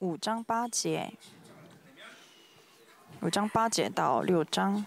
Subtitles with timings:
[0.00, 1.12] 五章八节，
[3.20, 4.86] 五章八节到六章，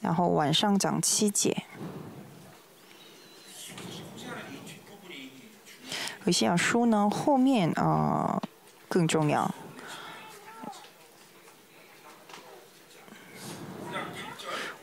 [0.00, 1.64] 然后晚上讲七节。
[6.24, 8.40] 有些书呢，后面啊
[8.88, 9.52] 更重要。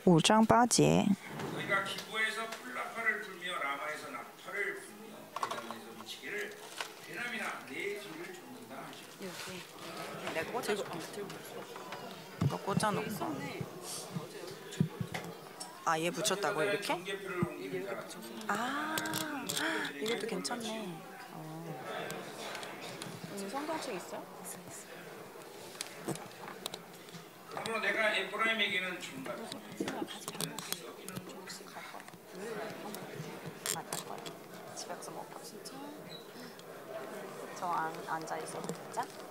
[0.04, 1.06] 五章八节。
[12.44, 13.36] 이거 꽂아놓고
[15.86, 16.92] 아얘 붙였다고 이렇게?
[18.48, 18.96] 아
[19.94, 21.02] 이것도 괜찮네
[21.32, 21.80] 어.
[23.32, 24.22] 음, 성경책 있어?
[27.56, 29.36] 아무로 내가 에브라임에게는 중간
[34.76, 35.72] 집에 가서 먹어 진짜?
[37.58, 39.29] 저 안 앉아 있어도 되죠?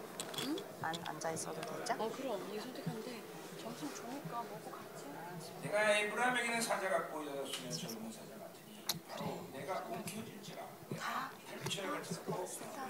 [0.80, 0.86] 응?
[0.86, 1.94] 안 앉아 있어도 되죠?
[2.00, 2.50] 어 그럼.
[2.54, 3.22] 이 선택하는데
[3.62, 5.06] 점심 좋으니까 먹고 같이
[5.62, 10.64] 내가 에브라임에게는 사자 같고 여수는 젊은 사자 같으니 바로 내가 움켜질지라.
[10.98, 11.32] 다?
[11.70, 12.88] 철학을 듣고 자가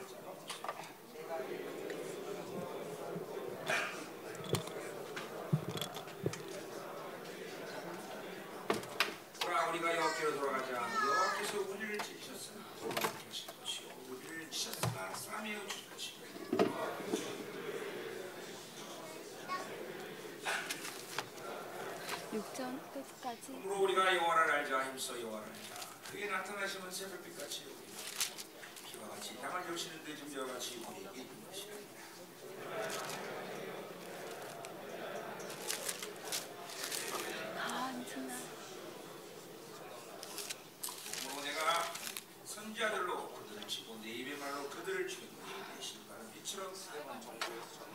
[9.41, 16.19] 그러나 우리가 여호와께로 돌아가자 여호와께서 우리를 지으셨으나 돌아가실 것이요 우리를 지셨으나 싸매어 주실 것이요
[22.33, 23.41] 6장 끝까지.
[23.47, 25.89] 그러므로 우리가 여호와를 알자 힘써 여호와를 알자.
[26.11, 31.75] 그의 나타나시면 새벽빛 같이 우리 비와 같이 땅을 여시는 늦은 과 같이 우리에게 있는 것이라
[37.55, 37.85] 다.
[37.89, 38.35] 앉으나
[41.21, 41.83] 그러므로 내가
[42.45, 47.87] 선지자들로 그들을 치고 내 입의 말로 그들을 죽였노니 내 신발은 빛으로 세번 정도에서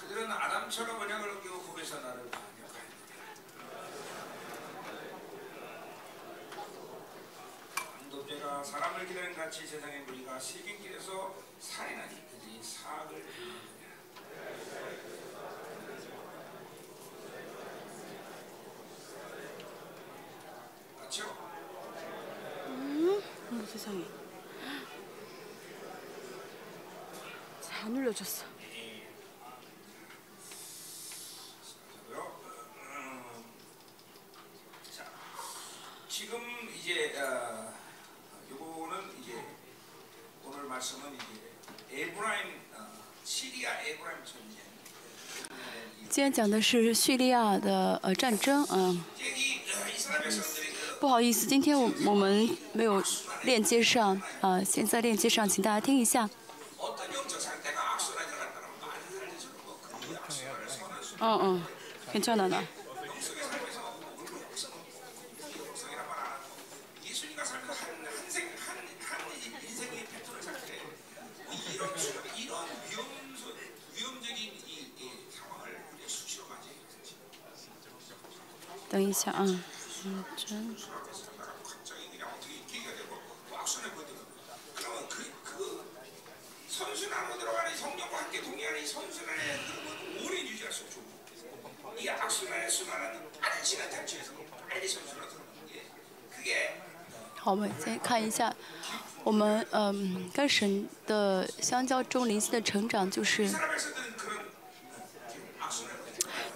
[0.00, 3.24] 그들은 아담처럼 언약을 어기고 거기서 나를 반역하였느니라
[8.00, 13.94] 안독죄가 사람을 기다린 같이 세상의 무리가 실갱길에서 살인하니 그들이 사악을 행하느니라
[20.98, 21.36] 맞죠?
[22.66, 24.04] 어머 세상에.
[27.60, 28.53] 잘 눌려줬어
[46.23, 53.03] 天讲的是叙利亚的呃战争，嗯、 이제 이 어, 이스라엘 백성들이 그 不好意思，今天我我们没有
[53.43, 56.29] 链接上，啊、现在链接上，请大家听一下。
[56.77, 57.69] 어떤 영적 상태
[79.32, 79.62] 嗯，
[80.36, 80.76] 真。
[97.36, 98.54] 好，我们先看一下，
[99.22, 103.50] 我们嗯，跟神的相交中灵性的成长就是。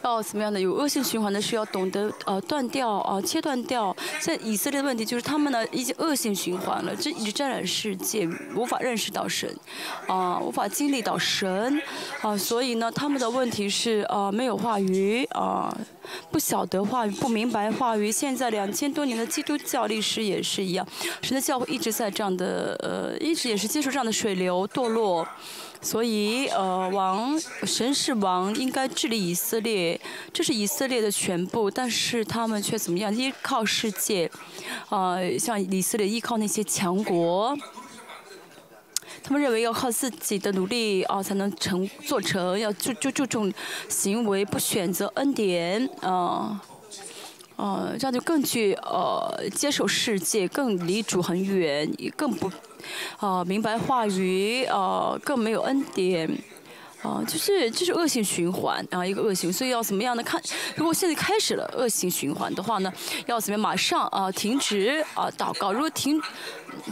[0.03, 3.95] 要怎么样的有恶性循环的是要懂得呃断掉啊、切断掉。
[4.21, 9.55] 像以色列的问题就是他们呢已经恶性循环了，这一直沾染世界，无法认识到神，
[10.07, 11.81] 啊、无法经历到神，
[12.23, 15.77] 啊、所以呢他们的问题是啊、没有话语啊、
[16.31, 18.11] 不晓得话语，不明白话语。
[18.11, 20.87] 现在两千多年的基督教历史也是一样，
[21.23, 25.27] 神的教会一直在这样的呃，一直也是接受这样的水流堕落。
[25.81, 30.01] 所以，呃，王神是王，应该治理以色列，
[30.33, 31.71] 这是以色列的全部。
[31.71, 33.15] 但是他们却怎么样？
[33.15, 34.31] 依靠世界，
[34.89, 37.57] 呃，像以色列依靠那些强国，
[39.23, 43.53] 他们认为要靠自己的努力啊、才能成做成，要就就注重
[43.89, 46.61] 行为，不选择恩典啊。
[47.57, 52.51] 呃，这样就更去呃接受世界，更离主很远，也更不
[53.21, 56.29] 呃明白话语，呃更没有恩典，
[57.03, 60.23] 啊，就是就是恶性循环啊，一个恶性，所以要怎么样呢？
[60.23, 60.41] 看，
[60.77, 62.93] 如果现在开始了恶性循环的话呢，
[63.27, 63.61] 要怎么样？
[63.61, 65.73] 马上啊停止啊祷告。
[65.73, 66.21] 如果停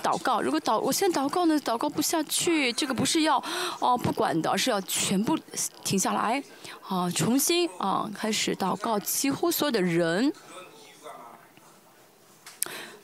[0.03, 3.43] 祷告，如果祷我现在祷告呢，祷告不下去，这个不是要
[3.81, 5.39] 哦不管的，而是要全部
[5.83, 6.43] 停下来
[6.89, 8.99] 啊，重新啊开始祷告。
[8.99, 10.33] 几乎所有的人。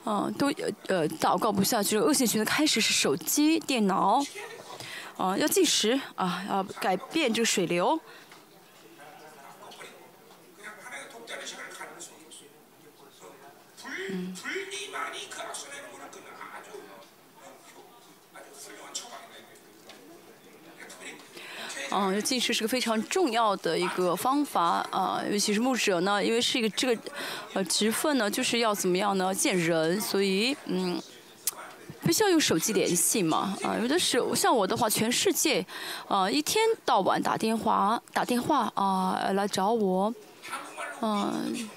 [0.04, 0.48] 嗯，都
[0.88, 4.20] 呃祷告不下去，恶性循环开始是手机、电脑，
[5.16, 8.00] 啊，要计时啊，要改变这个水流。
[14.10, 14.36] 嗯。
[21.94, 27.02] 嗯，进食是个非常重要的一个方法啊，尤其是牧者呢，因为是一个这个
[27.52, 29.34] 呃职分呢，就是要怎么样呢？
[29.34, 30.98] 见人，所以嗯，
[32.02, 33.76] 必须要用手机联系嘛啊。
[33.78, 35.64] 有的是像我的话，全世界
[36.08, 40.14] 啊一天到晚打电话打电话啊来找我，
[41.02, 41.68] 嗯，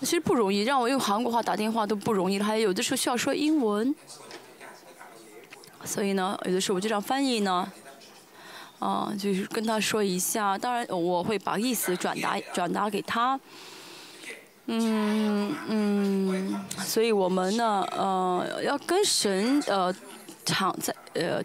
[0.00, 3.94] 其实不容易，让我用韩国话打电话都不容易，还有的时候需要说英文，
[5.84, 7.70] 所以呢，有的时候我就让翻译呢。
[8.78, 13.38] 啊，就是跟他说一下，当然我会把意思转达转达给他。
[14.66, 19.94] 嗯嗯，所以我们呢，呃，要跟神呃
[20.44, 21.40] 躺在呃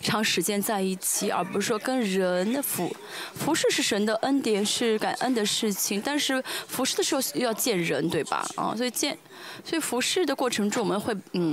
[0.00, 2.94] 长时间在一起，而不是说跟人服
[3.34, 6.00] 服侍是神的恩典，是感恩的事情。
[6.04, 8.46] 但是服侍的时候又要见人，对吧？
[8.56, 9.16] 啊，所以见。
[9.64, 11.52] 所以服侍的过程中，我们会嗯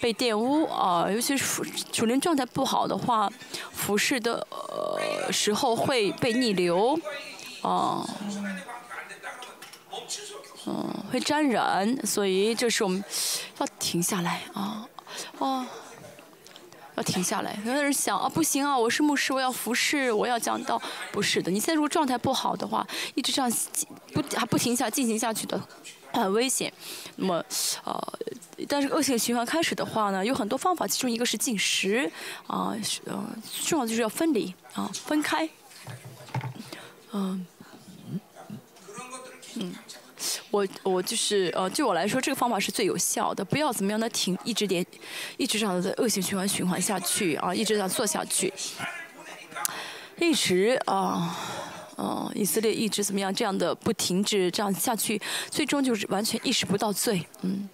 [0.00, 3.30] 被玷污啊，尤其是服主灵状态不好的话，
[3.72, 6.98] 服侍的呃时候会被逆流，
[7.62, 8.06] 啊，
[10.66, 13.02] 嗯，会沾染，所以这是我们
[13.58, 14.86] 要停下来啊，
[15.38, 15.66] 哦，
[16.98, 17.56] 要停下来。
[17.64, 20.80] 有的人想啊，不行啊，我是牧师，我要服侍，我要讲道，
[21.12, 23.50] 不是的，你现在如果状态不好的话，一直这样
[24.12, 25.60] 不还不停下进行下去的。
[26.10, 26.72] 很危险，
[27.16, 27.44] 那么，
[27.84, 28.18] 呃，
[28.66, 32.10] 但是恶性循环开始的话呢，有很多方法，其中一个是进食，
[32.46, 32.74] 啊，
[33.04, 33.24] 呃，
[33.62, 35.46] 重要就是要分离，啊，分开，
[37.12, 37.46] 嗯，
[39.56, 39.74] 嗯，
[40.50, 44.84] 我我就是呃，对我来说，这个方法是最有效的，不要怎么样的停，一直连，
[45.36, 48.52] 一直这样的恶性循环循环下去，啊，一直这样做下去，
[50.18, 51.36] 一直啊。
[52.00, 53.34] 嗯，以色列一直怎么样？
[53.34, 55.20] 这样的不停止，这样下去，
[55.50, 57.26] 最终就是完全意识不到罪。
[57.42, 57.68] 嗯，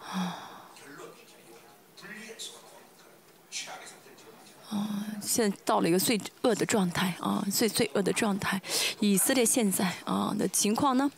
[0.00, 0.45] 啊，
[4.70, 8.60] 啊，现在到了一个最恶的状态啊，最最恶的状态。
[9.00, 11.10] 以色列现在啊的情况呢，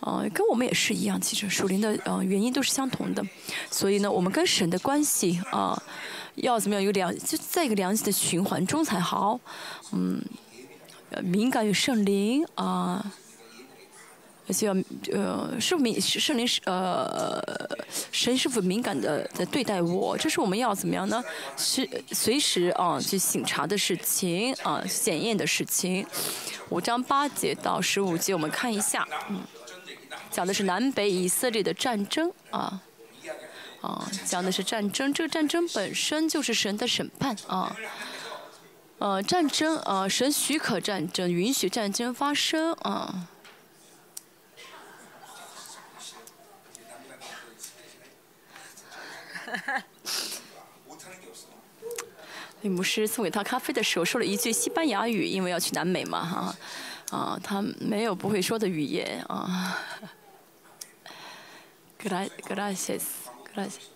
[0.00, 3.24] 啊，跟我们也是一样，其实属灵的呃原因都是相同的。
[3.70, 5.80] 所以呢，我们跟神的关系啊，
[6.36, 6.82] 要怎么样？
[6.82, 9.40] 有良，就在一个良性的循环中才好。
[9.92, 10.22] 嗯。
[11.22, 13.12] 敏感于圣灵啊，
[14.46, 14.76] 而且要
[15.12, 17.42] 呃，圣敏圣灵呃，
[18.12, 20.16] 神是否敏感的在对待我？
[20.18, 21.24] 这是我们要怎么样呢？
[21.56, 26.06] 是随时啊去醒察的事情啊，检验的事情。
[26.68, 29.40] 五章八节到十五节，我们看一下，嗯，
[30.30, 32.82] 讲的是南北以色列的战争啊，
[33.80, 35.12] 啊，讲的是战争。
[35.14, 37.74] 这个战争本身就是神的审判啊。
[38.98, 43.28] 呃，战争啊，神许可战争，允许战争发生啊。
[52.62, 56.56] 李牧师送给他咖啡的时候说了一句西班牙语，因为要去南美嘛，哈，
[57.16, 59.78] 啊，他没有不会说的语言啊。
[62.04, 63.93] Gracias，gracias。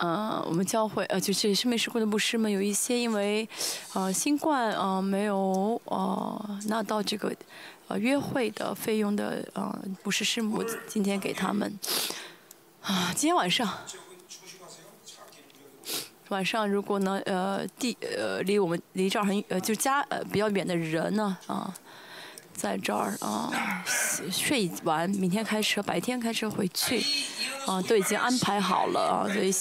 [0.00, 3.46] 呃，我们教会呃，就是生命事工的牧师们有一些因为，
[3.92, 7.30] 呃，新冠呃没有呃拿到这个
[7.86, 11.78] 呃约会的费用的呃牧师师母，今天给他们
[12.80, 13.70] 啊，今天晚上
[16.30, 21.74] 晚上如果呢呃地呃离我们离这儿很呃就家呃比较远的人呢啊。
[22.52, 23.50] 在这儿啊，
[24.30, 27.02] 睡完，明天开车，白天开车回去，
[27.66, 29.52] 啊，都已经安排好了啊，所以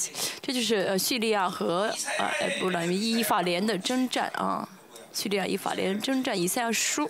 [0.41, 4.67] 这就是呃叙利亚和呃不能以法联的征战啊，
[5.13, 7.09] 叙利亚以法联征战以赛亚书，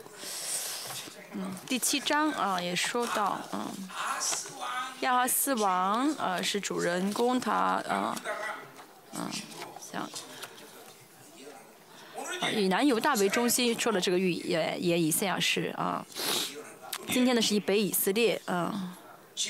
[1.33, 3.67] 嗯，第七章啊也说到，嗯，
[5.01, 8.15] 亚哈斯王啊是主人公，他啊，
[9.13, 9.29] 嗯，
[9.91, 10.09] 像。
[12.55, 16.05] 以南犹大为中心说了这个预也也以赛亚是啊，
[17.09, 18.97] 今天呢是以北以色列啊，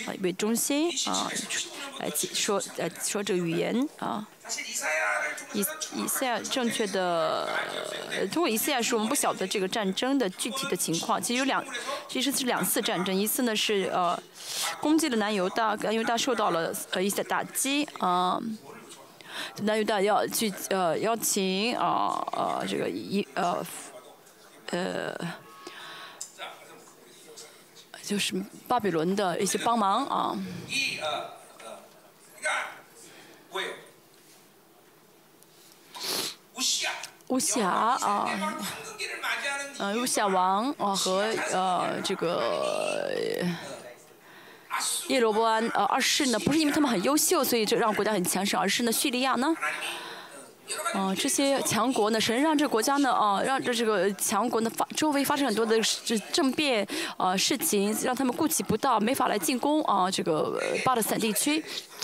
[0.07, 1.31] 啊为中心啊
[1.99, 4.27] 来解说呃说这个语言啊。
[5.53, 5.65] 以
[5.95, 7.47] 以赛正确的
[8.31, 11.63] 通过以赛是我们不晓得这个战争的具体的情况其实有两
[12.07, 14.19] 其实是两次战争一次呢是呃
[14.79, 18.39] 攻击了南油大因为他受到了呃一些打击啊。
[19.63, 23.65] 南油大要去呃邀请啊呃这个一呃
[24.71, 25.15] 呃
[28.09, 28.33] 就是
[28.67, 30.35] 巴比伦的一些帮忙啊。
[37.27, 38.27] 乌霞啊，
[39.77, 41.21] 呃，乌霞王啊和
[41.53, 43.45] 呃这个
[45.09, 49.55] 耶罗波安呃二世呢，不是因为他们很优秀，所以就让国家很强盛，而是呢叙利亚呢。
[50.93, 56.85] 啊、这些强国呢，神让这国家呢啊、让这这个强国呢发周围发生很多的这政变
[57.17, 61.63] 啊、事情，让他们顾及不到，没法来进攻啊、这个巴勒斯坦地区。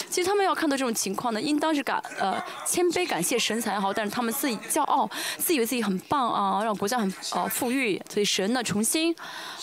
[0.10, 9.15] 其实他们要看到这种情况呢，应当是感呃谦卑感谢神才好，但是他们自己骄傲，自以为自己很棒啊，让国家很呃富裕，所以神呢重新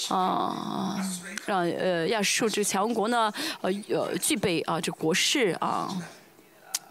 [0.09, 0.97] 啊、
[1.47, 5.88] 让呃亚述这个强国呢呃呃具备啊、这国势啊。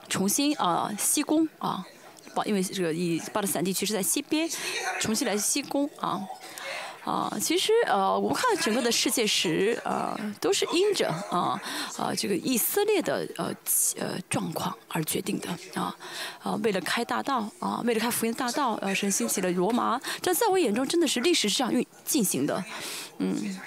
[0.09, 1.85] 重新啊、西攻啊，
[2.33, 4.49] 把因为这个以巴勒斯坦地区是在西边，
[4.99, 6.21] 重新来西攻啊。
[7.03, 11.59] 啊，其实呃，我们看整个的世界史啊、都是因着啊
[11.97, 13.51] 啊这个以色列的呃
[13.97, 15.95] 呃状况而决定的啊
[16.43, 22.63] 啊，为了开大道啊，为了开福音大道，呃，神兴起了罗马，这在我眼中真的是历史是这样运进行的，
[23.17, 23.59] 嗯。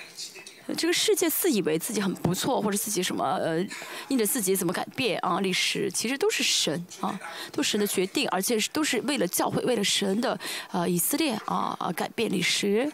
[0.77, 3.65] 这个世界自以为自己很不错，或者自己什么呃，
[4.09, 7.19] 因着自己怎么改变啊，历史其实都是神啊，
[7.53, 10.39] 都是神的决定，而且都是为了教会，为了神的
[10.71, 12.91] 呃以色列啊啊改变历史。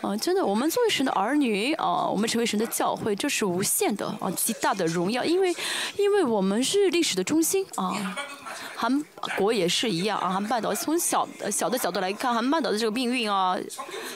[0.00, 5.54] 啊，真的，我们作为神的儿女啊，我们成为神的教会，这是无限的啊，极大的荣耀，因为，
[5.96, 8.14] 因为我们是历史的中心啊。
[8.84, 9.02] 韩
[9.38, 13.56] 国也是一样啊，韩半岛从小小的角度来看，韩半岛的这个命运啊，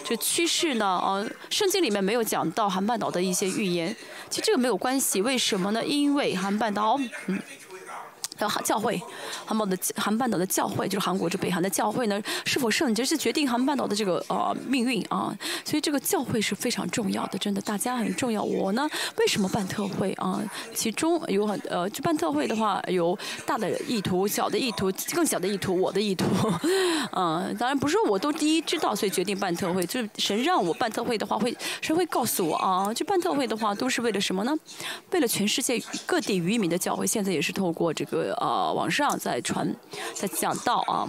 [0.04, 3.96] 这趋势呢，啊，圣经里面没有讲到韩半岛的一些预言，
[4.28, 5.82] 其实这个没有关系，为什么呢？
[5.82, 7.40] 因为韩半岛，嗯。
[8.46, 9.00] 还有教会，
[9.46, 18.42] 韩半的韩半岛的教会，就是韩国这北韩的教会呢，是否圣洁是决定韩半岛的这个呃命运啊，所以这个教会是非常重要的，真的大家很重要。
[18.42, 20.42] 我呢，为什么办特会啊？
[20.74, 26.26] 其中有很呃，就办特会的话，有大的意图、小的意图、更小的意图、我的意图，
[27.12, 34.54] 嗯， 当然不是我都第一知道，所以决定办特会，就是神让我办特会的话，会谁会告诉我啊，就办特会的话都是为了什么呢？
[35.10, 38.27] 为了全世界各地渔民的教会，现在也是透过这个。
[38.34, 39.74] 呃，网上在传，
[40.14, 41.08] 在讲道啊，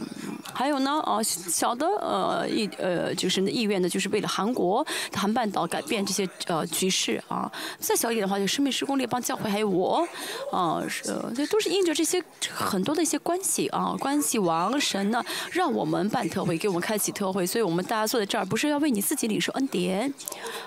[0.54, 7.52] 还有呢，啊，小的呃意呃就是意愿呢，就是为了韩国韩半岛改变这些呃局势啊。
[7.80, 10.08] 再小一点的话，就生命施工列邦教会还有我，
[10.52, 12.24] 啊，是这都是因着这些
[12.54, 20.14] 很多的一些关系啊，关系王神呢，让我们办特会，给我们开启特会，所以我们大家坐在这儿，不是要为你自己领受恩典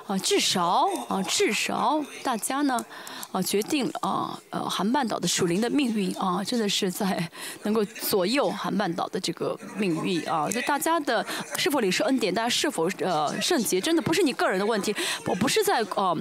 [0.06, 2.84] 啊，至少啊，至少大家呢。
[3.32, 7.28] 啊，决定啊，呃，韩半岛的属灵的命运啊，真的是在
[7.62, 10.50] 能够左右韩半岛的这个命运啊。
[10.50, 11.24] 就大家的
[11.56, 14.94] 是否领受恩典，大家是否呃圣洁，真的不是你个人的问题。
[15.26, 16.16] 我不是在呃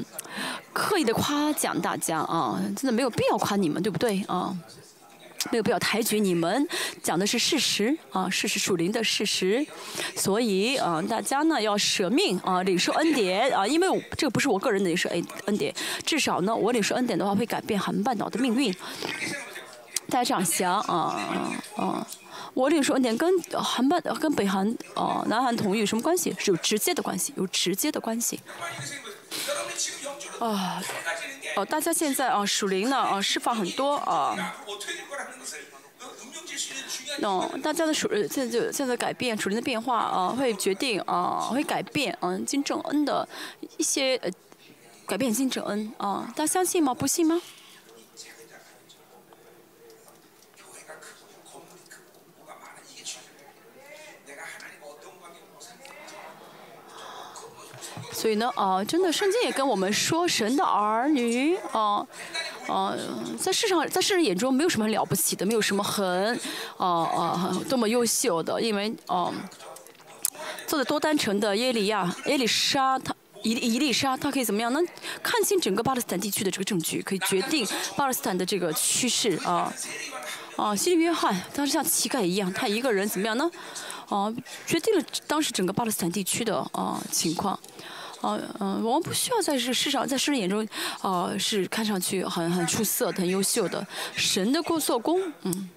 [0.73, 4.55] 刻意的夸奖大家啊，真的没有必要夸你们，对不对啊？
[5.51, 6.67] 没有必要抬举你们，
[7.01, 9.65] 讲的是事实啊，事实属灵的事实，
[10.15, 15.73] 所以啊，大家呢要舍命啊，领受恩典啊，因为这个不是我个人的领受恩恩典，
[16.05, 18.71] 至少呢，我领受恩典的话会改变韩半岛的命运。
[20.11, 21.17] 大家这样想啊
[21.77, 22.05] 啊！
[22.53, 26.35] 我领受恩典跟韩半跟北韩啊、南韩统一有什么关系？
[26.37, 28.41] 是有直接的关系，有直接的关系。
[30.39, 30.83] 啊，
[31.55, 34.35] 哦，大家现在啊，属灵呢啊，释放很多啊。
[37.21, 43.27] 嗯，大家的属现在就现在改变属灵的变化啊，会决定啊，会改变嗯金正恩的
[43.77, 44.29] 一些呃
[45.05, 46.93] 改变金正恩啊，大家相信吗？
[46.93, 47.41] 不信吗？
[58.21, 62.05] 所以呢，啊，真的，圣经也跟我们说，神的儿女，啊，
[62.67, 62.95] 啊，
[63.39, 66.39] 在世上，在世人眼中没有什么了不起的，没有什么很，
[66.77, 69.33] 啊啊，多么优秀的，因为，啊，
[70.67, 73.11] 做的多单纯的耶利亚、耶利沙，他
[73.41, 74.71] 伊伊丽莎，他可以怎么样？
[74.71, 74.85] 能
[75.23, 79.73] 看清整个巴勒斯坦地区的这个证据，可以决定巴勒斯坦的这个趋势啊。
[80.57, 83.49] 啊，西利约翰当时像乞丐一样，他一个人怎么样呢？
[84.09, 84.31] 啊，
[84.67, 87.59] 决定了当时整个巴勒斯坦地区的啊情况。
[88.21, 90.67] 啊，嗯，我们不需要在世世上，在世人眼中，
[91.01, 93.85] 哦，是看上去很很出色、很优秀的。
[94.15, 95.69] 神的过做工，嗯，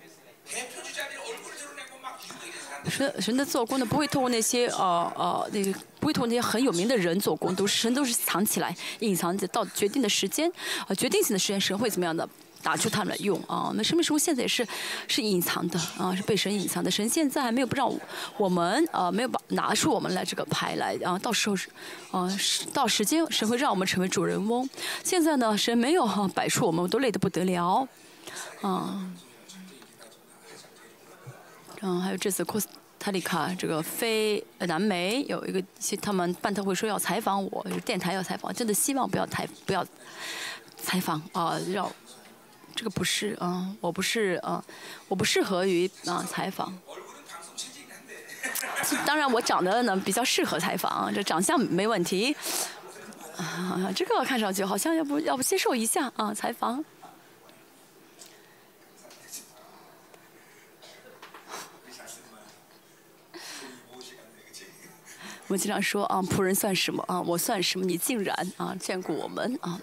[2.88, 12.28] 神神的做工呢，不会透过那些呃呃那个，不会透过那些很有名的人做工，都神都是藏起来、隐藏着，到决定的时间，啊、呃，决定性的时间，神会怎么样的
[12.64, 13.70] 打出他们来用啊！
[13.76, 14.66] 那生命树现在也是
[15.06, 16.90] 是隐藏的啊，是被神隐藏的。
[16.90, 17.92] 神现在还没有不让
[18.38, 21.68] 我们啊，没有把拿出我们来这个牌来啊，到时候是
[22.10, 22.26] 啊，
[22.72, 24.68] 到时间神会让我们成为主人翁。
[25.04, 27.86] 现在呢，神没有哈、摆出我们，我都累得不得了
[28.62, 29.12] 啊。
[31.82, 32.66] 嗯，还有这次库斯
[32.98, 35.62] 塔利卡这个非南美有一个，
[36.00, 39.86] 他们办特会说要采访我，电台要采访，真的希望不要采不要
[40.78, 41.86] 采访啊，让
[42.74, 44.62] 这个不是啊，我不是啊，
[45.08, 46.76] 我不适合于啊采访。
[49.06, 52.36] 当然，我长得呢比较适合采访，这长相没问题。
[53.36, 56.84] 啊，这个看上去好像要不要不接受一下啊采访？
[65.46, 67.20] 我经常说啊，仆人算什么啊？
[67.20, 67.84] 我算什么？
[67.84, 69.80] 你竟然啊见过我们啊？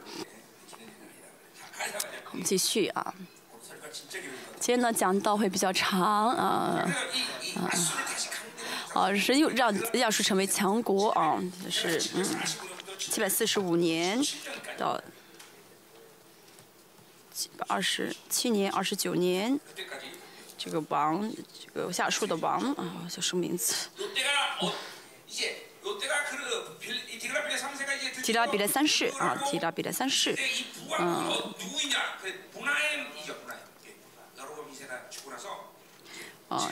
[2.32, 3.14] 我们继续啊。
[4.60, 6.88] 今天呢讲到会比较长啊
[7.56, 7.70] 啊。
[8.90, 12.26] 好谁又让亚述成为强国啊就是嗯
[12.98, 14.22] 七百四十五年
[14.78, 15.02] 到
[17.34, 19.60] 七百二十七年二十九年
[20.58, 23.88] 这个王这个下树的王啊叫什么名字？
[28.24, 30.38] 提拉比的三世啊，提拉比的三世，
[31.00, 31.08] 嗯，
[36.50, 36.72] 啊，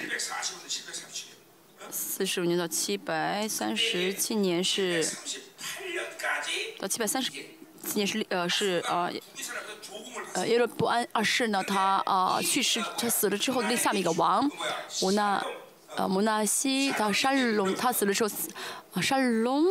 [1.92, 5.04] 四十五年到七百三十七年是，
[6.80, 7.32] 到七百三十。
[7.82, 9.12] 今年是呃是呃
[10.34, 14.48] 呃耶罗布安二世呢，他啊、去世，他死了之后立下面一个王，
[15.02, 15.42] 我呢
[16.00, 18.30] 呃摩纳西到沙日隆，他死的时候，
[18.94, 19.66] 啊沙日隆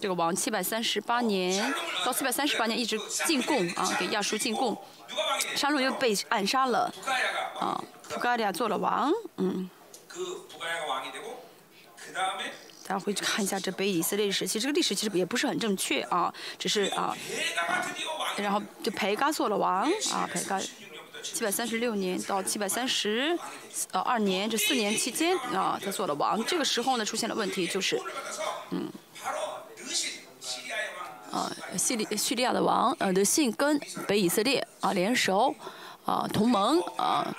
[0.00, 1.74] 这个王七百三十八年
[2.06, 4.74] 到四百三十八年一直进贡啊，给亚述进贡，
[5.54, 6.90] 沙龙又被暗杀了，
[7.60, 9.68] 啊，普加利亚做了王，嗯。
[12.86, 17.14] 大家回去看一下这杯以色列史，其实，这个历史其实也不是很正确啊，只是啊,
[17.66, 17.84] 啊，
[18.38, 20.58] 然后就培嘎做了王啊，培嘎
[21.24, 23.36] 七百三十六年到七百三十
[23.92, 26.44] 呃二年这四年期间啊，他做了王。
[26.44, 28.00] 这个时候呢，出现了问题，就是
[28.70, 28.88] 嗯，
[31.30, 35.54] 啊，叙利叙利亚的王呃的信跟北以色列啊联手
[36.04, 37.34] 啊同盟啊，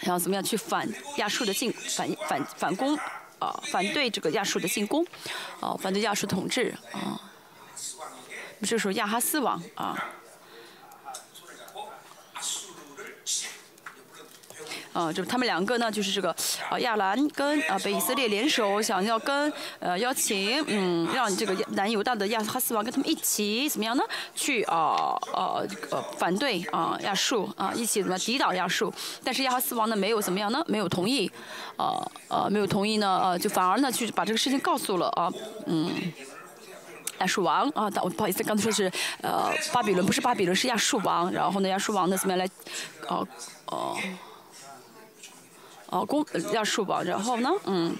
[0.00, 0.86] 然后怎么样去反
[1.16, 2.94] 亚述的进反反反攻
[3.38, 5.04] 啊，反对这个亚述的进攻
[5.60, 7.18] 啊，反对亚述统治啊。
[8.62, 9.96] 这时候亚哈斯王啊，
[14.96, 16.34] 啊，就是他们两个呢，就是这个，
[16.70, 24.02] 呃，亚兰跟呃北以色列联手，想要跟呃邀请，嗯，让这个南犹大的亚哈斯王跟他们一起怎么样呢？
[24.34, 28.90] 去啊呃呃反对啊亚述啊，一起怎么抵挡亚述？
[29.22, 30.64] 但是亚哈斯王呢没有怎么样呢？
[30.66, 31.30] 没有同意，
[31.76, 35.30] 啊呃没有同意呢，呃就反而呢去把这个事情告诉了啊
[35.66, 35.90] 嗯
[37.18, 41.30] 亚述王啊，但我不好意思，刚才说是呃巴比伦，不是巴比伦，是亚述王。
[41.32, 42.48] 然后呢亚述王呢怎么样来，
[43.08, 43.26] 哦
[43.66, 43.96] 哦。
[45.88, 47.50] 哦，攻亚述吧，然后呢？
[47.64, 47.96] 嗯，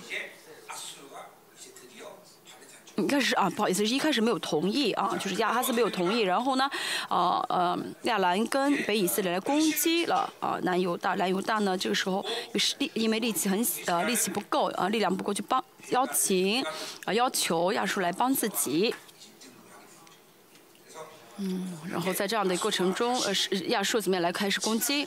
[2.97, 6.69] 一开始啊，不好意思，是一开始没有同意啊，就是亚哈斯没有同意，然后呢，
[7.09, 16.65] 啊呃，亚兰跟北以色列来攻击了啊，南犹大，南犹大呢，这个时候有力，因为力气很呃力气不够啊，力量不够去帮邀请
[17.05, 18.95] 啊，要求亚述来帮自己。
[21.39, 25.07] 嗯，然后在这样的过程中，呃，是亚述怎么样来开始攻击？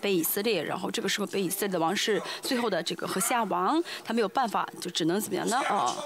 [0.00, 5.56] 被以色列，然后这个时候被以色列的王室最后的这个和夏王，他没有办法，就只能怎么样呢？
[5.68, 5.96] 啊，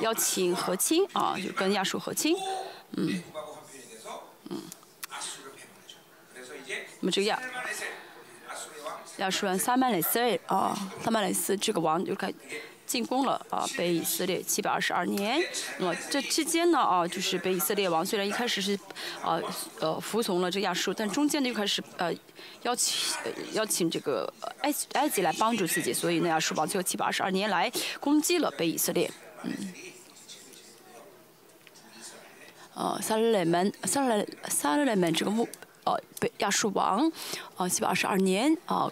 [0.00, 2.36] 邀请和亲啊，就跟亚述和亲，
[2.92, 3.22] 嗯，
[4.50, 4.62] 嗯，
[7.00, 7.40] 那么这个亚
[9.18, 12.32] 亚述人萨曼雷斯啊，萨曼雷斯这个王就该。
[12.92, 15.40] 进攻了啊北以色列七百二十二年。
[15.78, 18.78] 那么这期间呢啊，就是北以色列王虽然一开始是
[19.22, 19.40] 啊
[19.80, 22.12] 呃服从了这个亚述，但中间呢又开始呃
[22.64, 29.10] 邀请呃邀请这个呃埃及埃及来帮助自己，所以呢亚述王最后七百二十二年来攻击了北以色列。
[29.44, 29.50] 嗯。
[32.74, 35.46] 呃，撒勒雷门，撒勒撒勒雷门这个木，
[35.84, 37.06] 呃，北亚述王，
[37.54, 38.90] 啊，七百二十二年啊，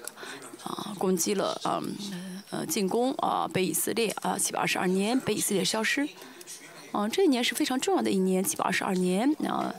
[0.63, 6.09] 啊，攻击了，嗯，呃，呃进攻啊被以色列啊七百二十二年被以色列消失。
[6.93, 9.73] 嗯这一年是非常重要的一年七百二十二年那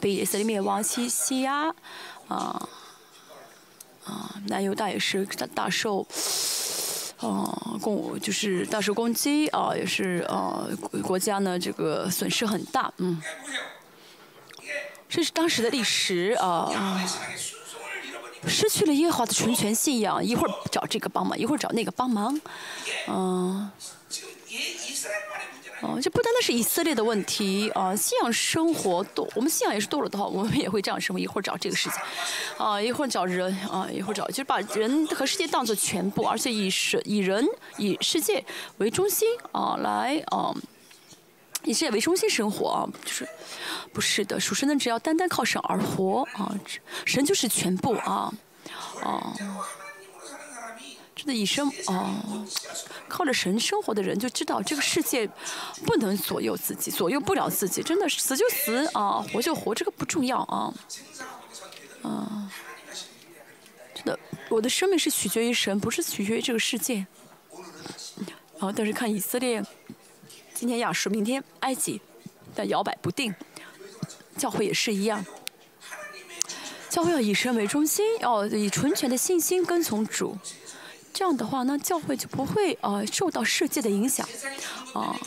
[0.00, 1.74] 被以色列灭亡西西亚
[2.28, 2.68] 啊
[4.04, 6.06] 啊南犹大也是大受
[7.20, 10.68] 哦攻就是大受攻击啊也是呃
[11.02, 13.20] 国家呢这个损失很大嗯。
[15.10, 16.70] 这是当时的历史啊
[18.46, 22.40] 失去了耶和华的纯全信仰，一会儿找这个帮忙，一会儿找那个帮忙，
[23.06, 23.70] 嗯，
[25.82, 31.96] 哦，这不单单是以色列的问题啊，信仰生活多，我们信仰也是多了的话，我们也会这样生活，一会儿找这个世界，
[32.58, 37.46] 啊，一会儿找人啊，一会儿找，就是把人和世界当做全部，而且以神、以人、
[37.78, 38.44] 以世界
[38.78, 40.54] 为中心啊，来啊。
[41.64, 43.28] 以世界为中心生活啊，就是，
[43.92, 44.74] 不是的，属实的。
[44.76, 46.54] 只要单单靠神而活啊，
[47.04, 48.32] 神就是全部啊，
[49.02, 49.32] 哦，
[51.14, 52.46] 真的以生哦，
[53.08, 55.28] 靠着神生活的人就知道这个世界
[55.84, 57.82] 不能左右自己，左右不了自己。
[57.82, 60.72] 真的死就死啊，活就活，这个不重要啊，
[62.02, 62.50] 啊，
[63.94, 64.18] 真的，
[64.48, 67.06] 我的生命是取决于神，不是取决于这个世界
[68.58, 68.72] 啊。
[68.74, 69.62] 但是看以色列。
[70.60, 71.98] 今天亚述，明天埃及，
[72.54, 73.34] 但摇摆不定，
[74.36, 75.24] 教会也是一样。
[76.90, 80.36] 教会要以神为中心，要以纯全的信心跟从主。
[81.14, 84.28] 这样的话呢，教会就不会呃受到世界的影响，
[84.92, 85.18] 啊、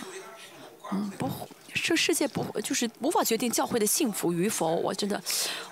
[0.91, 1.27] 嗯，不，
[1.73, 4.67] 这世界不就是无法决定教会的幸福与否。
[4.75, 5.19] 我真的，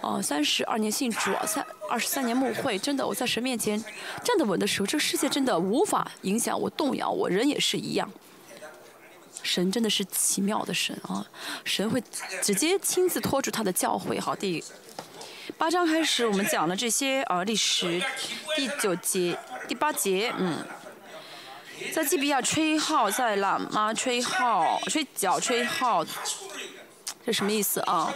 [0.01, 3.79] 啊、三十二年信主，三二十三年牧会，真的我在神面前
[4.23, 8.11] 站得稳的时候，这个世界真的无法影响我、动摇我，人也是一样。
[9.43, 11.25] 神真的是奇妙的神啊！
[11.65, 12.01] 神会
[12.41, 14.19] 直接亲自托住他的教会。
[14.19, 14.63] 好，第
[15.57, 18.01] 八章开始，我们讲了这些啊历史。
[18.55, 20.65] 第九节、第八节，嗯，
[21.93, 26.05] 在基比亚吹号，在喇嘛吹号、吹角、吹号，
[27.25, 28.13] 这什么意思啊？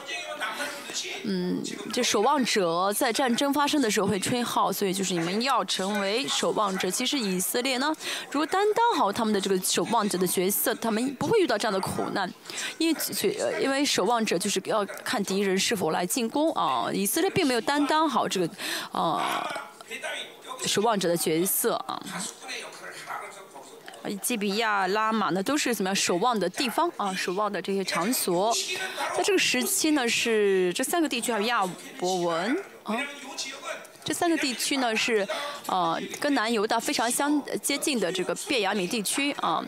[1.25, 6.89] 嗯，这守望者在战争发生的时候会吹号，所以就是你们要成为守望者。
[6.89, 7.93] 其实以色列呢，
[8.31, 12.31] 如果担当好他们的这个守望者的角色，他们不会遇到这样的苦难，
[12.77, 12.99] 因为
[13.61, 16.89] 因为守望者就是要看敌人是否来进攻啊。
[16.93, 18.49] 以色列并没有担当好这个
[18.91, 19.21] 呃
[20.65, 22.01] 守望者的角色啊。
[24.21, 28.53] 基比亚、拉玛呢，都是怎么样守望的地方啊，守望的这些场所。
[29.17, 31.65] 那这个时期呢，是这三个地区还有亚
[31.97, 32.97] 伯文啊，
[34.03, 35.27] 这三个地区呢是
[35.65, 39.63] 呃、啊、跟南犹大非常相接近的这个便雅悯地区啊。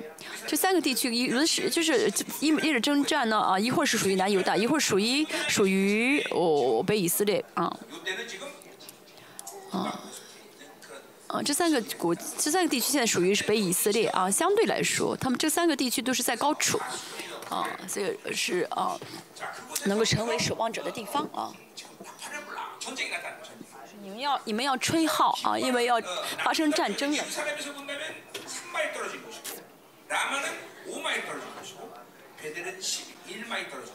[0.45, 7.63] 这三个地区一轮是就是一一直征战呢啊，一会儿是属于南犹大，一会儿属于属于哦北以色列啊。
[9.71, 9.99] 啊
[11.27, 16.79] 啊，这三个国，这三个地区现在属于是被以色列啊，相对来说，他们这三个地区都是在高处，
[17.49, 18.97] 啊，这个是啊，
[19.85, 21.51] 能够成为守望者的地方啊。
[24.01, 26.01] 你们要你们要吹号啊，因为要
[26.43, 27.23] 发生战争了。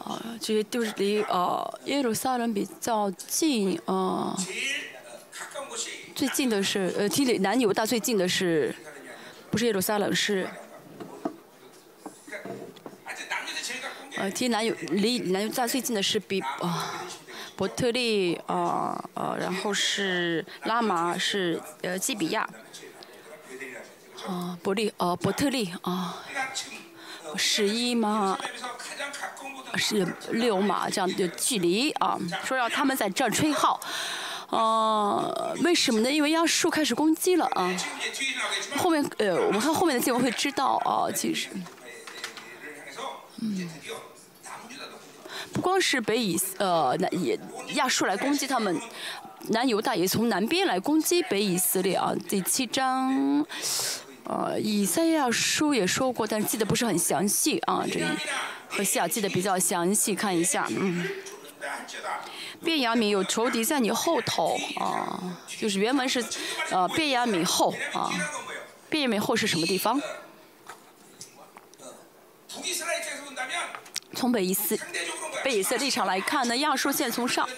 [0.04, 4.36] 啊，这些都是离啊耶路撒冷比较近啊。
[6.14, 8.74] 最近的是呃踢里南犹大最近的是
[9.50, 10.46] 不是耶路撒冷是
[14.16, 16.84] 呃踢南犹离南犹大最近的是比呃
[17.56, 22.48] 伯特利啊呃然后是拉玛是呃基比亚
[24.26, 26.22] 啊伯利呃伯特利啊
[27.36, 28.38] 十一吗
[29.76, 33.80] 是六马这样的距离啊说让他们在这吹号。
[34.52, 36.12] 哦，为什么呢？
[36.12, 37.74] 因为亚述开始攻击了啊。
[38.76, 41.10] 后面呃，我们看后面的经闻会知道啊。
[41.10, 41.48] 其实
[45.54, 47.38] 不光是北以呃南以
[47.76, 48.78] 亚述来攻击他们，
[49.48, 52.12] 南犹大也从南边来攻击北以色列啊。
[52.28, 53.46] 第七章
[54.24, 57.86] 呃以赛亚书也说过，但记得不是很详细啊。
[57.90, 58.04] 这里
[58.68, 61.08] 和西亚记得比较详细，看一下嗯。
[62.62, 66.24] 变阳敏有仇敌在你后头啊，就是原文是
[66.70, 68.10] 呃变阳敏后啊，
[68.88, 70.00] 变阳敏后是什么地方？
[74.14, 74.78] 从北伊斯
[75.42, 77.48] 北伊斯立场来看呢，亚述线从上，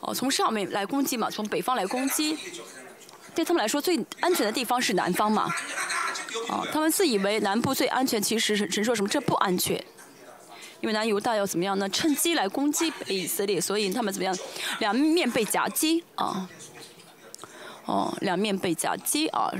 [0.00, 2.38] 哦从上面来攻击嘛，从北方来攻击，
[3.34, 5.52] 对他们来说最安全的地方是南方嘛，
[6.48, 9.84] 啊他们自以为南部最安全，其实是是说什么这不安全？
[10.80, 11.88] 因为南犹大要怎么样呢？
[11.88, 13.60] 趁机来攻击以色列。
[13.60, 14.36] 所以他们怎么样？
[14.78, 16.48] 两面被夹击啊。
[17.84, 19.50] 哦，两面被夹击啊。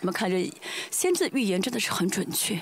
[0.00, 0.52] 我们看这
[0.90, 2.58] 先知预言真的是很准确。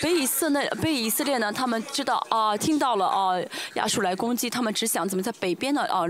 [0.00, 1.52] 北以色列，北以色列呢？
[1.52, 3.34] 他们知道啊，听到了啊，
[3.74, 6.02] 亚述来攻击他们，只想怎么在北边的啊，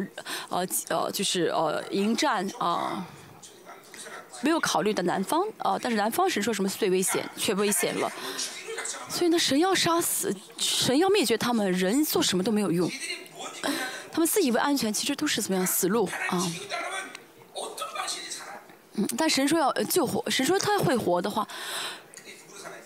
[0.48, 3.07] 呃，就是呃，迎战啊。
[4.40, 8.11] 没有考虑到南方啊，但是南方神说什么最危险，却危险了。
[9.12, 12.90] 所以呢，神要杀死，神要灭绝他们，人做什么都没有用。
[14.11, 16.53] 他们自以为安全，其实都是怎么样死路啊。
[18.94, 21.46] 嗯，但神说要救活，神说他会活的话，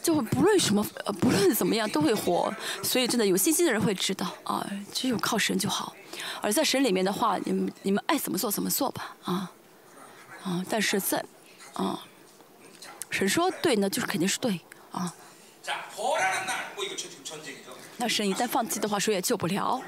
[0.03, 0.85] 就会不论什么，
[1.21, 2.53] 不论怎么样都会活。
[2.83, 5.95] 所以真的有信心的人会知道啊，只有靠神就好。
[6.43, 9.53] 而在神里面的话，你们你们爱怎么做怎么做吧啊
[10.43, 11.25] 啊，但是在
[11.75, 12.05] 啊，
[13.11, 14.61] 神说对呢，就是肯定是对
[14.91, 15.15] 啊。
[17.99, 19.83] 那神一旦放弃的话，谁也救不了。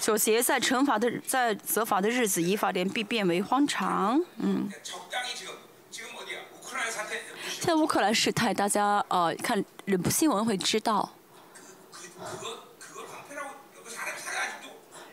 [0.00, 4.22] 首先在惩罚的，在责罚的日子，以法连必变为荒场。
[4.36, 4.70] 嗯，
[7.48, 9.64] 现在乌克兰事态，大家呃看
[10.10, 11.10] 新闻会知道，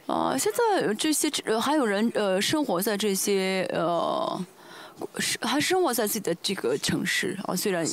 [0.05, 4.45] 呃，现在这些还有人呃生活在这些呃。
[5.17, 7.85] 是还生活在自己的这个城市啊、虽然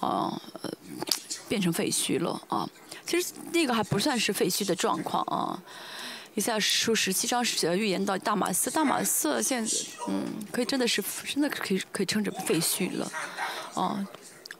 [0.00, 0.70] 啊呃
[1.48, 2.68] 变成废墟了啊，
[3.06, 5.62] 其实那个还不算是废墟的状况啊。
[6.34, 9.72] 以赛亚书十七章是预言到大马色，大马色现在
[10.08, 13.10] 嗯可以真的是真的可以可以称之为废墟了
[13.74, 14.06] 啊。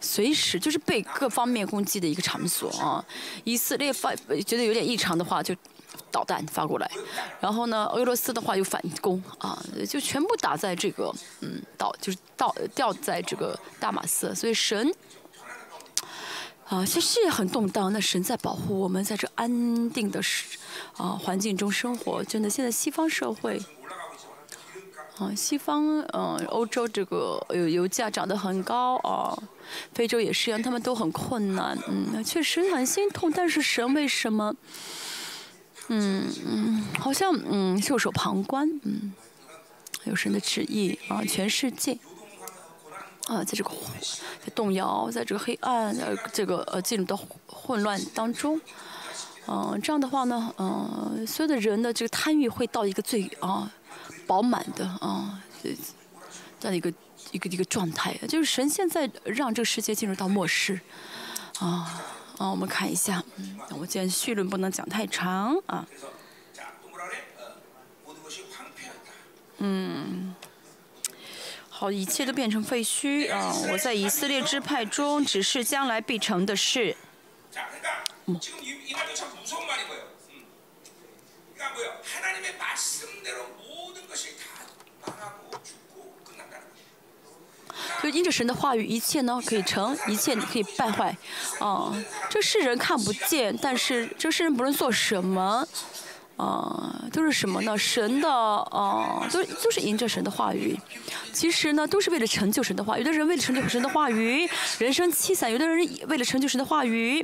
[0.01, 3.03] 随时就是被各方面攻击的一个场所啊！
[3.43, 5.57] 以色列发觉得有点异常的话，就
[6.15, 6.89] 导弹发过来，
[7.41, 14.95] 然后呢，俄罗斯的话又反攻啊，就全部打在这个嗯导就是到掉在这个大马色，所以神
[16.69, 17.93] 啊，其实也很动荡。
[17.93, 20.57] 那神在保护我们，在这安定的时
[20.97, 22.23] 啊环境中生活。
[22.23, 23.61] 真的，现在西方社会。
[25.19, 29.31] 啊，西方呃，欧洲这个油油价涨得很高啊，
[29.93, 33.31] 非洲也是一样，他们都很困难，嗯，确实很心痛。
[33.31, 34.53] 但是神为什么，
[35.89, 39.13] 嗯嗯，好像嗯袖手旁观，嗯，
[40.05, 41.99] 有神的旨意啊，全世界
[43.27, 43.71] 啊，在这个
[44.45, 48.61] 在动摇，在这个黑暗呃这个呃进入到混乱当中。
[49.47, 53.71] 嗯、这样的话呢，嗯、所有的人的这个贪欲会到一个最啊、
[54.27, 55.69] 饱满的啊、这
[56.59, 56.91] 这样的一个
[57.31, 60.81] 一个一个状态，就是神现在让这个世界进入到末世，
[61.59, 62.03] 啊
[62.39, 63.23] 啊，我们看一下，
[63.79, 65.87] 我见绪论不能讲太长啊。
[69.59, 70.35] 嗯，
[71.71, 73.55] 好，一切都变成废墟啊。
[73.71, 76.97] 我在以色列支派中，只是将来必成的事。
[88.05, 91.17] 就因着神的话语，一切呢可以成，一切可以败坏。
[91.59, 91.95] 啊、
[92.29, 95.67] 这世人看不见，但是这世人不论做什么，
[96.37, 97.79] 啊、都是什么呢？
[97.79, 100.79] 神的啊、都都是因着神的话语。
[101.33, 102.99] 其实呢，都是为了成就神的话。
[102.99, 107.21] 有的人为了成就神的话语，人生凄惨；有的人为了成就神的话语，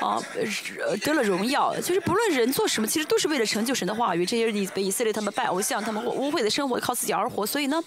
[0.00, 1.74] 啊、呃得了荣耀。
[1.80, 4.24] 就是不论人做什么，其实都是为了成就神的话语。
[4.24, 7.46] 这些以以色列他们拜偶像，他们污秽的生活，靠自己而活。
[7.46, 7.82] 所以呢，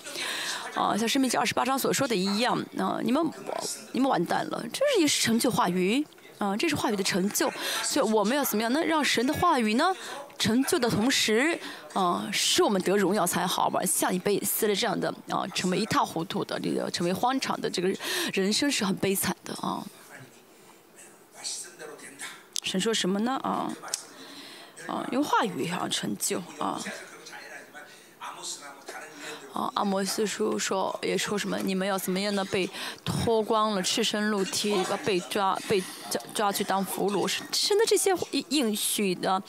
[0.75, 3.25] 啊，像《生命之》二十八章所说的一样，啊，你们
[3.93, 6.05] 你们完蛋了，这是也是成就话语，
[6.38, 7.49] 啊，这是话语的成就，
[7.81, 8.71] 所以我们要怎么样？
[8.73, 9.95] 那让神的话语呢
[10.38, 11.57] 成就的同时，
[11.93, 13.81] 啊，使我们得荣耀才好吧？
[13.85, 17.88] 像你被撕了这样的啊，成为一塌糊涂的，这个成为荒场的这个
[18.33, 19.81] 人生是很悲惨的啊。
[22.63, 23.39] 神说什么呢？
[23.41, 23.71] 啊，
[24.88, 26.81] 啊，用话语啊成就啊。
[29.55, 32.43] 啊，阿摩斯书说也说什么，你们要怎么样呢？
[32.51, 32.69] 被
[33.05, 35.81] 脱光了赤身露体，被抓被
[36.33, 37.25] 抓去当俘虏。
[37.25, 39.41] 是神的这些应应许的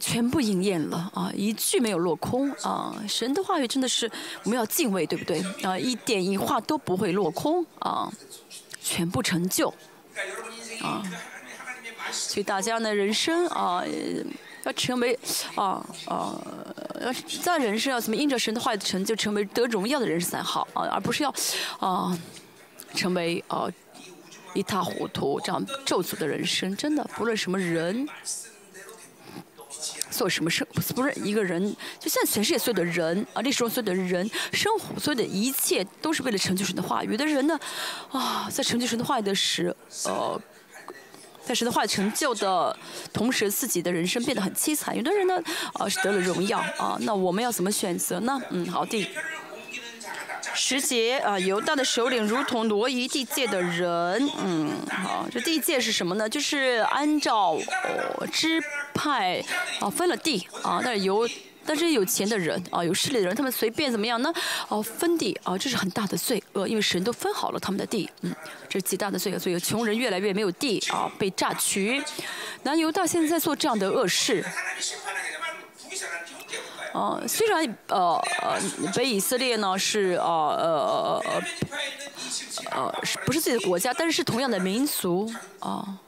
[0.00, 2.92] 全部应验了啊，一句没有落空啊。
[3.08, 4.10] 神的话语真的是
[4.42, 5.78] 我们要敬畏，对不对啊？
[5.78, 8.10] 一点一话都不会落空啊，
[8.82, 9.72] 全部成就
[10.82, 11.00] 啊。
[12.10, 13.84] 所以大家呢，人生啊
[14.64, 15.16] 要成为
[15.54, 16.36] 啊啊。
[17.42, 21.34] 在人生要怎么因着神的话语成就，成为得荣耀的人才好啊，而不是要
[21.78, 22.16] 啊
[22.94, 23.68] 成为啊
[24.54, 26.76] 一塌糊涂这样咒诅的人生。
[26.76, 28.08] 真的，不论什么人。
[30.10, 31.60] 做什么事，不是一个人，
[31.98, 37.10] 就现在全世界所有的人啊，历史中所有的人，生活所有的一切，都是为了成就神的话语。
[37.10, 37.58] 有的人呢，
[38.12, 40.40] 啊，在成就神的话语的时，呃，
[41.44, 42.76] 在神的话成就的
[43.12, 44.96] 同时，自己的人生变得很凄惨。
[44.96, 45.42] 有的人呢，
[45.74, 46.96] 啊，是得了荣耀啊。
[47.00, 48.40] 那我们要怎么选择呢？
[48.50, 49.06] 嗯，好的。
[50.56, 54.30] 十节啊，犹大的首领如同挪移地界的人。
[54.38, 56.28] 嗯，好，这地界是什么呢？
[56.28, 57.58] 就是按照、
[58.18, 58.62] 哦、支
[58.94, 59.42] 派
[59.80, 61.28] 啊分了地啊，但是犹
[61.66, 64.32] 但是有钱的人啊，有势力的人，他们随便怎么样呢？
[64.68, 66.68] 哦，分地啊，这是很大的罪恶。
[66.68, 68.34] 因为神都分好了他们的地，嗯，
[68.68, 69.38] 这是极大的罪恶。
[69.38, 72.02] 所以穷人越来越没有地啊，被榨取。
[72.62, 74.44] 南犹大现在做这样的恶事
[76.92, 78.60] 啊，虽然呃呃
[78.94, 81.42] 被以色列呢，是呃呃呃呃呃
[82.70, 82.94] 呃呃，
[83.26, 85.98] 不是自己的国家，但是是同样的民族啊。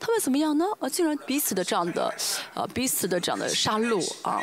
[0.00, 0.64] 他们怎么样呢？
[0.80, 2.14] 啊，竟然彼此的这样的，
[2.54, 4.42] 啊，彼此的这样的杀戮啊。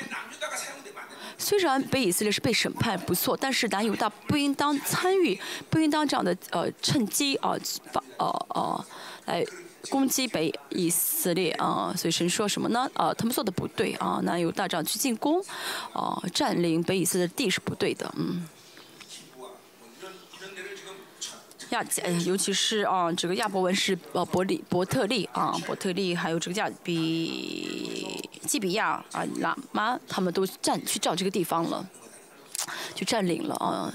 [1.38, 5.40] 虽然北以色列是被审判不错，但是南犹大不应当参与，
[5.70, 7.56] 不应当这样的呃趁机啊，
[7.92, 8.86] 把呃呃
[9.26, 9.46] 来
[9.90, 11.94] 攻击北以色列啊。
[11.96, 12.90] 所以神说什么呢？
[12.94, 15.44] 啊，他们做的不对啊，南犹大这样去进攻，
[15.94, 18.48] 啊，占领北以色列的地是不对的，嗯。
[21.76, 21.86] 亚
[22.26, 31.86] 尤其是啊，这个亚伯文是呃伯利伯特利啊，伯特利还有这个亚比基比亚啊喇嘛，他们都占去照这个地方了，
[32.94, 33.94] 就占领了啊，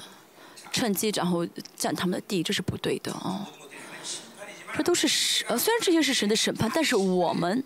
[0.71, 3.49] 趁机然后占他们的地，这是不对的啊。
[4.77, 7.65] 这都是神呃，虽然这些是神的审判，但是我们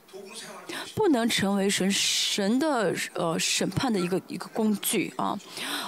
[0.95, 5.39] 不能成为神神的呃审判的一个一个工具啊，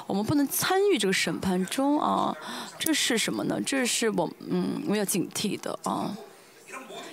[0.07, 2.37] 我们不能参与这个审判中啊，
[2.79, 3.61] 这是什么呢？
[3.64, 6.16] 这是我嗯我们要警惕的啊，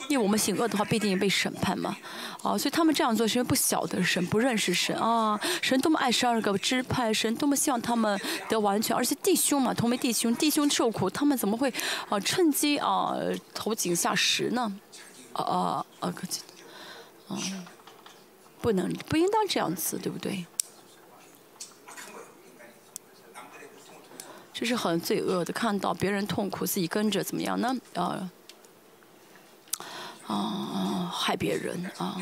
[0.09, 1.95] 因为我们行恶的话必定被审判嘛，
[2.41, 11.73] 啊，所以他们这样做是因为不晓得神，不认识神啊，神多么爱十二个支派，神多么希望他们得完全，而且弟兄嘛，同为弟兄，弟兄受苦，他们怎么会
[12.09, 13.15] 啊趁机啊
[13.53, 14.71] 投井下石呢？
[15.33, 16.07] 啊啊啊！
[16.07, 16.13] 啊，
[18.61, 20.45] 不能不应当这样子对不对？
[24.53, 27.75] 这是很罪恶的看到别人痛苦自己跟着怎么样呢？
[27.93, 28.29] 呃
[30.27, 32.15] 哦害别人啊。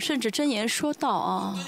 [0.00, 1.58] 甚至真言说到啊。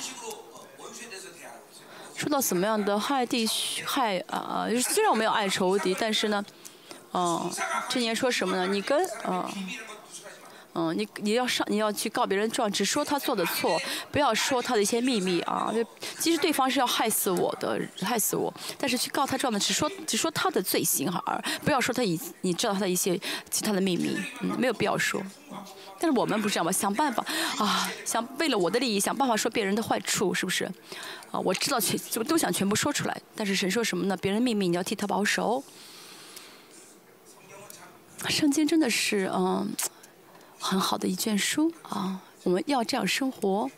[2.17, 3.47] 说到怎么样的害地
[3.85, 6.45] 害啊虽然我没有爱仇敌但是呢
[7.11, 7.51] 哦
[7.89, 8.67] 真言说什么呢？
[8.67, 9.51] 你跟啊。
[10.73, 13.77] 嗯，你你要上，你要去告别人状，只说他做的错，
[14.13, 15.73] 不要说他的一些秘密啊。
[15.75, 15.85] 就
[16.21, 25.21] 其实对方是要害死我的，害死我，但是去告他状的，只说只说他的罪行而不要说他以你知道他的一些其他的秘密，嗯，没有必要说。
[25.99, 26.71] 但是我们不是这样吧？
[26.71, 27.25] 想办法
[27.59, 30.65] 啊，想为了我的利益，想办法说别人的坏处，是不是？
[31.33, 34.17] 啊，我知道全就都想全部说出来，但是神说什么呢？
[34.17, 35.65] 别人秘密你要替他保守。
[38.29, 39.69] 圣经真的是嗯。
[40.61, 43.69] 很好的一卷书啊，我们要这样生活。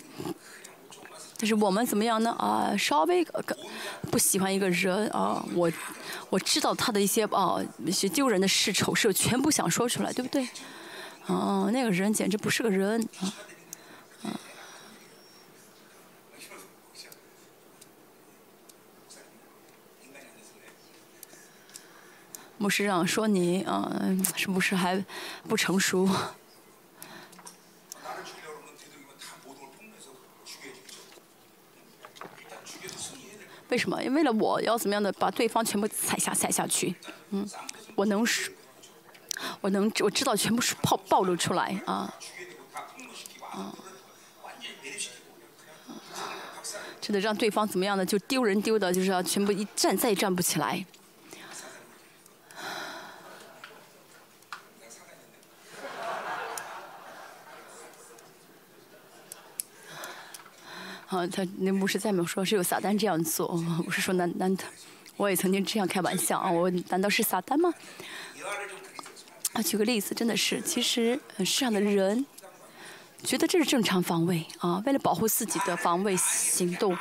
[1.39, 2.31] 但是我们怎么样呢？
[2.39, 3.27] 啊，稍微
[4.11, 5.73] 不喜欢一个人啊，我
[6.31, 10.49] 我知道他的一些啊一些丢人的事、丑事，全部想说出来，对不对？
[11.27, 13.35] 啊，那个人简直不是个人啊！
[14.23, 14.41] 啊，
[22.59, 23.91] 牧师长说你啊，
[24.37, 25.05] 是不是还
[25.49, 26.09] 不成熟？
[33.73, 33.97] 为什么？
[34.11, 36.95] 为了我要怎么样的把对方全部踩下踩下去？
[37.31, 37.49] 嗯，
[37.95, 38.53] 我能是，
[39.63, 42.13] 我能我知道全部是暴暴露出来啊，
[43.51, 43.75] 啊，
[47.01, 50.85] 真的让对方怎么样的就丢人丢的，就是要全部一站再也站不起来。
[61.13, 63.47] 啊他那牧师再没有说是有撒旦这样做
[63.87, 64.65] 我是说难难的
[65.19, 67.71] 我也曾经这样开玩笑啊我难道是撒旦吗？
[69.53, 72.25] 啊举个例子真的是其实世上的人
[73.23, 76.97] 觉得这是正常防卫啊为了保护自己的防卫行动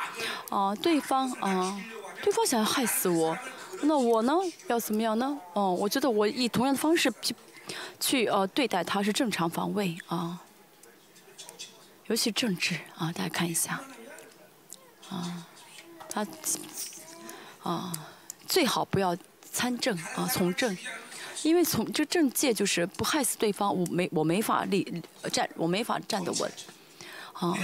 [0.50, 1.82] 啊对方啊
[2.22, 3.36] 对方想要害死我
[3.84, 4.34] 那我呢
[4.66, 5.40] 要怎么样呢？
[5.54, 7.34] 哦我觉得我以同样的方式去
[7.98, 10.42] 去呃对待他是正常防卫啊。
[12.08, 13.80] 尤其政治啊大家看一下
[15.12, 15.46] 啊，
[16.08, 16.26] 他
[17.62, 17.92] 啊
[18.46, 19.16] 最好不要
[19.50, 20.76] 参政啊，从政。
[21.42, 25.02] 因为从这政界就是不害死对方，我没我没法立
[25.32, 26.52] 站，我没法站得稳。
[27.32, 27.58] 啊，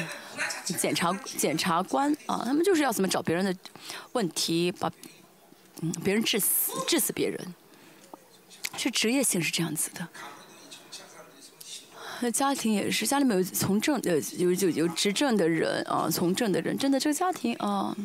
[0.64, 3.54] 检察检察官啊，他们就是要怎么找别人的
[4.14, 4.90] 问题，把
[5.80, 7.54] 嗯别人致死，致死别人，
[8.76, 10.08] 是职业性是这样子的。
[12.32, 17.96] 家庭也是，家里面有从政的，有有有执政的人啊，从政的人，真的这个家庭啊，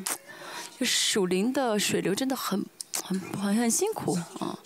[0.80, 2.64] 就属灵的水流真的很
[3.04, 4.58] 很很很辛苦啊，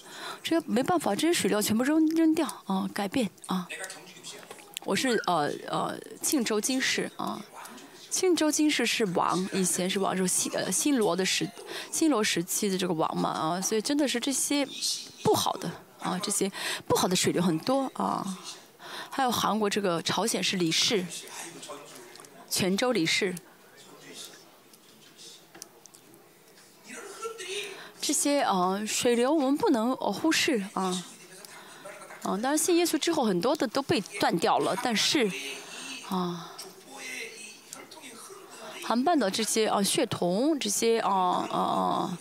[0.44, 3.68] 这个没办法，这些水料全部扔扔掉啊，改变啊。
[4.84, 7.42] 我是呃呃庆州金氏啊，
[8.10, 11.50] 庆州金氏是王，以前是王，是新呃新罗的时
[11.92, 14.66] 新罗时期的这个王嘛啊，所以真的是这些
[15.24, 16.52] 不好的啊，这些
[16.86, 18.38] 不好的水流很多啊。
[19.10, 21.04] 还有韩国这个朝鲜是李氏，
[22.50, 23.36] 泉州李氏，
[28.00, 31.04] 这些啊，水流我们不能忽视啊，
[32.22, 35.30] 啊，当然信耶稣之后很多的都被断掉了，但是
[36.10, 36.54] 啊，
[38.84, 42.18] 韩半岛这些啊血统这些啊啊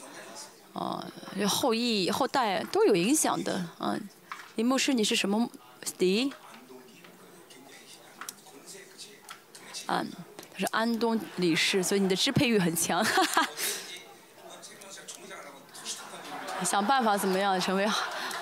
[0.73, 1.07] 啊啊
[1.47, 3.95] 后裔后代都有影响的啊，
[4.55, 5.51] 林牧师，你是什么
[5.99, 6.33] 的？
[9.87, 10.11] 嗯，
[10.53, 13.49] 他是安东理事，所以你的支配欲很强，哈哈。
[16.65, 17.85] 想办法怎么样成为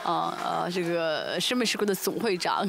[0.04, 2.64] 啊呃这个生命时库的总会长，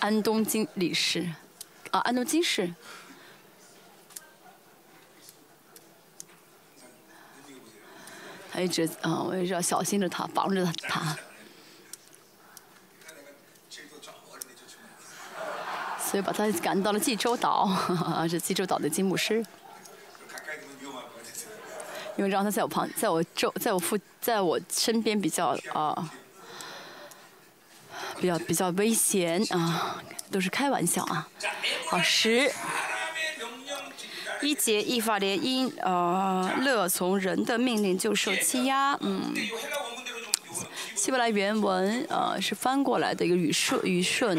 [0.00, 1.26] 安东金理事，
[1.92, 2.74] 啊安东金氏。
[8.50, 11.16] 他一直啊，我一直要小心着他，防着他。
[16.12, 17.66] 所以把他赶到了济州岛
[18.28, 19.42] 是济州岛的金牧师。
[22.18, 26.10] 因为让他在我旁在我周在我附在我身边比较啊
[28.20, 29.96] 比较比较危险啊
[30.30, 31.26] 都是开玩笑啊。
[31.88, 32.52] 好十。
[34.42, 39.32] 一节一法联因呃乐从人的命令就受欺压嗯。
[40.94, 44.38] 希伯来原文呃是翻过来的一个语顺语顺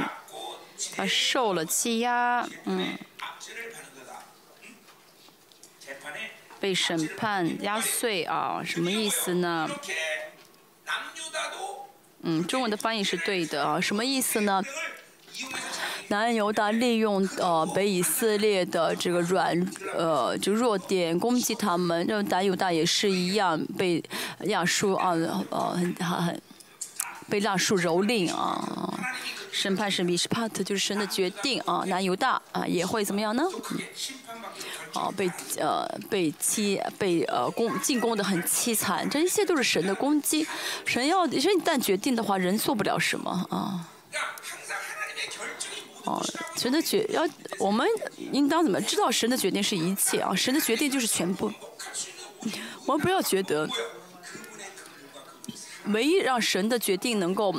[0.95, 2.97] 他受了欺压，嗯，
[6.59, 9.69] 被审判压碎啊，什么意思呢？
[12.21, 14.63] 嗯，中文的翻译是对的啊，什么意思呢？
[16.09, 19.59] 南犹大利用呃北以色列的这个软
[19.95, 24.03] 呃就弱点攻击他们，那南犹大也是一样被
[24.41, 25.11] 亚述啊
[25.49, 26.41] 呃很很
[27.29, 28.99] 被蜡树蹂躏啊。
[29.51, 31.83] 审判是米什帕特，就是神的决定啊。
[31.85, 33.43] 南犹大啊，也会怎么样呢？
[33.69, 33.79] 嗯、
[34.93, 40.47] 啊，被呃被欺被呃攻进攻的很凄惨，这一切都是神的攻击。
[40.85, 43.87] 神要神一旦决定的话，人做不了什么啊。
[46.05, 46.19] 哦，
[46.57, 47.23] 神的决要，
[47.59, 47.87] 我们
[48.31, 50.33] 应当怎么知道神的决定是一切啊？
[50.35, 51.51] 神的决定就是全部。
[52.87, 53.69] 我们不要觉得，
[55.87, 57.53] 唯一让神的决定能够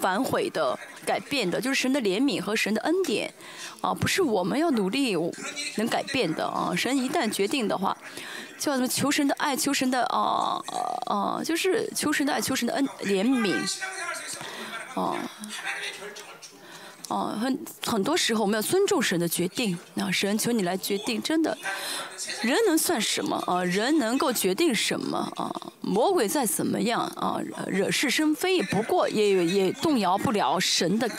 [0.00, 3.32] 反悔的、改变的，就是神的怜悯和神的恩典
[3.80, 5.16] 啊，不是我们要努力
[5.76, 6.74] 能改变的啊。
[6.76, 7.96] 神一旦决定的话，
[8.58, 10.60] 叫什么求神的爱，求神的啊
[11.06, 13.54] 啊，就是求神的爱，求神的恩怜悯。
[14.94, 15.16] 啊
[17.10, 21.56] 哦，很很多时候我们要尊重神的决定啊，神求你来决定，真的，
[22.40, 23.64] 人能算什么啊？
[23.64, 25.50] 人能够决定什么啊？
[25.80, 31.10] 魔鬼再怎么样啊，惹是生非，不过也也动摇不了神的，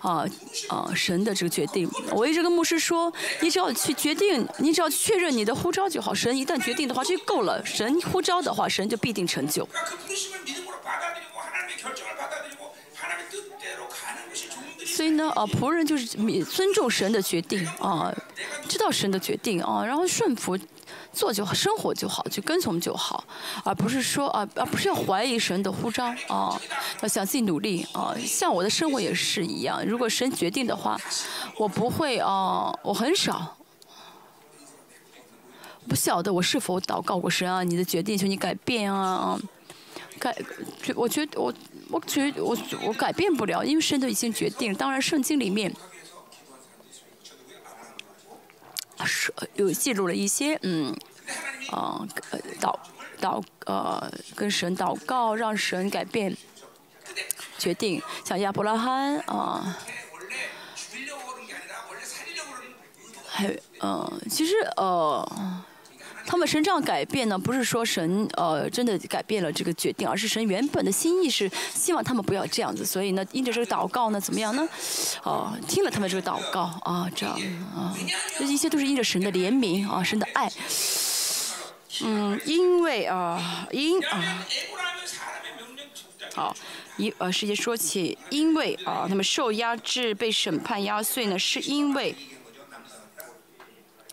[0.00, 0.26] 啊
[0.68, 1.88] 啊，神的这个决定。
[2.10, 6.12] 我一直跟牧师说，你只要去决定，你只要确认你的呼召就好。
[6.12, 7.64] 神一旦决定的话，这就够了。
[7.64, 9.68] 神呼召的话，神就必定成就。
[15.00, 16.04] 所以呢，啊，仆人就是
[16.44, 18.14] 尊重神的决定啊，
[18.68, 20.58] 知道神的决定啊，然后顺服
[21.10, 23.24] 做就好，生活就好，就跟从就好，
[23.64, 26.60] 而不是说啊，而不是要怀疑神的呼召啊，
[27.00, 28.14] 要想自己努力啊。
[28.26, 31.00] 像我的生活也是一样，如果神决定的话，
[31.56, 33.56] 我不会啊，我很少。
[35.88, 37.62] 不晓得我是否祷告过神啊？
[37.62, 39.40] 你的决定，求你改变啊！
[40.18, 40.36] 改，
[40.94, 41.50] 我觉得我
[41.90, 44.74] 我觉我我改变不了因为神都已经决定。
[44.74, 45.74] 当然圣经里面
[49.04, 50.96] 是有记录了一些嗯
[51.72, 52.08] 嗯
[52.60, 52.78] 祷
[53.20, 56.36] 祷呃跟神祷告让神改变
[57.58, 58.00] 决定。
[58.24, 59.78] 像亚伯拉罕啊
[63.26, 65.64] 还有嗯其实呃
[66.30, 67.36] 他们神这样改变呢？
[67.36, 72.86] 不是说神呃真的改变了这个决定，而是神原本的心意是希望他们不要这样子。
[72.86, 74.64] 所以呢，因着这个祷告呢，怎么样呢？
[75.24, 77.36] 哦，听了他们这个祷告啊，这样
[77.74, 77.92] 啊，
[78.38, 80.48] 这一切都是因着神的怜悯啊，神的爱。
[82.04, 84.46] 嗯，因为啊，因啊，
[86.36, 86.56] 好，
[86.96, 92.14] 因呃，世界说起，因为啊，他们受压制被审判压碎呢，是因为。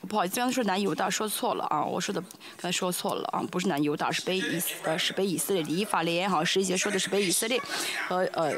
[0.08, 1.84] 不好意思，刚才说南犹大说错了啊。
[1.84, 2.22] 我说的
[2.56, 5.64] 刚才说错了啊，不是南犹大，是被以呃，是被以色列。
[5.64, 7.60] 以法连啊，十一节说的是被以色列
[8.08, 8.54] 和呃，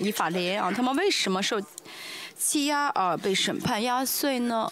[0.00, 1.60] 以法联啊，他们为什么受
[2.38, 4.70] 欺压啊，被审判压碎呢？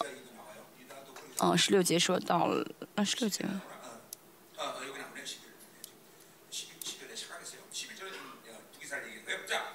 [1.40, 2.64] 嗯，十六节说到，了，
[2.94, 3.44] 二，十六节，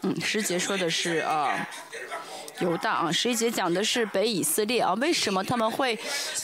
[0.02, 1.68] 嗯，十节说的是啊。
[2.60, 5.98] 犹大啊，十一节讲的是北以色列啊，为什么他们会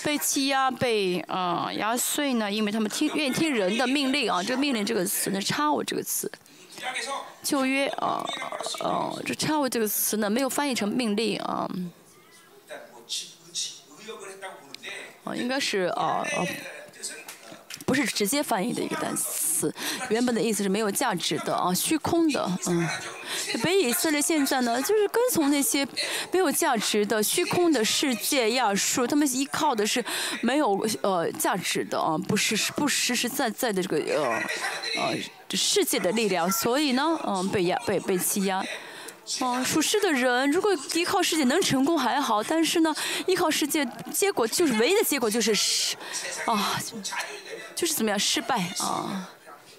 [0.04, 2.52] 被欺压、被嗯压碎呢？
[2.52, 6.32] 因为他们听愿意听人的命令啊，这个“命令”这个词呢，“差我”这个词，
[7.42, 8.24] 旧约啊，
[8.82, 11.68] 哦，这“差我”这个词呢没有翻译成命令啊，
[15.24, 16.46] 啊，应该是啊啊，
[17.86, 19.53] 不是直接翻译的一个单词。
[20.10, 22.88] 原本的意思是没有价值的啊，虚空的，嗯。
[23.64, 25.88] 北以色列现在呢，就是跟从那些
[26.32, 30.04] 没有价值的虚空的世界亚述，他们依靠的是
[30.42, 34.44] 没有呃价值的啊，不是不实实在在的这个呃
[34.98, 35.18] 呃
[35.56, 38.64] 世界的力量，所以呢，嗯、被压被被欺压。
[39.40, 42.94] 嗯，属世的人如果依靠世界能成功还好，但是呢，
[43.26, 45.96] 依靠世界，结果就是唯一的结果就是失，
[46.46, 46.78] 啊，
[47.74, 49.30] 就是怎么样失败啊，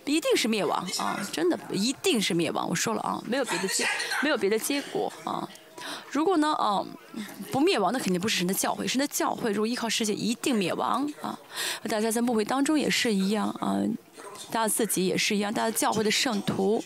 [0.05, 2.69] 一定是灭亡啊，真的一定是灭亡。
[2.69, 3.87] 我说了啊，没有别的结，
[4.23, 5.49] 没有别的结果啊。
[6.11, 6.83] 如果呢，啊，
[7.53, 8.87] 不灭亡，那肯定不是神的教会。
[8.87, 11.39] 神的教会如果依靠世界，一定灭亡啊。
[11.89, 13.77] 大家在牧会当中也是一样啊，
[14.51, 16.83] 大家自己也是一样，大家教会的圣徒，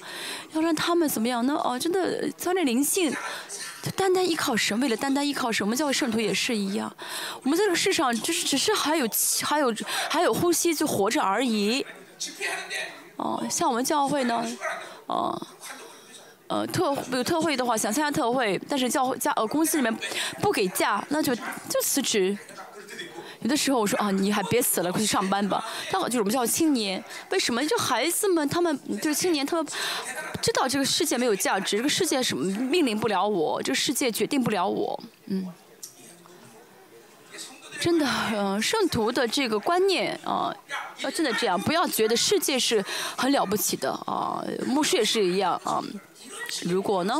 [0.52, 1.54] 要让他们怎么样呢？
[1.54, 3.14] 哦、真的操练灵性，
[3.94, 6.92] 单单依靠神，为了单单依靠神，我们教会圣徒也是一样。
[7.42, 9.08] 我们在这个世上，就是只是还有
[9.42, 9.72] 还有
[10.08, 11.86] 还有呼吸就活着而已。
[13.18, 14.44] 哦，像我们教会呢，
[15.06, 15.46] 哦，
[16.46, 19.94] 呃，特有特惠的话，想参加特惠，但是教会家呃公司里面
[20.40, 22.38] 不给假，那就就辞职。
[23.40, 25.64] 有的时候我说啊，你还别死了，快去上班吧。
[25.90, 27.64] 但好就是我们叫青年，为什么？
[27.66, 29.66] 就孩子们，他们就是青年，他们
[30.40, 35.00] 知道这个世界没有价值，这个世界什么命令不了我，这个世界决定不了我。
[35.26, 35.46] 嗯，
[37.80, 40.54] 真的，嗯、呃，圣徒的这个观念啊。
[41.00, 42.84] 要真的这样，不要觉得世界是
[43.16, 45.82] 很了不起的啊，牧师也是一样啊。
[46.62, 47.14] 如果呢，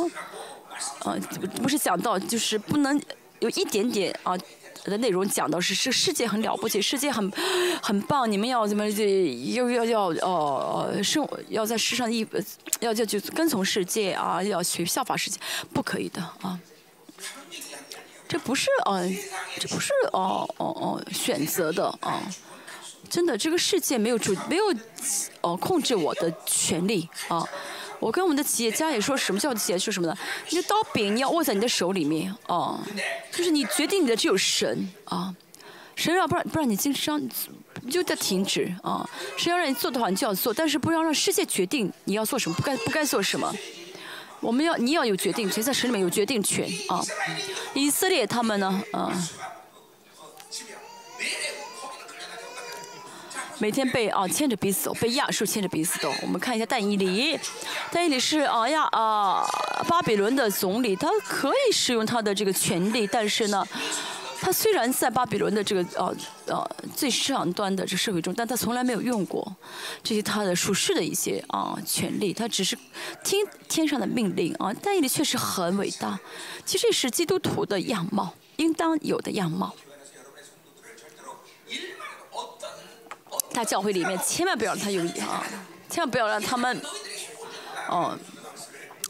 [1.05, 1.17] 呃，
[1.61, 3.01] 不是讲到就是不能
[3.39, 4.37] 有一点点啊
[4.85, 7.31] 的内容讲到是是世界很了不起，世界很
[7.81, 12.25] 很棒，你们要怎么这要要要哦生要在世上一
[12.79, 15.39] 要要就跟从世界啊，要学效法世界，
[15.73, 16.59] 不可以的啊。
[18.27, 19.01] 这不是啊，
[19.59, 22.21] 这不是哦哦哦选择的啊，
[23.09, 24.63] 真的，这个世界没有主没有
[25.41, 27.43] 哦控制我的权利啊。
[27.99, 30.17] 我跟我们的企业家也说，什么叫企业说什么呢？
[30.49, 32.79] 你的刀柄你要握在你的手里面啊，
[33.29, 35.35] 就是你决定你的只有神啊，
[35.95, 37.21] 神要不然不让你经商，
[37.81, 39.05] 你就得停止啊。
[39.37, 43.53] 神要让你做的话，你就要做，但是不要让世界决定你要做什么，不该不该做什么。
[44.39, 47.03] 我们要你要有决定权，在神里面有决定权啊。
[47.73, 49.11] 以色列他们呢，啊、
[53.61, 56.09] 每天被啊牵着鼻子走，被亚述牵着鼻子走。
[56.21, 57.37] 我们看一下但以理，
[57.91, 59.45] 但以理是啊亚啊
[59.87, 63.67] 巴比伦的总理，他可以使用他的这个权利，但是呢，
[64.39, 66.15] 他虽然在巴比伦的这个呃
[66.47, 69.53] 呃最上端的这社会中，但他从来没有用过
[70.01, 72.77] 这些他的属世的一些啊权利，他只是
[73.25, 74.73] 听天上的命令啊。
[74.81, 76.17] 但以理确实很伟大，
[76.65, 79.75] 其实也是基督徒的样貌，应当有的样貌。
[83.59, 85.45] 大教会里面千万不要让他有啊，
[85.89, 86.81] 千万不要让他们，
[87.89, 88.17] 哦、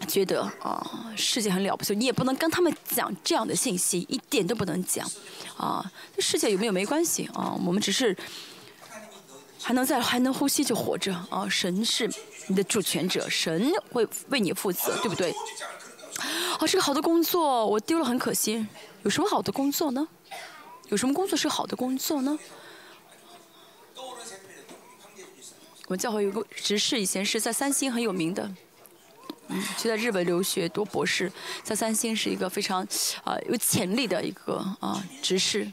[0.07, 5.07] 觉得啊、世界很了不起，你也不能跟他们讲这样的信息，一点都不能讲，
[5.55, 5.85] 啊，
[6.15, 8.17] 这世界有没有没关系啊，我们只是
[9.61, 12.09] 还能在还能呼吸就活着啊，神是
[12.47, 15.31] 你的主权者，神会为你负责，对不对？
[16.57, 18.65] 啊，这个好的工作我丢了很可惜，
[19.03, 20.07] 有什么好的工作呢？
[20.87, 22.35] 有什么工作是好的工作呢？
[25.89, 28.47] 我们教会有个执事，以前是在三星很有名的，
[29.47, 31.31] 嗯，就在日本留学读博士，
[31.63, 32.87] 在三星是一个非常
[33.23, 35.67] 啊、有潜力的一个啊、执事。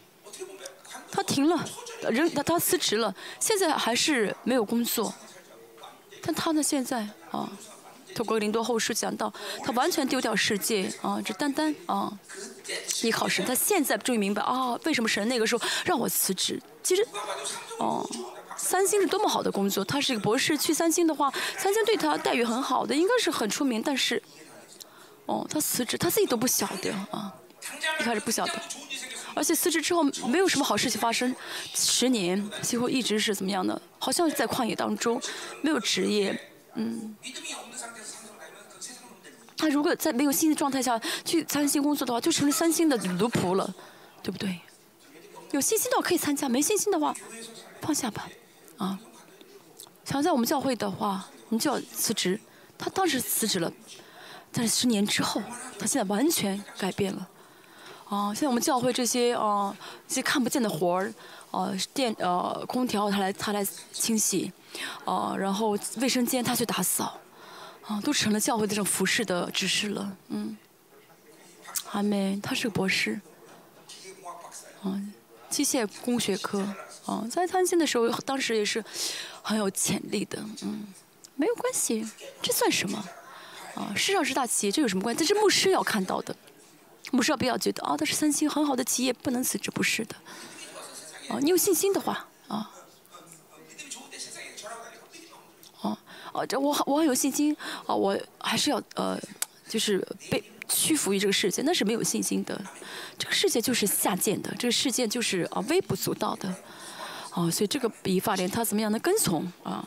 [1.13, 1.69] 他停了，
[2.11, 5.13] 人他他辞职了，现在还是没有工作。
[6.23, 7.53] 但他呢，现在啊，
[8.15, 9.31] 透过林多后书讲到，
[9.63, 12.11] 他完全丢掉世界啊，只单单啊
[13.03, 13.45] 依靠神。
[13.45, 16.59] 他现在终于明白啊，为什么神那个时候让我辞职？
[16.83, 17.07] 其实，
[17.79, 18.09] 哦。
[18.67, 20.59] 三星是多么好的工作，他是一个博士。
[20.59, 23.81] 去三星的话，三星对他待遇很好的，应该是很出名。
[23.81, 24.21] 但是
[25.27, 27.33] 哦，他辞职，他自己都不晓得啊，
[28.01, 28.61] 一开始不晓得，
[29.37, 31.33] 而且辞职之后没有什么好事情发生。
[31.75, 35.23] 十年几乎一直是怎么样的，好像在旷野当中
[35.63, 36.37] 没有职业。
[36.75, 37.15] 嗯，
[39.57, 43.73] 他如果在没有新的状态下去三星工作的话，就成了三星的奴仆了，
[44.25, 44.59] 对不对？
[45.53, 47.15] 有信心的话可以参加，没信心的话
[47.81, 48.29] 放下吧。
[48.79, 48.99] 啊。
[50.05, 52.39] 想在我们教会的话你就要辞职。
[52.79, 53.73] 他当时辞职了
[54.53, 55.43] 但是十年之后
[55.79, 57.29] 他现在完全改变了。
[58.09, 61.13] 啊现在我们教会这些啊这些看不见的活儿
[61.51, 64.53] 啊电呃空调他来他来清洗
[65.05, 67.19] 啊然后卫生间他去打扫
[67.83, 70.17] 啊都成了教会这种服饰的指示了。
[70.29, 70.57] 嗯。
[71.85, 73.21] 还没他是博士。
[74.83, 75.13] 嗯
[75.49, 76.67] 机械工学科。
[77.07, 78.85] 啊，在三星的时候，当时也是
[79.43, 80.39] 很有潜力的。
[80.63, 80.87] 嗯，
[81.37, 82.05] 没有关系，
[82.43, 82.99] 这算什么
[83.77, 83.95] 啊？
[83.95, 85.21] 世上是大企业，这有什么关系？
[85.21, 86.35] 这是牧师要看到的。
[87.13, 89.71] 牧师要不要觉得啊，他是三星很好的企业，不能辞职？
[89.71, 90.17] 不是的。
[91.29, 92.71] 啊，你有信心的话，啊，
[96.33, 99.17] 哦，这我我很有信心啊，我还是要呃，
[99.69, 99.99] 就是
[100.29, 102.61] 被屈服于这个世界，那是没有信心的。
[103.17, 106.53] 这个世界就是下贱的，这个世界就是啊，微不足道的。
[107.37, 109.85] 哦，所以这个以法莲它怎么样的跟从啊？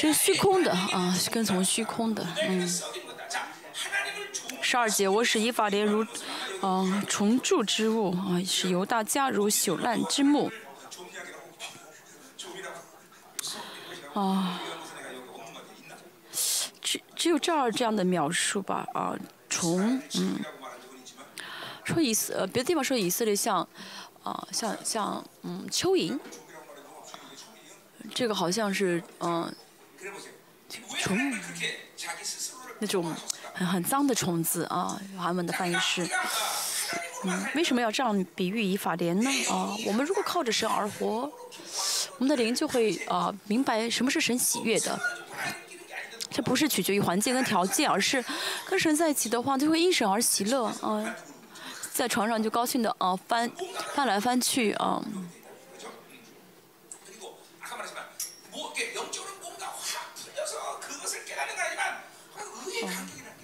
[0.00, 2.26] 就是虚空的啊，跟从虚空的。
[2.48, 2.68] 嗯，
[4.60, 6.04] 十二节，我使以法莲如
[6.62, 10.50] 嗯，重铸之物啊，使犹大家如朽烂之木
[14.14, 14.60] 啊。
[16.82, 18.84] 只只有这儿这样的描述吧。
[18.94, 19.16] 啊，
[19.48, 20.40] 重嗯，
[21.84, 23.68] 说以呃别的地方说以色列像。
[24.22, 26.18] 啊，像像嗯，蚯蚓
[28.14, 29.54] 这个好像是嗯，
[30.98, 31.16] 虫
[32.78, 33.14] 那种
[33.54, 35.00] 很很脏的虫子啊。
[35.16, 36.08] 韩文的翻译是
[37.24, 39.30] 嗯，为什么要这样比喻以法莲呢？
[39.50, 41.30] 啊，我们如果靠着神而活，
[42.18, 44.98] 我们的灵就会啊，明白什么是神喜悦的。
[46.30, 48.24] 这不是取决于环境跟条件，而是
[48.66, 51.16] 跟神在一起的话，就会因神而喜乐啊。
[51.98, 53.50] 在床上就高兴的啊翻
[53.92, 55.02] 翻来翻去啊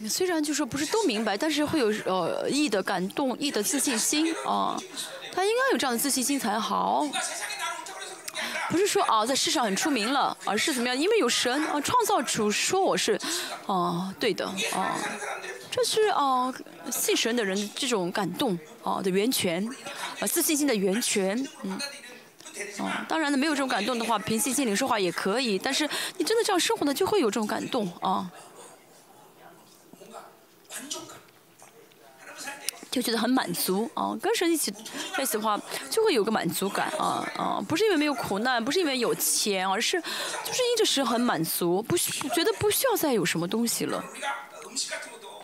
[0.08, 4.78] 虽然就说不是都明白但是会有呃意的感动意的自信心啊
[5.32, 7.04] 他应该有这样的自信心才好。
[8.74, 13.16] 不是说啊在世上很出名了而是怎么样因为有神啊创造主说我是
[13.66, 14.90] 哦对的哦。
[15.70, 16.52] 这是哦
[16.90, 19.64] 信神的人这种感动哦的源泉
[20.18, 21.78] 啊自信心的源泉嗯。
[22.80, 28.28] 哦当然呢没有这种感动的话平息静灵说话也可以但是你真的这样生活呢就会有这种感动啊
[32.94, 34.70] 就觉得很满足啊跟谁一起
[35.16, 44.04] 在一起的话就会有个满足感啊啊不是因为没有苦难不是因为有钱而是就是一直是很满足不需觉得不需要再有什么东西了。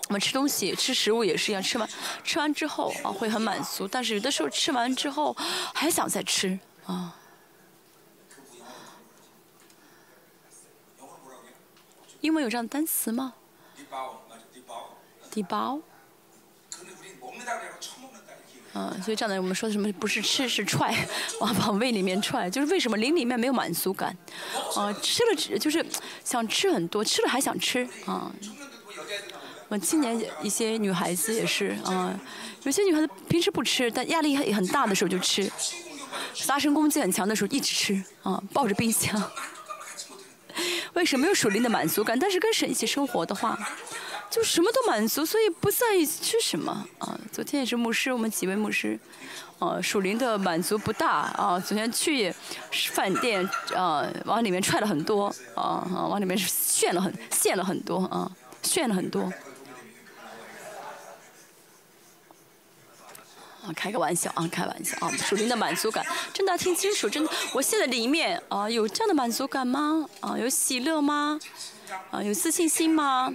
[0.06, 1.88] 我们吃东西吃食物也是一样吃完
[2.22, 5.36] 吃完之后啊会很满足但是有的时候吃完之后
[5.74, 7.16] 还想再吃啊。
[12.20, 13.34] 英文有这样的单词吗？
[18.72, 20.94] 嗯所以站在我们说的什么不是吃是踹
[21.40, 24.16] 往往胃里面踹就是为什么灵里面没有满足感？
[24.76, 25.84] 哦吃了只就是
[26.24, 28.30] 想吃很多吃了还想吃啊。
[29.66, 32.14] 我今年一些女孩子也是啊
[32.62, 35.50] 有些女孩子平时不吃但压力很大的时候就吃
[36.32, 39.20] 杀生攻击很强的时候一直吃啊抱着冰箱。
[40.94, 42.18] 为什么没有属灵的满足感？
[42.18, 43.58] 但是跟谁一起生活的话
[44.30, 47.18] 就什么都满足，所以不在意吃什么啊。
[47.32, 48.96] 昨天也是牧师，我们几位牧师，
[49.58, 51.58] 啊，属灵的满足不大啊。
[51.58, 52.32] 昨天去
[52.92, 58.30] 饭店啊，往里面踹了很多啊，往里面炫了很献了很多啊，
[58.62, 59.32] 炫了很多。
[63.62, 65.10] 啊，开个玩笑啊，开玩笑啊！
[65.18, 66.02] 属灵的满足感，
[66.32, 70.08] 真的要听清楚，真的，我现在里面啊，有这样的满足感吗？
[70.20, 71.38] 啊，有喜乐吗？
[72.10, 73.30] 啊，有自信心吗？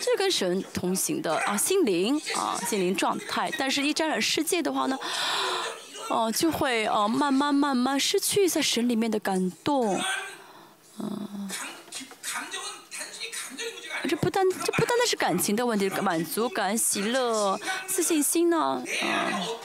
[0.00, 4.98] 这跟神同行的啊心灵啊心灵状态，但是一沾染世界的话呢，
[6.08, 10.00] 哦就会哦慢慢慢慢失去在神里面的感动，
[10.98, 11.50] 嗯。
[14.08, 19.58] 这不单这不单单是感情的问题，满足感、喜乐、自信心呢，嗯。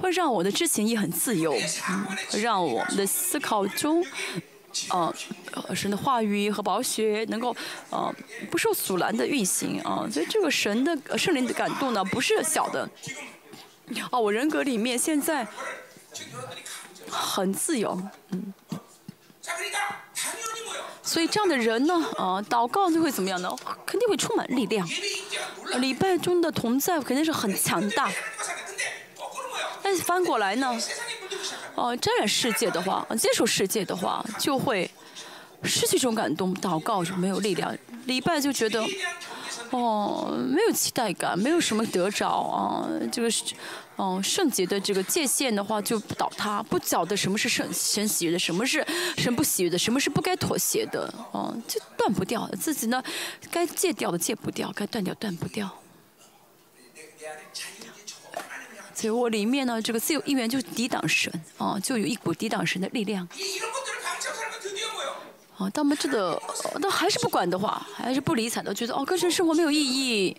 [0.00, 1.56] 会让我的知情也很自由，
[2.40, 4.04] 让我的思考中。
[4.92, 5.12] 嗯，
[5.74, 7.54] 神的话语和宝血能够
[7.90, 8.14] 嗯
[8.50, 9.80] 不受阻拦的运行。
[9.84, 12.88] 嗯，所以这个神的圣灵的感动呢，不是小的。
[14.10, 15.46] 哦，我人格里面现在
[17.08, 18.00] 很自由。
[18.30, 18.52] 嗯，
[21.02, 23.54] 所以这样的人呢，嗯，祷告就会怎么样呢？
[23.86, 24.88] 肯定会充满力量。
[25.76, 28.10] 礼拜中的同在肯定是很强大，
[29.82, 30.78] 但是翻过来呢。
[31.74, 34.88] 哦沾染世界的话接触世界的话就会
[35.62, 38.84] 失去这种感动祷告就没有力量礼拜就觉得
[39.70, 43.54] 哦没有期待感没有什么得着啊这个是
[43.96, 48.84] 哦圣洁的这个界限的话就不倒塌不晓得什么是圣神喜悦的什么是
[49.16, 52.48] 神不喜悦的什么是不该妥协的哦就断不掉。
[52.60, 53.02] 自己呢
[53.50, 55.83] 该戒掉的戒不掉该断掉断不掉。
[58.94, 63.28] 所以我里面呢，这个自由意愿就抵挡神啊，就有一股抵挡神的力量。
[65.56, 66.40] 啊，他们这个，
[66.80, 70.36] 那、还是不管的话，还是不理睬的，觉得哦，跟神生活没有意义，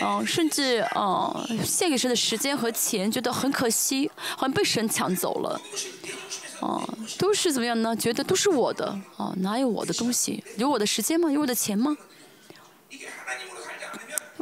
[0.00, 5.60] 嗯、啊，甚至啊，献给神的时间和钱，觉得很可惜，好像被神抢走了。
[6.60, 6.82] 啊，
[7.16, 7.94] 都是怎么样呢？
[7.94, 8.86] 觉得都是我的，
[9.16, 10.42] 啊，哪有我的东西？
[10.56, 11.30] 有我的时间吗？
[11.30, 11.96] 有我的钱吗？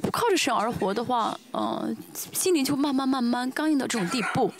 [0.09, 1.95] 不靠着神而活的话，呃，
[2.33, 4.51] 心灵就慢慢慢慢刚硬到这种地步。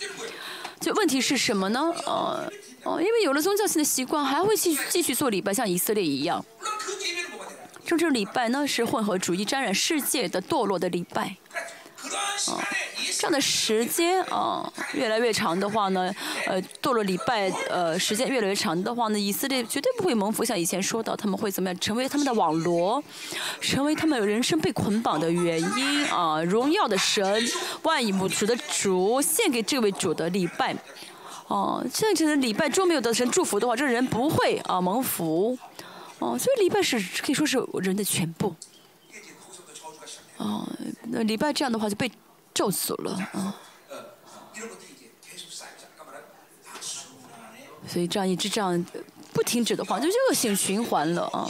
[0.79, 1.91] 就问题是什么呢？
[2.05, 2.47] 呃，
[2.83, 6.45] 哦，因为有了宗教性的习惯，还会继继续做礼拜，像以色列一样。
[7.83, 11.37] 真正礼拜呢，是混合主义沾染世界的堕落的礼拜。
[12.51, 12.67] 啊，
[13.17, 16.13] 这样的时间啊越来越长的话呢，
[16.45, 20.43] 呃，堕落礼拜，呃，时间越来越长的话呢，以色列绝对不会蒙福。
[20.43, 21.79] 像以前说的，他们会怎么样？
[21.79, 23.03] 成为他们的网罗，
[23.59, 26.41] 成为他们人生被捆绑的原因啊。
[26.43, 27.43] 荣耀的神，
[27.83, 30.73] 万有主的主，献给这位主的礼拜
[31.47, 31.83] 啊。
[31.93, 35.57] 现在觉得礼拜中没有得神祝福的话，这人不会啊蒙福
[36.19, 36.37] 啊。
[36.37, 38.55] 所以礼拜是可以说是人的全部。
[40.39, 40.67] 啊，
[41.03, 42.11] 那礼拜这样的话就被
[42.53, 43.53] 咒死了啊。
[47.87, 48.85] 所以这样一直这样
[49.33, 51.47] 不停止的话，就恶性循环了啊。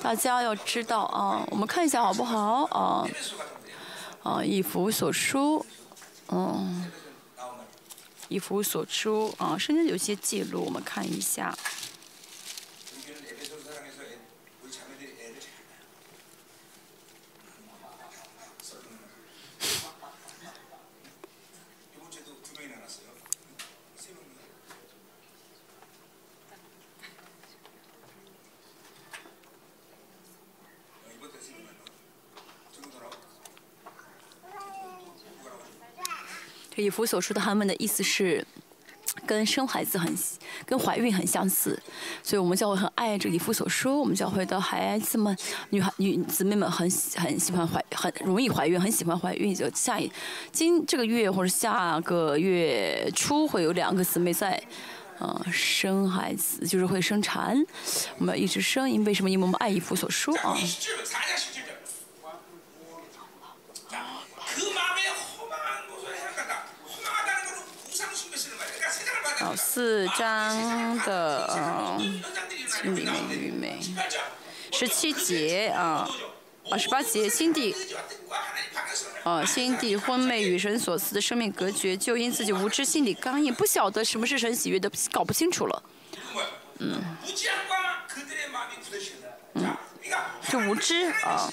[0.00, 3.06] 大家要知道啊，我们看一下好不好啊？
[4.22, 5.64] 啊，一幅所书，
[6.28, 6.90] 嗯，
[8.28, 11.54] 一幅所书，啊，甚至有些记录，我们看一下。
[36.82, 38.46] 以弗所说的他们的意思是。
[39.26, 40.14] 跟生孩子很，
[40.64, 41.76] 跟怀孕很相似，
[42.22, 43.98] 所以我们教会很爱这个以弗所说。
[43.98, 45.36] 我们教会的孩子们、
[45.70, 49.52] 女孩、女姊妹们很喜很喜欢怀，很容易怀孕，很喜欢怀孕。
[49.52, 50.10] 就下一
[50.52, 54.62] 今这个月或者下个月初会有两个姊妹在，
[55.18, 57.56] 呃，生孩子，就是会生产。
[58.18, 59.28] 我们要一直生，因为什么？
[59.28, 60.56] 因为我们爱以弗所说啊。
[69.38, 72.22] 好，四章的嗯，
[72.66, 73.78] 心里面愚昧，
[74.72, 76.08] 十七节啊，
[76.68, 77.72] 啊十八节，心地，
[79.22, 85.82] 啊心地昏昧与神所赐的生命隔绝，就因自己无知，心里刚硬，不晓得什么是神喜悦的，搞不清楚了，
[86.80, 87.00] 嗯，
[89.54, 89.76] 嗯，
[90.48, 91.48] 就无知啊。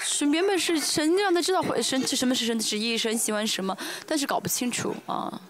[0.00, 5.40] 神原本是神让他知道神是什么是神的旨意，神喜欢什么，但是搞不清楚啊。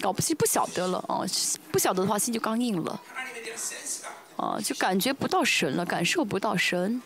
[0.00, 1.26] 搞不清不晓得了哦
[1.72, 3.00] 不晓得的话心就刚硬了
[4.36, 7.00] 哦就感觉不到神了感受不到神。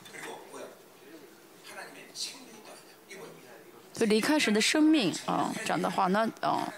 [3.93, 6.73] 就离开神的生命啊这样的话那啊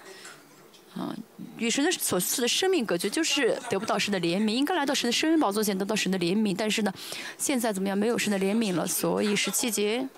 [0.97, 1.15] 啊
[1.57, 6.93] 与神的所赐的生命格局就是得不到神的怜悯应该来到神的生命宝座前得到神的怜悯但是呢
[7.39, 7.97] 现在怎么样？
[7.97, 10.09] 没有神的怜悯了所以十七节。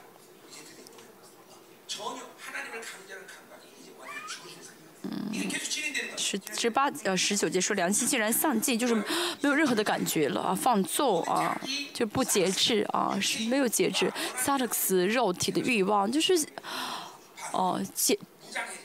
[5.02, 5.10] 嗯。
[6.24, 9.04] 十十八呃十九节说良心竟然丧尽，就是没
[9.42, 11.60] 有任何的感觉了啊，放纵啊，
[11.92, 16.48] 就不节制啊，是没有节制，萨克斯肉体的欲望就是，
[17.52, 18.18] 哦节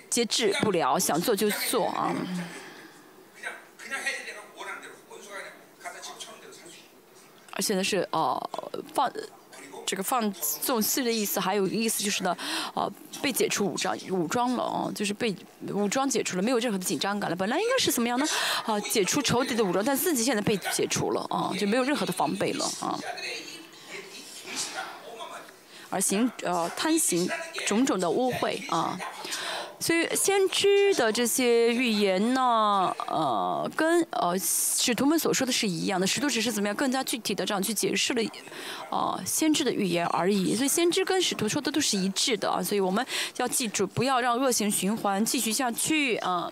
[0.10, 2.14] 节制不了，想做就做啊，
[7.54, 8.50] 而且呢是哦
[8.94, 9.10] 放。
[9.90, 10.32] 这个放
[10.62, 12.38] 纵肆的意思，还有意思就是呢，
[12.76, 12.88] 呃，
[13.24, 15.36] 被解除武装武装了啊，就是被
[15.70, 17.36] 武装解除了，没有任何的紧张感了。
[17.36, 18.28] 本来应该是怎么样呢？
[18.68, 23.00] 啊，解除仇敌的武装，但自己现在被解除了啊，就没有任何的防备了啊。
[25.90, 27.28] 而行呃贪行
[27.66, 28.96] 种种的污秽啊，
[29.80, 38.22] 所以先知的这些预言呢，呃，跟呃使徒们所说的是一样的，使徒只是怎么样更加具体的这样去解释了，
[38.92, 40.54] 呃，先知的预言而已。
[40.54, 43.06] 所以先知跟使徒说的都是一致的啊，所以我们
[43.38, 46.52] 要记住，不要让恶性循环继续下去啊。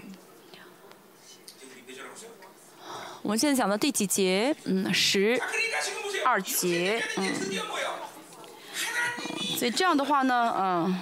[3.23, 4.55] 我们现在讲到第几节？
[4.63, 5.37] 嗯，十
[6.23, 7.35] 二节，嗯。
[9.57, 10.99] 所以这样的话呢，嗯，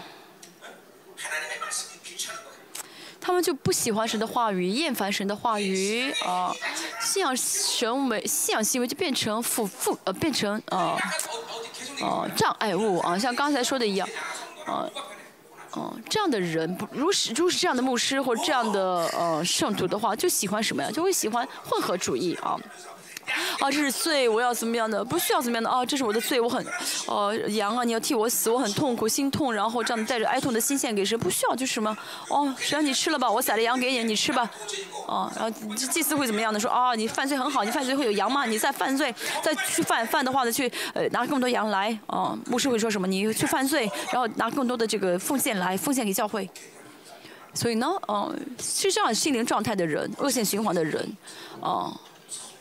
[3.26, 6.54] 他们就不喜欢神的话语，厌烦神的话语，啊，
[7.02, 10.96] 信仰神为信仰行为就变成负负呃，变成呃
[12.02, 14.08] 呃障碍物啊，像刚才说的一样，
[14.68, 14.86] 啊，
[15.72, 20.92] 哦，这样的人不如是如是这样的牧师或这样的呃圣徒的话，就喜欢什么呀？
[20.92, 22.56] 就会喜欢混合主义啊。
[23.60, 25.04] 啊，这是罪，我要怎么样的？
[25.04, 26.66] 不需要怎么样的啊，这是我的罪，我很，
[27.08, 31.96] 呃，羊啊，你要替我死，我很痛苦，心痛，然后这样带着哀痛的心献给神，不需要就是什么，
[32.30, 34.50] 哦，神你吃了吧，我宰了羊给你，你吃吧，
[35.08, 36.60] 哦，然后祭司会怎么样的？
[36.60, 38.46] 说啊，你犯罪很好，你犯罪会有羊吗？
[38.46, 43.08] 你再犯罪，再去犯犯的话呢，去呃拿更多羊来，哦，牧师会说什么？
[43.08, 46.50] 你去犯罪，然后拿更多的这个奉献来，奉献给教会。
[47.54, 51.18] 所以呢，嗯，是这样心灵状态的人，恶性循环的人，
[51.62, 51.98] 哦，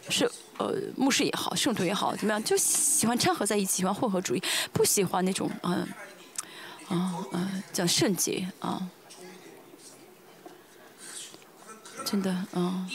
[0.08, 0.30] 是。
[0.58, 4.42] 呃，牧师也好，圣徒也好，怎么样，就喜欢掺和在一起，喜欢混合主义，
[4.72, 5.86] 不喜欢那种嗯，
[6.88, 8.88] 啊嗯，讲圣洁啊，
[12.04, 12.86] 真的啊，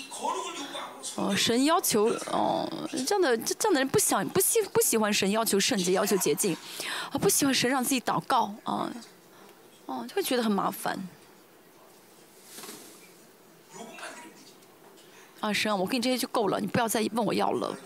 [1.16, 2.70] 哦，神要求哦，
[3.06, 6.56] 这样的这样的人不想不喜不喜欢神要求圣洁，要求洁净，
[7.12, 8.90] 啊，不喜欢神让自己祷告啊，
[9.86, 10.98] 哦，就会觉得很麻烦。
[15.40, 17.78] 啊，神，我给你这些就够了，你不要再问我要了。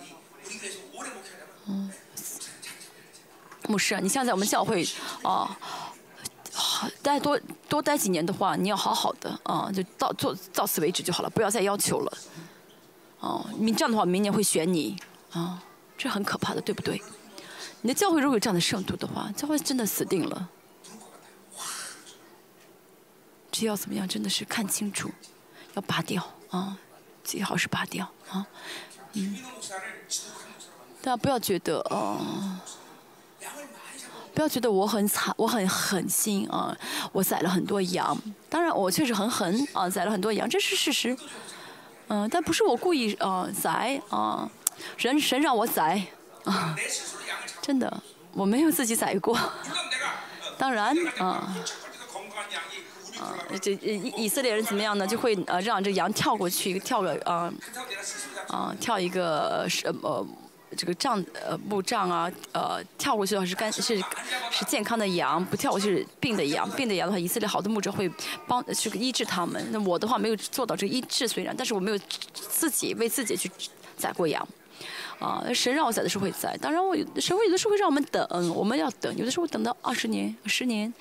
[1.67, 1.91] 嗯，
[3.67, 4.87] 牧师，你现在在我们教会
[5.23, 5.57] 啊，
[7.01, 7.39] 待多
[7.69, 12.17] 多待几年的话，你要好好的啊，就到做到此为止就好了，不要再要求了。
[13.19, 14.97] 哦，你这样的话，明年会选你
[15.31, 15.63] 啊，
[15.97, 17.01] 这很可怕的，对不对？
[17.81, 20.49] 你的教会如果有这样的圣徒的话，教会真的死定了。
[23.51, 24.07] 这要怎么样？
[24.07, 25.11] 真的是看清楚，
[25.75, 26.77] 要拔掉啊。
[27.23, 28.45] 最好是拔掉啊，
[29.13, 29.37] 嗯，
[31.01, 32.59] 大家不要觉得啊，
[34.33, 36.75] 不要觉得我很惨，我很狠心啊，
[37.11, 38.17] 我宰了很多羊，
[38.49, 41.17] 当然我确实很狠啊，宰了很多羊，这是事实，
[42.07, 44.49] 嗯，但不是我故意啊宰啊，
[44.97, 46.01] 人神让我宰
[46.45, 46.75] 啊，
[47.61, 48.01] 真的
[48.33, 49.39] 我没有自己宰过，
[50.57, 51.55] 当然啊。
[53.23, 55.07] 啊，这以以色列人怎么样呢？
[55.07, 57.51] 就会呃让这羊跳过去，跳个啊
[58.47, 60.25] 啊跳一个是呃
[60.75, 63.81] 这个杖呃木杖啊呃跳过去的话是干是
[64.51, 66.69] 是健康的羊，不跳过去是病的羊。
[66.71, 68.11] 病的羊的话，以色列好多牧者会
[68.45, 69.65] 帮去医治他们。
[69.71, 71.99] 那我的话没有做到这个医治，虽然但是我没有
[72.33, 73.49] 自己为自己去
[73.95, 74.45] 宰过羊。
[75.19, 80.93] 啊，神让我宰的时候会宰，当然我神会有的时候会让我们等，我们要等，有的时候等到二十年、十年。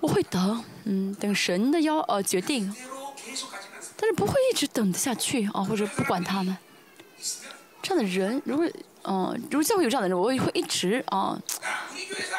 [0.00, 2.74] 我会等，嗯，等神的要呃决定，
[3.96, 6.56] 但是不会一直等得下去啊，或者不管他们。
[7.82, 8.66] 这样的人，如果
[9.04, 11.38] 嗯，如果教会有这样的人，我也会一直啊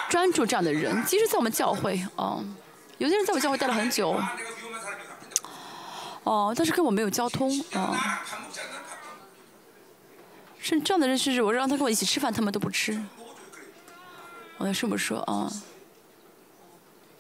[0.10, 1.04] 专注这样的人。
[1.06, 2.44] 即使在我们教会啊，
[2.98, 4.20] 有些人在我教会待了很久，
[6.24, 8.24] 哦，但是跟我没有交通啊。
[10.60, 13.00] 是这样的人，甚至我让他跟我一起吃饭，他们都不吃。
[14.58, 15.52] 我要这么说啊。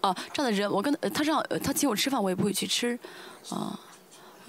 [0.01, 2.97] 啊，这样的人，我跟他他让他请我吃饭，我也不会去吃，
[3.49, 3.79] 啊，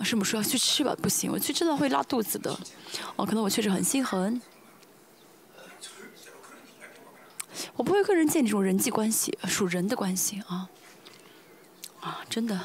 [0.03, 2.59] 师母说去吃吧，不行，我去真的会拉肚子的，
[3.16, 4.40] 哦，可能我确实很心狠，
[7.74, 10.68] 我不会跟人建立这种人际关系，属人的关系啊，
[12.00, 12.59] 啊，真的，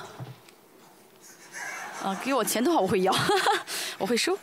[2.01, 3.13] 啊，给我钱的话我会要，
[3.99, 4.37] 我会收，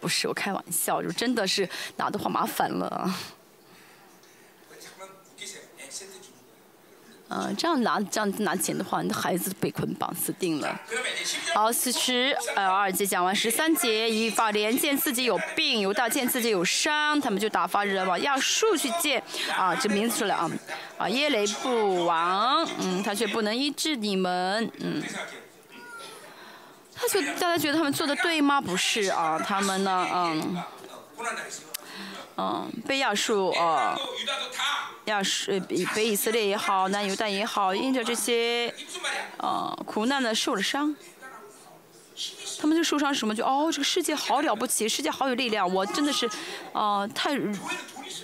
[0.00, 3.14] 不是我开玩笑，就真的是拿的话麻烦了。
[7.34, 10.78] 嗯，这样拿这样拿钱的话，你的孩子被捆绑死定了。
[11.54, 19.22] 好，四十呃二节讲完，十三节以法莲见自己有病，犹大见自己有伤，他们就打发人往亚述去见
[19.56, 20.50] 啊，这名字出来啊
[20.98, 25.02] 啊耶雷布王，嗯，他却不能医治你们，嗯，
[26.94, 28.60] 他就大家觉得他们做的对吗？
[28.60, 30.62] 不是啊，他们呢，嗯。
[32.36, 33.98] 嗯，被亚述，呃，
[35.06, 38.72] 亚述，北，被以色列也好，南犹大也好，因着这些
[39.38, 40.94] 呃苦难呢受了伤。
[42.60, 46.30] 他们就受伤什么，就哦，这个世界好了不起，世界好有力量，我真的是
[46.72, 47.36] 啊，太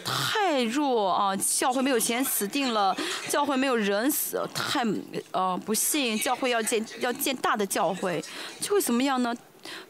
[0.04, 2.96] 太弱啊，教会没有钱，死定了，
[3.28, 4.84] 教会没有人死，太
[5.32, 8.22] 呃不幸，教会要建要建大的教会，
[8.60, 9.34] 就会怎么样呢？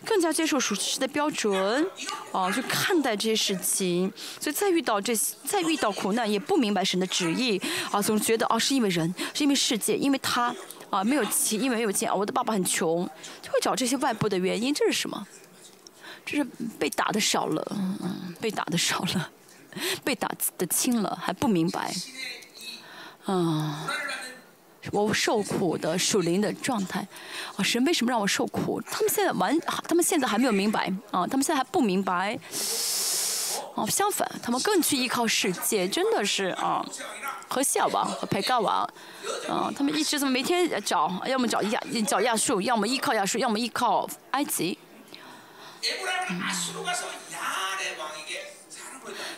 [0.04, 1.86] 更加接受属实的标准，
[2.32, 7.60] 啊，去看待这些事情，所以再遇到这些再遇到苦难，也不明白神的旨意，
[7.90, 10.54] 啊，总觉得啊是因为人，是因为世界，因为他，
[10.90, 13.08] 啊没有钱，因为没有钱，啊我的爸爸很穷，
[13.42, 15.26] 就会找这些外部的原因，这是什么？
[16.24, 16.44] 这是
[16.78, 19.30] 被打的少了，嗯，被打的少了，
[20.04, 21.92] 被打的轻了，还不明白，
[23.24, 23.88] 啊。
[24.92, 27.06] 我受苦的属灵的状态，
[27.56, 28.80] 啊，神为什么让我受苦？
[28.82, 32.38] 他们现在完，他们现在还没有明白啊，他们现在还不明白。
[33.74, 36.84] 哦，相反，他们更去依靠世界，真的是啊，
[37.48, 38.82] 和小王和腓干王
[39.48, 44.78] 啊，他们一直怎么每天找，要么找亚，找亚述，要么依靠亚述，要么依靠埃及。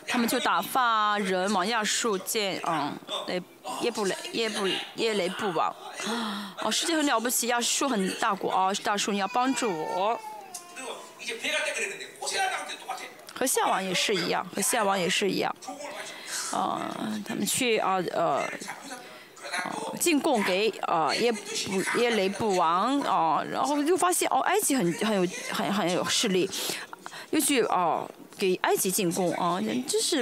[0.07, 2.93] 他们就打发人往亚述见嗯
[3.27, 3.43] 雷
[3.83, 4.66] 耶布雷耶布
[4.97, 5.75] 耶雷布王。
[6.62, 10.18] 哦世界很了不起亚述很大国哦大叔你要帮助我。
[13.35, 15.55] 和夏王也是一样和夏王也是一样。
[16.53, 16.81] 哦
[17.27, 18.43] 他们去啊呃
[19.64, 21.41] 哦进贡给啊耶布
[21.99, 26.49] 耶雷布王哦然后就发现哦埃及很很有很很有势力。
[27.31, 28.09] 又去哦
[28.41, 30.20] 给埃及进贡啊，真是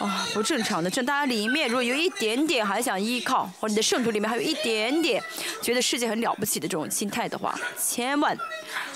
[0.00, 0.90] 啊不正常的。
[0.90, 5.22] 这大家里面如果有一点点还想依靠，或者你的圣徒里面还有一点点
[5.62, 8.36] 觉得世界很了不起的这种心态的话，千万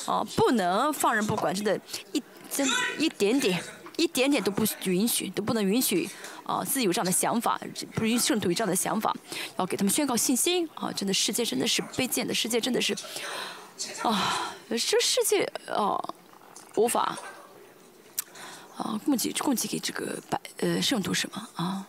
[0.07, 1.81] 啊不能放任不管，真的，
[2.13, 3.63] 一真一点点。
[3.97, 6.09] 一点点都不允许，都不能允许
[6.45, 7.61] 啊、自己有这样的想法，
[7.95, 9.15] 不允许圣徒有这样的想法，
[9.59, 10.91] 要给他们宣告信心啊！
[10.91, 12.97] 真的，世界真的是卑贱的，世界真的是
[14.03, 16.03] 啊，这世界啊
[16.77, 17.19] 无法
[18.81, 21.87] 啊，供给供给给这个百呃圣徒什么啊？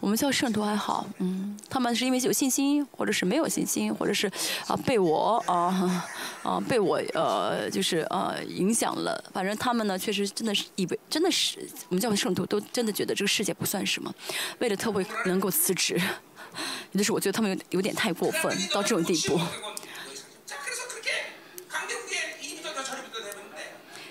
[0.00, 4.30] 我们叫圣徒还好，嗯，他们是因为有信心，或者是没有信心，或者是
[4.68, 6.06] 啊，被我啊，
[6.44, 9.22] 啊，被我呃，就是呃，影响了。
[9.32, 14.14] 反正他们呢，确实真的是以为真的是，我们叫圣徒都真的觉得这个世界不算什么，
[14.60, 16.00] 为了特会能够辞职。
[16.92, 19.40] 有的时候我觉得他们有有点太过分，到这种地步。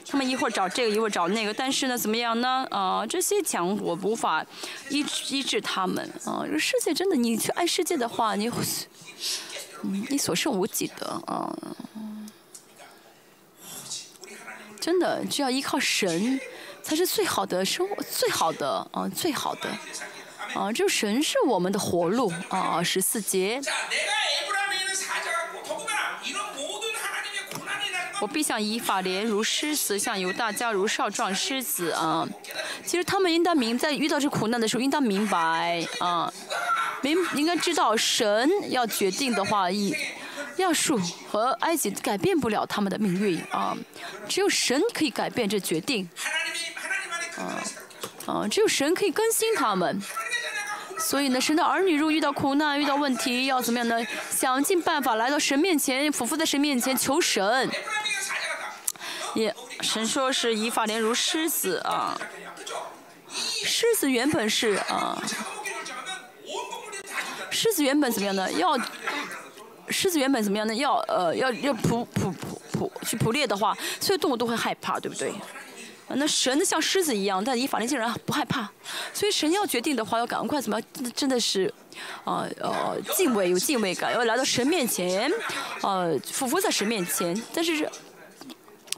[0.10, 2.66] 他们一会儿找这个，一会儿找那个，但是呢，怎么样呢？
[2.72, 4.46] 啊，这些强国无法
[4.90, 6.46] 医治医治他们啊！
[6.58, 8.50] 世界真的，你去爱世界的话，你
[10.10, 11.54] 你所剩无几的啊！
[14.80, 16.40] 真的，只要依靠神
[16.82, 19.70] 才是最好的生活，最好的啊，最好的。
[20.54, 23.62] 啊，就神是我们的活路啊，十四节。
[28.20, 32.28] 我必像以法莲如狮子，像犹大家如少壮狮子啊！
[32.84, 36.34] 其实他们应当明，在遇到这苦难的时候，应当明白啊，
[37.02, 39.96] 明应该知道神要决定的话，以
[40.58, 43.78] 亚述和埃及改变不了他们的命运啊，
[44.28, 46.10] 只有神可以改变这决定
[47.38, 47.62] 啊
[48.26, 48.48] 啊！
[48.50, 50.02] 只有神可以更新他们。
[51.00, 54.06] 所以呢，神的儿女如遇到苦难、遇到问题，要怎么样呢？
[54.32, 57.70] 想尽办法来到神面前，匍匐在神面前求神。
[59.36, 62.20] 也，神说是以法莲如狮子啊。
[63.30, 65.22] 狮子原本是啊，
[67.52, 68.52] 狮子原本怎么样呢？
[68.54, 68.78] 要
[69.90, 70.74] 狮子原本怎么样呢？
[70.74, 75.32] 要呃要要捕捕捕捕去捕猎的话，所有动物都会害怕，对不对？
[76.10, 78.70] 那神呢像狮子一样，但以法莲竟然不害怕，
[79.14, 81.12] 所以神要决定的话，要赶快怎么样？
[81.16, 81.74] 真的是，
[82.24, 85.32] 啊呃敬畏有敬畏感，要来到神面前，
[85.82, 87.90] 呃俯伏在神面前，但是。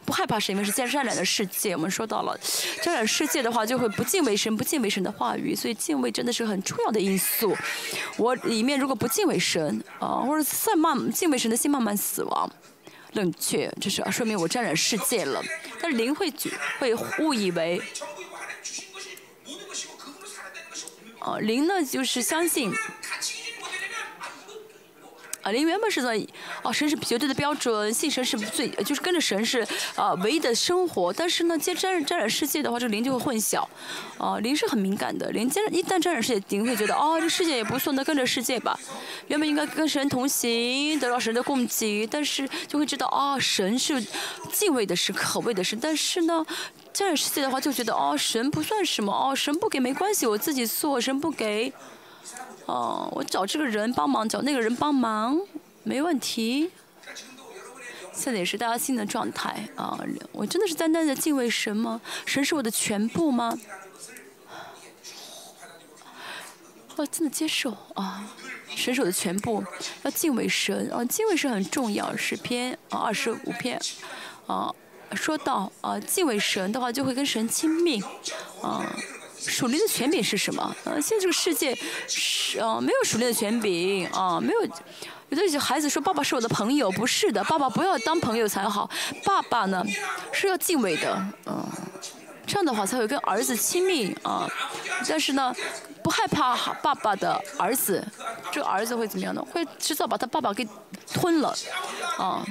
[0.05, 2.35] 不害怕是因为是在沾染的世界，我们说到了
[2.81, 7.55] 沾染世界的话，就会不敬畏神，不敬畏神的话语，所以敬畏真的是很重要的因素。
[8.17, 12.51] 我里面如果不敬畏神啊、或者再慢敬畏神的心慢慢死亡。
[13.13, 15.41] 冷却就是说明我沾染世界了。
[15.81, 17.81] 但是零会觉会误以为
[21.19, 22.71] 哦零呢就是相信
[25.41, 26.19] 啊，灵原本是在
[26.61, 29.65] 哦，神是绝对的标准，信神是最，就是跟着神是
[29.95, 31.13] 啊唯一的生活。
[31.13, 33.65] 但是呢，接沾染沾染世界的话，这个灵就会混淆。
[34.17, 38.77] 啊，灵是很敏感的，灵沾一旦沾染世界，灵会觉得哦，这世界也不错，那跟着世界吧。
[39.27, 44.05] 原本应该跟神同行，得到神的供给，但是就会知道哦，神是
[44.51, 45.75] 敬畏的是可畏的是。
[45.75, 46.45] 但是呢，
[46.91, 51.71] 沾染世界的话，就觉得哦，神不算什么，哦，神不给没关系，我自己做，神不给。
[52.69, 55.35] 哦，我找这个人帮忙，找那个人帮忙，
[55.81, 56.69] 没问题。
[58.13, 59.97] 现在也是大家新的状态啊！
[60.31, 61.99] 我真的是单单的敬畏神吗？
[62.27, 63.57] 神是我的全部吗？
[66.95, 68.29] 我真的接受啊！
[68.75, 69.63] 神是我的全部，
[70.03, 71.03] 要敬畏神啊！
[71.05, 72.15] 敬畏神很重要。
[72.15, 73.81] 诗篇啊，二十五篇
[74.45, 74.71] 啊，
[75.15, 77.99] 说到啊，敬畏神的话，就会跟神亲密
[78.61, 78.85] 啊。
[79.39, 80.75] 属灵的权柄是什么？
[80.83, 81.77] 呃，现在这个世界
[82.07, 84.61] 是呃没有属灵的权柄啊，没有。
[85.29, 88.89] 有的孩子说：“爸爸是我的朋友。”不是的，爸爸不要当朋友才好。
[89.23, 89.85] 爸爸呢
[90.31, 91.63] 是要敬畏的，嗯，
[92.47, 94.49] 这样的话才会跟儿子亲密啊。
[95.07, 95.53] 但是呢，
[96.03, 98.03] 不害怕爸爸的儿子，
[98.51, 99.45] 这个儿子会怎么样呢？
[99.53, 100.67] 会迟早把他爸爸给
[101.13, 101.55] 吞了，
[102.17, 102.43] 啊。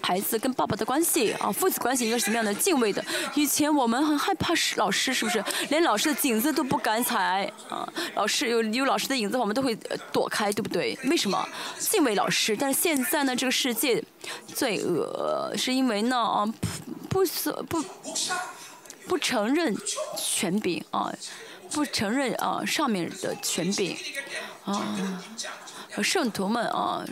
[0.00, 2.54] 孩子跟爸爸的关系啊，父子关系应该是什么样的？
[2.54, 3.04] 敬畏的。
[3.34, 5.44] 以前我们很害怕老师，是不是？
[5.68, 7.86] 连老师的影子都不敢踩啊！
[8.14, 9.76] 老师有有老师的影子，我们都会
[10.10, 10.98] 躲开，对不对？
[11.04, 11.46] 为什么？
[11.78, 12.56] 敬畏老师。
[12.56, 14.02] 但是现在呢，这个世界
[14.46, 16.46] 罪恶是因为呢啊
[17.10, 17.84] 不不不
[19.06, 19.76] 不承认
[20.16, 21.12] 权柄啊，
[21.70, 23.96] 不承认啊上面的权柄
[24.64, 25.20] 啊，
[26.02, 27.04] 圣徒们啊。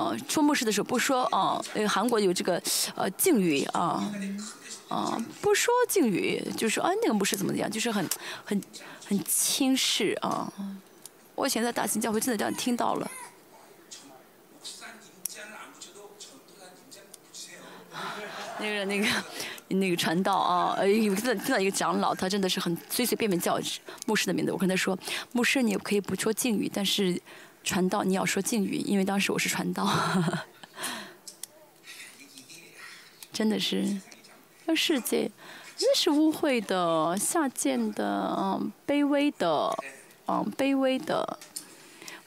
[0.00, 2.60] 啊，说牧师的时候不说啊，那个韩国有这个
[2.94, 4.10] 呃敬语啊，
[4.88, 8.08] 啊不说敬语，就是说啊那个牧师怎么怎样，就是很
[8.42, 8.62] 很
[9.06, 10.50] 很轻视啊。
[11.34, 13.10] 我以前在大型教会真的这样听到了。
[18.58, 19.06] 那个那个
[19.68, 23.60] 那个传道啊，有听到听到一个长老，他真的是很随随便便叫
[24.06, 24.98] 牧师的名字，我跟他说，
[25.32, 27.20] 牧师你可以不说敬语，但是。
[27.62, 29.88] 传道，你要说敬语，因为当时我是传道，
[33.32, 34.00] 真的是，
[34.66, 35.30] 这世界
[35.76, 39.76] 真是污秽的、下贱的、嗯，卑微的、
[40.26, 41.38] 嗯，卑微的，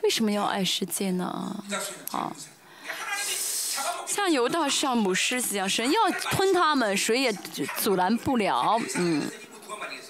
[0.02, 1.64] 为什么要爱世界呢？
[2.12, 2.34] 啊，
[4.06, 7.34] 像犹大上母狮子一样，神要吞他们，谁也
[7.78, 8.80] 阻拦不了。
[8.96, 9.24] 嗯，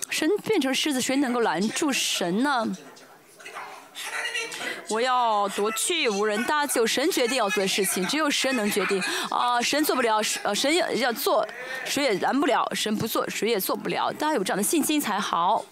[0.09, 2.65] 神变成狮子，谁能够拦住神呢？
[4.89, 9.01] 我要夺去无人搭救，神决定要做的事情，只有神能决定。
[9.29, 11.47] 啊，神做不了，呃，神要要做，
[11.85, 14.11] 谁也拦不了；神不做，谁也做不了。
[14.11, 15.65] 大家有这样的信心才好。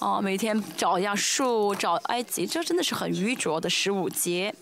[0.00, 4.54] 哦，每天找亚述，找埃及，这真的是很愚拙的十五节。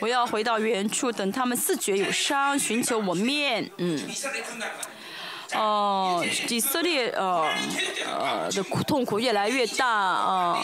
[0.00, 3.70] 我要回到原处，等他们自觉有伤，寻求我面。
[3.78, 3.98] 嗯。
[5.54, 7.50] 哦，以色列呃
[8.06, 10.62] 呃的苦痛苦越来越大啊，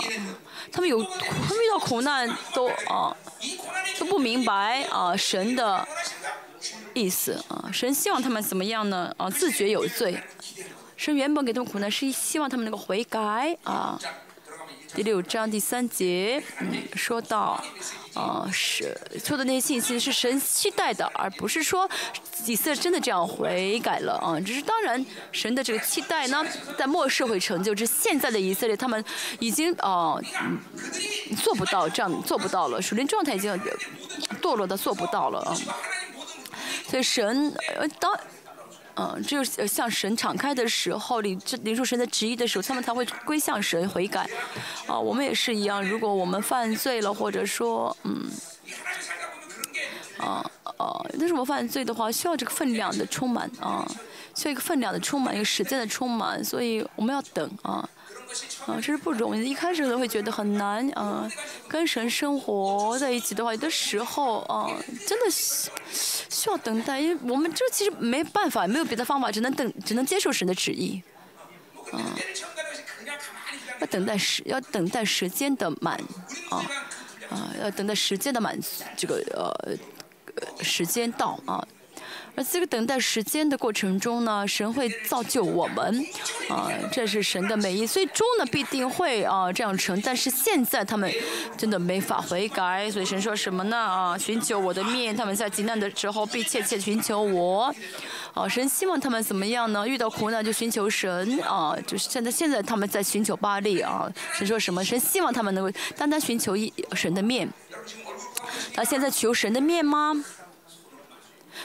[0.71, 3.15] 他们有他们遇到苦难都啊
[3.99, 5.87] 都不明白啊神的
[6.95, 9.13] 意思啊，神希望他们怎么样呢？
[9.17, 10.23] 啊自觉有罪，
[10.97, 13.99] 神原本给他们苦难是希望他们能够悔改啊。
[14.95, 17.63] 第六章第三节，嗯，说到，
[18.17, 21.89] 啊，是说的那些信息是神期待的，而不是说
[22.47, 24.41] 以色列真的这样悔改了啊。
[24.41, 26.45] 只是当然，神的这个期待呢，
[26.79, 27.75] 在末世会成就。
[27.75, 29.05] 这现在的以色列，他们
[29.39, 30.19] 已经啊，
[31.43, 33.53] 做不到这样，做不到了，属灵状态已经
[34.41, 35.55] 堕落的做不到了啊。
[36.89, 38.19] 所以神呃当。
[38.97, 44.29] 嗯，只有向神敞开的时候，你这领受神的旨意的时候，他们才会归向神悔改。
[44.87, 48.31] 啊，我们也是一样，如果我们犯罪了，或者说，嗯，
[50.19, 53.87] 啊啊，但是我犯罪的话，需要这个分量的充满啊，
[54.35, 57.87] 需要一个分量的充满，一个时间的充满，所以我们要等啊。
[58.67, 59.45] 啊，这是不容易的。
[59.45, 61.31] 一开始都会觉得很难啊，
[61.69, 64.71] 跟神生活在一起的话，有的时候啊，
[65.07, 71.03] 真的需要等待，因为我们这其实没办法，没有别的方法，只能等，只能接受神的旨意。
[71.93, 72.01] 啊，
[73.81, 75.97] 要等待时，要等待时间的满，
[76.51, 76.65] 啊
[77.31, 78.59] 啊，要等待时间的满，
[78.97, 81.67] 这个呃时间到啊。
[82.37, 86.07] 而这个等待时间的过程中呢，神会造就我们，
[86.51, 87.87] 啊，这是神的美意。
[87.87, 89.99] 最终呢，必定会啊这样成。
[90.03, 91.11] 但是现在他们
[91.57, 93.77] 真的没法悔改，所以神说什么呢？
[93.77, 97.75] 啊，寻求我的面，他们在极难的时候必切切寻求我。
[98.35, 99.89] 啊，神希望他们怎么样呢？
[99.89, 104.07] 遇到苦难就寻求神啊，就是现在现在他们在寻求巴力啊。
[104.35, 104.85] 神说什么？
[104.85, 107.49] 神希望他们能够单单寻求一神的面。
[108.75, 110.23] 他现在求神的面吗？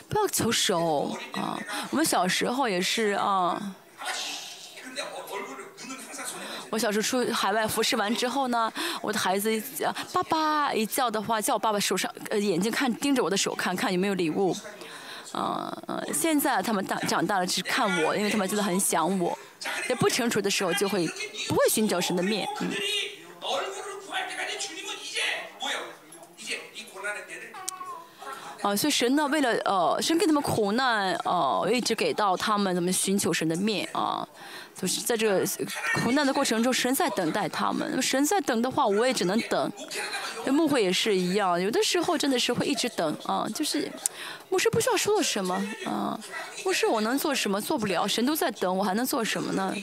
[0.09, 1.59] 不要求手啊！
[1.89, 3.75] 我们小时候也是啊。
[6.69, 14.55] 我小时候出海外服侍完之后呢，我的孩子叫爸爸一叫的话，叫我爸爸手上呃眼睛看盯着我的手看看有没有礼物。
[15.33, 19.37] 啊呃，现在他们大长大了，只看我，因为他们真的很想我。
[19.87, 21.07] 在不成熟的时候，就会
[21.47, 22.47] 不会寻找神的面。
[22.59, 22.69] 嗯。
[28.61, 34.27] 啊，所以神呢，为了呃，神给他们苦难，呃，一直给到他们怎么寻求神的面啊，
[34.79, 35.43] 就是在这个
[35.95, 37.99] 苦难的过程中，神在等待他们。
[38.01, 39.71] 神在等的话，我也只能等。
[40.45, 43.91] 牧会也是一样，有的时候真的是会一直等啊，就是
[44.49, 45.55] 牧师不需要说什么
[45.85, 46.19] 啊，
[46.63, 47.59] 牧师我能做什么？
[47.59, 49.75] 做不了，神都在等，我还能做什么呢？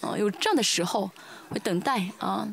[0.00, 1.10] 啊，有这样的时候
[1.48, 2.48] 会等待啊。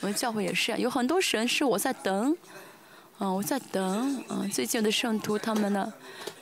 [0.00, 2.36] 我们教会也是，有很多神是我在等。
[3.22, 4.24] 嗯，我在等。
[4.30, 5.92] 嗯，最近的圣徒他们呢，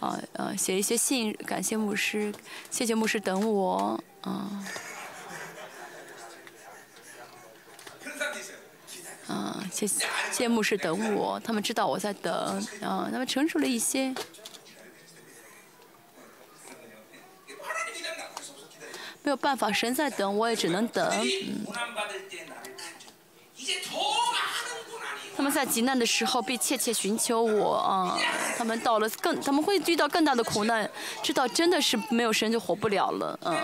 [0.01, 2.33] 啊啊，写一些信，感谢牧师，
[2.71, 4.03] 谢谢牧师等我。
[4.23, 4.65] 啊，
[9.29, 12.35] 啊，谢谢谢谢牧师等我，他们知道我在等。
[12.81, 14.15] 啊，他们成熟了一些。
[19.23, 21.07] 没有办法，神在等，我也只能等。
[21.21, 21.67] 嗯。
[25.41, 28.15] 他们在极难的时候必切切寻求我啊！
[28.59, 30.87] 他们到了更，他们会遇到更大的苦难，
[31.23, 33.57] 知道真的是没有神就活不了了，嗯。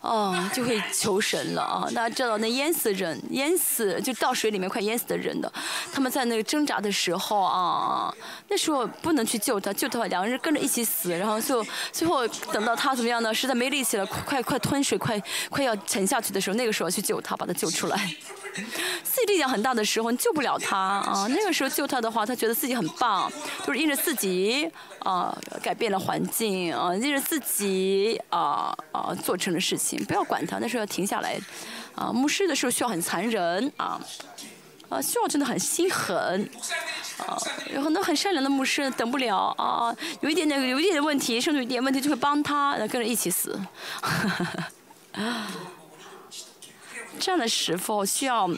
[0.00, 1.84] 哦，就会求神了啊！
[1.94, 5.52] 大家知道那淹死人、淹死就到水里面快淹死的人的，
[5.92, 8.10] 他们在那个挣扎的时候啊，
[8.48, 13.34] 那时候不能去救他，救他两个人跟着一起死，然后就最后等到他怎么样呢？
[13.34, 18.16] 实在没力气了，快快吞水，快快要沉下去的时候，那个时候去救他，把他救出来。
[19.02, 21.26] 自己力量很大的时候，你救不了他啊！
[21.28, 23.30] 那个时候救他的话，他觉得自己很棒，
[23.66, 24.70] 就是因着自己
[25.00, 30.02] 啊改变了环境啊，因着自己啊啊做成了事情。
[30.04, 31.38] 不要管他，那时候要停下来。
[31.94, 34.00] 啊，牧师的时候需要很残忍啊，
[34.88, 36.50] 啊，需要真的很心狠。
[37.18, 37.38] 啊，
[37.72, 43.56] 有很多很善良的牧师等不了啊，有一点点有一点点问题，甚至有一点问题就会帮他，跟着一起死。
[47.18, 48.48] 这样的时候需要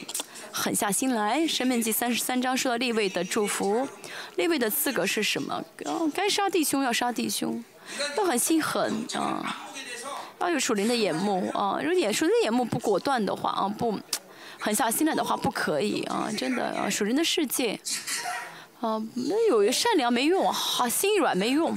[0.53, 1.41] 狠下心来。
[1.49, 3.87] 《生命记》三十三章说到立位的祝福，
[4.37, 5.63] 立位的资格是什么？
[6.15, 7.63] 该杀弟兄要杀弟兄，
[8.17, 9.63] 要很心狠啊。
[10.39, 11.79] 要有属灵的眼目啊！
[11.81, 13.99] 如果眼属灵的眼目不果断的话啊，不
[14.61, 16.29] 狠下心来的话，不可以啊！
[16.37, 17.81] 真的啊，属灵的世界
[18.83, 21.75] 啊，那有善良没用，好心软没用，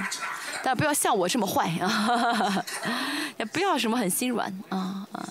[0.62, 2.66] 但不要像我这么坏啊！
[3.40, 5.30] 也不要什么很心软啊啊！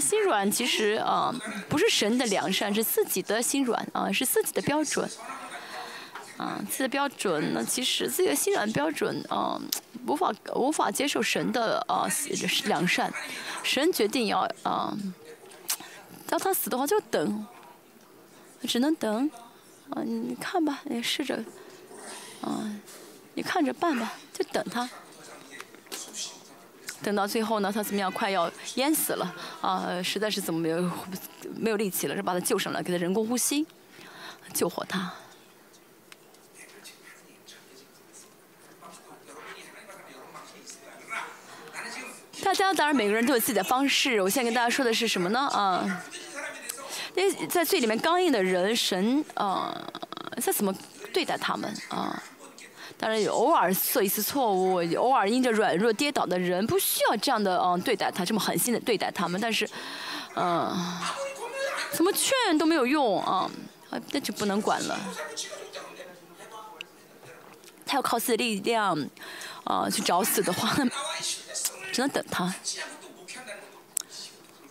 [0.00, 1.34] 心软其实啊，
[1.68, 5.08] 不是神的良善，是自己的心软啊，是自己的标准。
[6.36, 9.60] 啊，自己的标准，那其实自己的心软标准，啊，
[10.06, 12.08] 无法无法接受神的啊
[12.64, 13.12] 良善，
[13.62, 14.96] 神决定要啊，
[16.26, 17.46] 叫他死的话就等，
[18.62, 19.30] 只能等，
[19.90, 21.44] 啊，你看吧，你试着，
[22.40, 22.64] 啊，
[23.34, 24.88] 你看着办吧，就等他，
[27.02, 30.90] 等到最后呢，他怎么样，快要淹死了，啊，实在是怎么没有
[31.56, 33.66] 没有力气了，就把他救上来，给他人工呼吸，
[34.52, 35.12] 救活他。
[42.42, 44.20] 大家当然每个人都有自己的方式。
[44.20, 45.40] 我现在跟大家说的是什么呢？
[45.40, 46.02] 啊，
[47.14, 49.72] 那在最里面刚硬的人，神啊，
[50.42, 50.74] 在怎么
[51.12, 52.22] 对待他们啊？
[53.00, 59.40] 当然有偶尔做一次错误，偶尔因着软弱跌倒的人，不需要这样的嗯对待他，这么狠心的对待他们。
[59.40, 59.66] 但是，
[60.36, 60.76] 嗯，
[61.92, 63.50] 怎么劝都没有用啊，
[64.10, 65.00] 那就不能管了。
[67.86, 69.08] 他要靠自己的力量
[69.64, 70.76] 啊去找死的话。
[71.92, 72.54] 只能等他，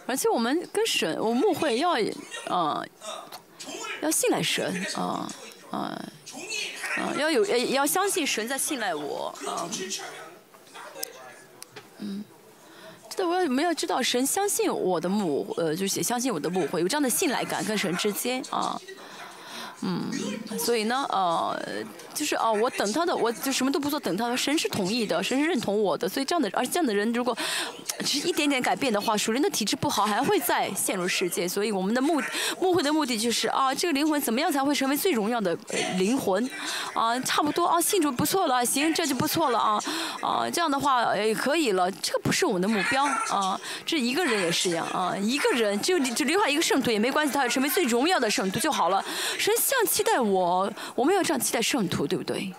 [0.06, 1.95] 而且我们跟神，我们会要，
[2.49, 2.89] 嗯，
[4.01, 5.30] 要信赖神，啊，
[5.69, 6.01] 啊，
[6.98, 9.70] 啊，要有，要相信神在信赖我，啊，
[11.99, 12.24] 嗯，
[13.10, 18.80] 这我们要知道神相信我的母，呃，就是相信我的母会，有这样的信赖感跟神之间，啊，
[19.81, 20.11] 嗯，
[20.57, 21.57] 所以呢，呃，
[22.14, 24.35] 就是哦，我等他的，我就什么都不做，等他的。
[24.35, 27.38] 神是同意的，神是认同我的，所以这样的，而这样的人，如果
[27.99, 31.47] 只是一点点改变的话，属灵的体质不好，还会再陷入世界。
[31.47, 32.22] 所以我们的目
[32.60, 35.57] 目会的目的就是啊，这个灵魂怎么样才会成为最荣耀的
[35.97, 36.49] 灵魂？
[36.93, 39.84] 啊，差不多啊，信主不错了，行，这就不错了啊，
[40.22, 41.89] 啊，这样的话也可以了。
[41.91, 49.01] 这个不是我们的目标啊，这一个人也是一样啊，一个人就就留下一个圣徒也没关系，他要成为最荣耀的圣徒就好了。
[49.38, 49.53] 神。
[49.70, 52.52] 这样期待我，我们要这样期待圣徒，对不对？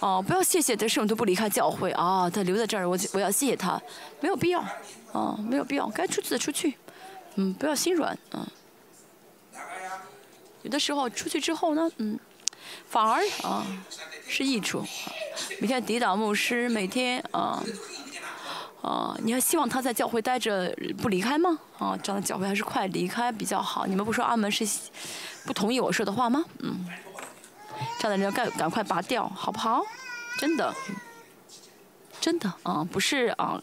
[0.00, 3.78] 哦，不要谢谢这圣徒不离开教会啊，他留在这儿，我我要谢谢他，
[4.20, 4.60] 没有必要，
[5.12, 6.78] 啊，没有必要，该出去的出去，
[7.34, 8.46] 嗯，不要心软，嗯。
[10.62, 12.18] 有的时候出去之后呢，嗯，
[12.88, 13.66] 反而啊
[14.26, 14.82] 是益处，
[15.60, 17.62] 每天抵挡牧师，每天啊。
[18.82, 21.56] 啊，你还希望他在教会待着不离开吗？
[21.78, 23.86] 啊，这样的教会还是快离开比较好。
[23.86, 24.66] 你们不说阿门是
[25.46, 26.44] 不同意我说的话吗？
[26.58, 26.84] 嗯，
[28.00, 29.84] 这样的人要赶赶快拔掉，好不好？
[30.36, 30.74] 真的，
[32.20, 33.62] 真的啊，不是啊，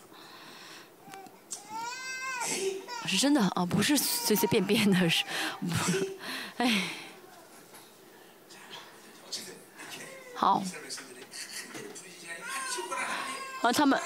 [3.05, 5.25] 是真的啊，不是随随便便的，是，
[6.55, 6.83] 哎，
[10.33, 10.63] 好，
[13.61, 13.99] 啊，他们。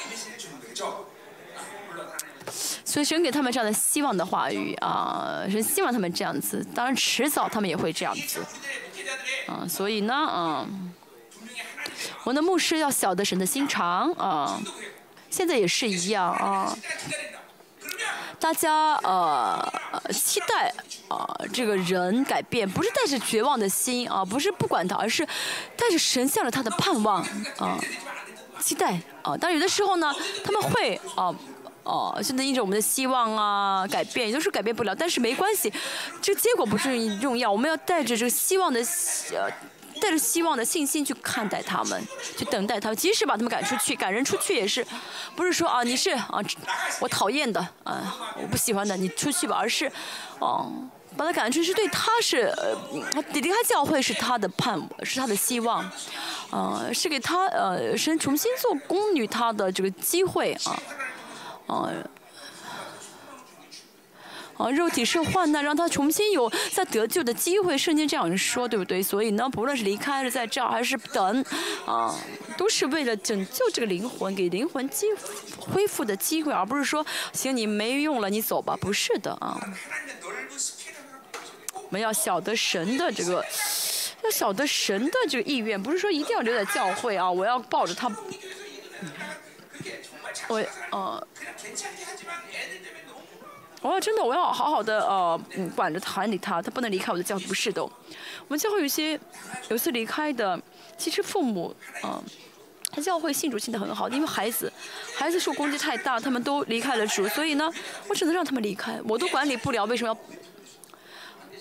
[2.83, 6.65] 所以神给他们这样的希望的话语啊，是希望他们这样子。
[6.75, 8.41] 当然迟早他们也会这样子，
[9.47, 10.67] 啊，所以呢，啊，
[12.23, 14.59] 我们的牧师要晓得神的心肠啊，
[15.29, 16.77] 现在也是一样啊。
[18.39, 19.71] 大家呃
[20.11, 20.71] 期待
[21.07, 25.25] 啊这个人改变，不是带着绝望的心啊，不是不管他，而是
[25.77, 27.23] 带着神向着他的盼望
[27.57, 27.79] 啊。
[28.63, 31.35] 期待啊，但有的时候呢，他们会啊，
[31.83, 35.71] 哦，现在因着我们的希望啊，改变，也就是改变不了，但是没关系，
[36.21, 38.79] 这结果不是重要，我们要带着这个希望的，
[39.33, 39.51] 呃，
[39.99, 42.01] 带着希望的信心去看待他们，
[42.37, 44.85] 去等待他们，即使把他们赶出去，赶人出去也是，
[45.35, 46.39] 不是说啊，你是啊，
[47.01, 49.91] 我讨厌的啊，我不喜欢的，你出去吧，而是，
[50.39, 50.71] 哦。
[51.17, 52.75] 把他赶出去是对他是，呃，
[53.33, 55.89] 离开教会是他的盼，是他的希望，
[56.51, 60.79] 呃，是给他呃，神重新做宫女他的这个机会啊，
[61.67, 61.89] 啊。
[64.55, 67.75] 啊，肉体是患难，让他重新有再得救的机会。
[67.75, 69.01] 圣经这样说，对不对？
[69.01, 71.43] 所以呢，不论是离开，还是在这儿，还是等，
[71.87, 72.15] 啊，
[72.55, 75.07] 都是为了拯救这个灵魂，给灵魂机
[75.59, 77.03] 恢复的机会，而不是说，
[77.33, 78.77] 行，你没用了，你走吧。
[78.79, 79.59] 不是的啊。
[81.93, 83.45] 我们要晓得神的这个，
[84.23, 87.31] 要晓得神的这个意愿，不是说一定要留在教会啊！
[87.31, 88.11] 我要抱着他，
[90.47, 90.55] 我
[90.89, 91.27] 呃，
[93.81, 95.39] 我要真的我要好好的呃
[95.75, 97.83] 管着管理他，他不能离开我的教会，不是的。
[97.83, 97.91] 我
[98.49, 99.19] 们教会有些
[99.69, 100.59] 有次离开的，
[100.97, 102.19] 其实父母啊，
[102.89, 104.73] 他教会信主信的很好，因为孩子
[105.15, 107.71] 孩子受攻击太大，他们都离开了主，所以呢，
[108.07, 110.17] 我只能让他们离开，我都管理不了，为什么要？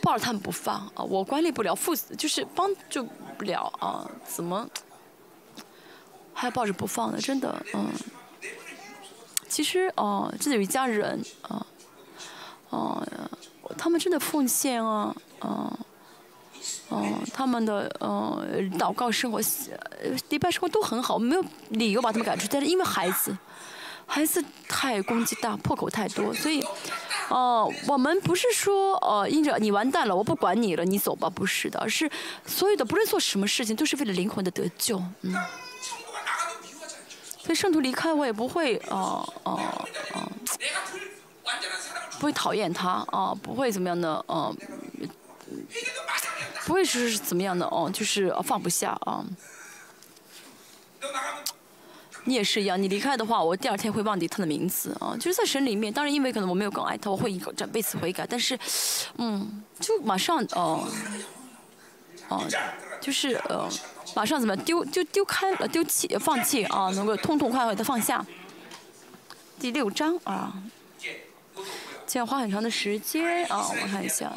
[0.02, 1.02] 抱着他们不放啊！
[1.02, 3.08] 我管理不了，父就是帮助
[3.38, 4.04] 不了啊！
[4.28, 4.68] 怎么
[6.34, 7.18] 还抱着不放呢？
[7.18, 7.88] 真的，嗯。
[9.48, 11.64] 其实哦，真的有一家人啊，
[12.70, 13.06] 哦，
[13.78, 15.78] 他们真的奉献啊，啊，
[16.88, 18.44] 哦，他们的呃
[18.78, 19.40] 祷告生活、
[20.30, 23.36] 礼拜生活都很好，没有理由把他们赶出，但是因为孩子。
[24.12, 26.62] 孩子太攻击大，破口太多，所以，
[27.30, 32.10] 哦，我们不是说，呃，因着你完蛋了，我不管你了，你走吧，不是的，是
[32.44, 35.34] 所有的不论做什么事情，都是为了灵魂的得救，嗯。
[37.38, 39.58] 所以圣徒离开我也不会，哦哦
[40.12, 40.30] 哦，
[42.20, 44.54] 不会讨厌他，啊，不会怎么样的，嗯，
[46.66, 49.24] 不会是怎么样的，哦，就是放不下啊。
[52.24, 55.16] 你也是一样，你离开的话，我第二天会忘记他的名字啊。
[55.16, 58.26] 就是在神里面，当然因为可能我没有更爱他，我会这为此悔改。
[58.28, 58.58] 但是，
[59.18, 60.88] 嗯，就马上哦，
[62.28, 62.44] 哦，
[63.00, 63.68] 就是呃，
[64.14, 68.24] 马上怎么丢就丢开了，丢弃放弃啊，能够痛痛快快的放下。
[69.58, 70.52] 第六章啊，
[72.06, 74.32] 这样花很长的时间啊，我看一下。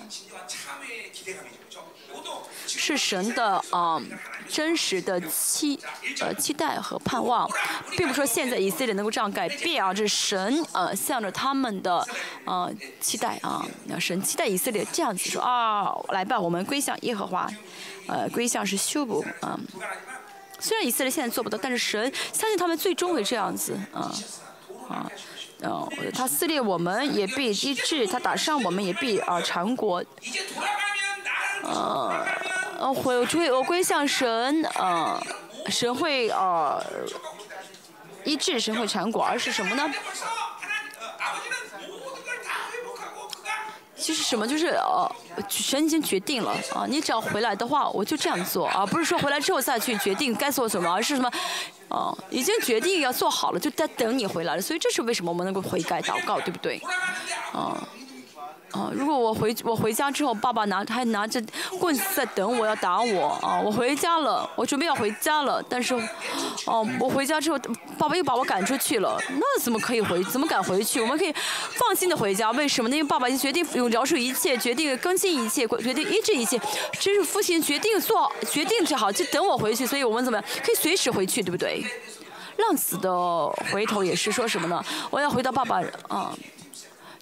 [2.67, 4.01] 是神的啊，
[4.49, 5.79] 真实的期
[6.19, 7.49] 呃期待和盼望，
[7.97, 12.05] 并不是说现在以色列能够这样改变啊，这是神呃向着他们的
[12.45, 17.49] 呃期待啊，那神期待以色列这样子说啊，来吧，我们归向耶和华，
[18.07, 19.59] 呃，归向是修补啊。
[20.59, 24.11] 虽然以色列现在做不到，但是神相信他们最终会这样子啊
[24.87, 25.11] 啊，
[25.61, 30.03] 呃，他撕裂我们也必医治，他打伤我们也必啊长国。
[31.63, 32.25] 呃，
[32.77, 35.21] 呃，回归归向神，呃，
[35.69, 36.83] 神会，呃，
[38.23, 38.85] 医治神会。
[38.85, 39.89] 全国而是什么呢？
[43.97, 45.11] 其实什么就是，呃，
[45.49, 51.31] 神已经决定了，呃，你只要回来的话，我就这样做，而不是说回来之后再去决定该做什么，而是什么，
[51.87, 54.61] 呃，已经决定要做好了，就在等你回来了。
[54.61, 56.79] 所以这是为什么我们能够悔改祷告，对不对？
[57.53, 57.75] 嗯。
[58.75, 61.41] 啊，如果我回我回家之后，爸爸拿还拿着
[61.79, 65.95] 棍子在等我要打我啊，我回家了，我准备要回家了，但是，
[66.65, 67.57] 哦、我回家之后，
[67.97, 70.21] 爸爸又把我赶出去了，那怎么可以回？
[70.25, 70.99] 怎么敢回去？
[70.99, 71.33] 我们可以
[71.71, 72.97] 放心的回家，为什么呢？
[72.97, 76.59] 因为爸爸已经决定有饶恕一切，决定更新一切，决定医治一切，
[76.99, 81.81] 这是父亲决定做决定就好，就等我回去，所以我们怎么样可以随时回去，对不对？
[82.57, 83.09] 浪子的
[83.71, 84.83] 回头也是说什么呢？
[85.09, 86.35] 我要回到爸爸啊。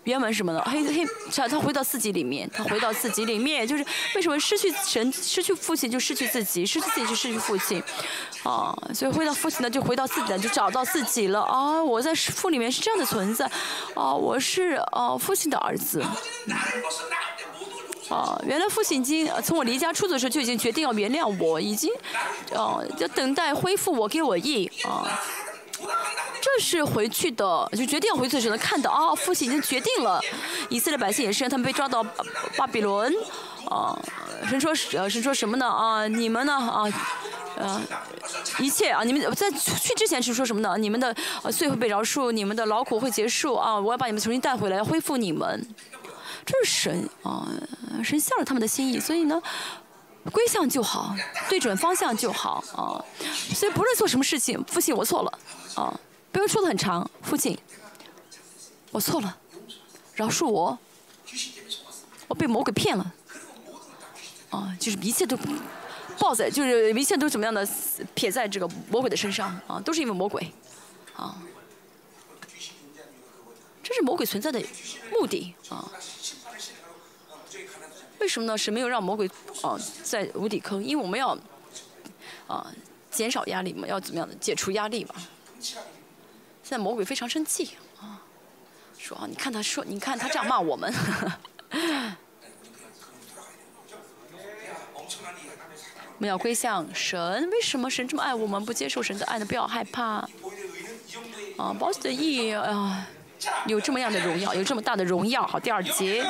[0.04, 0.62] 原文什么呢？
[0.66, 3.86] 嘿嘿，他他回到自己里面，他回到自己里面，就是
[4.16, 7.82] 为什么失去神、失去父亲就失去自己，失去自己就失去父亲，
[8.44, 11.82] 啊，所以回到父亲呢，就回到自己，就找到自己了啊！
[11.82, 13.50] 我在父里面是这样的存在，
[13.96, 16.02] 啊，我是啊父亲的儿子，
[18.10, 21.90] 啊，原来父亲已经从我离家出走的时候就已经决定要原谅我，已经，
[22.54, 25.08] 啊，要等待恢复我给我意啊。
[26.60, 28.40] 是回去的，就决定回去。
[28.40, 30.22] 只能看到啊，父亲已经决定了。
[30.70, 32.04] 以色列百姓也是他们被抓到
[32.56, 33.14] 巴比伦
[33.70, 33.98] 啊。
[34.50, 35.66] 神说，呃，神说什么呢？
[35.66, 36.54] 啊，你们呢？
[36.54, 36.84] 啊，
[37.56, 37.82] 呃，
[38.60, 40.76] 一切啊，你们在去之前是说什么呢？
[40.78, 41.16] 你们的
[41.50, 43.80] 岁会被饶恕，你们的劳苦会结束啊。
[43.80, 45.66] 我要把你们重新带回来，要恢复你们。
[46.46, 47.48] 这是神啊，
[48.04, 49.00] 神向着他们的心意。
[49.00, 49.42] 所以呢，
[50.32, 51.16] 归向就好，
[51.48, 53.00] 对准方向就好啊。
[53.54, 55.40] 所以不论做什么事情，父亲我错了
[55.76, 55.98] 啊。
[56.34, 57.56] 不用说的很长，父亲，
[58.90, 59.38] 我错了，
[60.16, 60.78] 饶恕我，
[62.28, 63.14] 我被魔鬼骗了，
[64.50, 65.38] 啊，就是一切都
[66.18, 67.66] 抱在，就是一切都怎么样的
[68.16, 69.56] 撇在这个魔鬼的身上。
[69.68, 70.52] 啊，都是因为魔鬼，
[71.16, 71.38] 啊，
[73.84, 74.60] 这是魔鬼存在的
[75.12, 75.54] 目的。
[75.70, 75.92] 啊。
[78.20, 78.58] 为什么呢？
[78.58, 79.30] 是没有让魔鬼
[79.62, 81.38] 啊在无底坑，因为我们要
[82.48, 82.74] 啊
[83.12, 85.14] 减少压力嘛，要怎么样的解除压力嘛。
[86.74, 87.70] 现在魔鬼非常生气
[88.02, 88.20] 啊，
[88.98, 90.92] 说啊，你看他说，你看他这样骂我们。
[96.16, 99.46] 我们要归向神，为什么神这么爱我们，不接受神的爱呢？
[99.46, 100.28] 不要害怕。
[101.58, 103.08] 啊，保险的意义啊，
[103.68, 105.46] 有这么样的荣耀，有这么大的荣耀。
[105.46, 106.26] 好，第二节。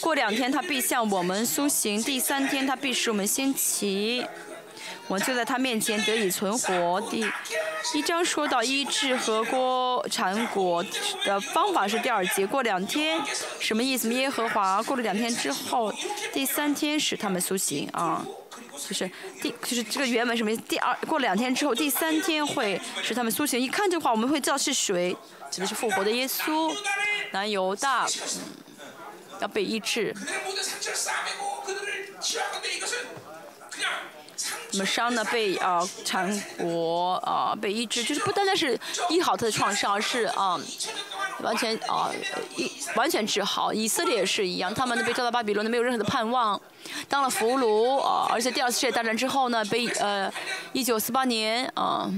[0.00, 4.24] 过两天他必向我们苏醒，第三天他必使我们兴起。
[5.10, 7.00] 我们就在他面前得以存活。
[7.10, 7.26] 第
[7.94, 10.84] 一章说到医治和锅产果
[11.24, 13.20] 的方法是第二节，过两天
[13.58, 14.08] 什么意思？
[14.14, 15.92] 耶和华过了两天之后，
[16.32, 18.24] 第三天使他们苏醒啊。
[18.78, 19.10] 就是
[19.42, 20.62] 第就是这个原文什么意思？
[20.68, 23.58] 第二过两天之后，第三天会使他们苏醒。
[23.58, 25.16] 一看这话，我们会知道是谁，
[25.50, 26.72] 指的是复活的耶稣。
[27.32, 28.06] 南犹大，
[29.40, 30.14] 要被医治。
[34.70, 35.24] 什么伤呢？
[35.24, 38.78] 被啊缠裹啊，被医治，就是不单单是
[39.08, 40.58] 医好他的创伤，而是啊
[41.42, 42.10] 完全啊
[42.56, 43.72] 一完全治好。
[43.72, 46.60] 以色列也是一样，他们被抓到巴比伦没有任何的盼望，
[47.08, 50.32] 当了俘虏啊，而且第二次世界大战之后呢，被呃
[50.72, 52.08] 一九四八年啊。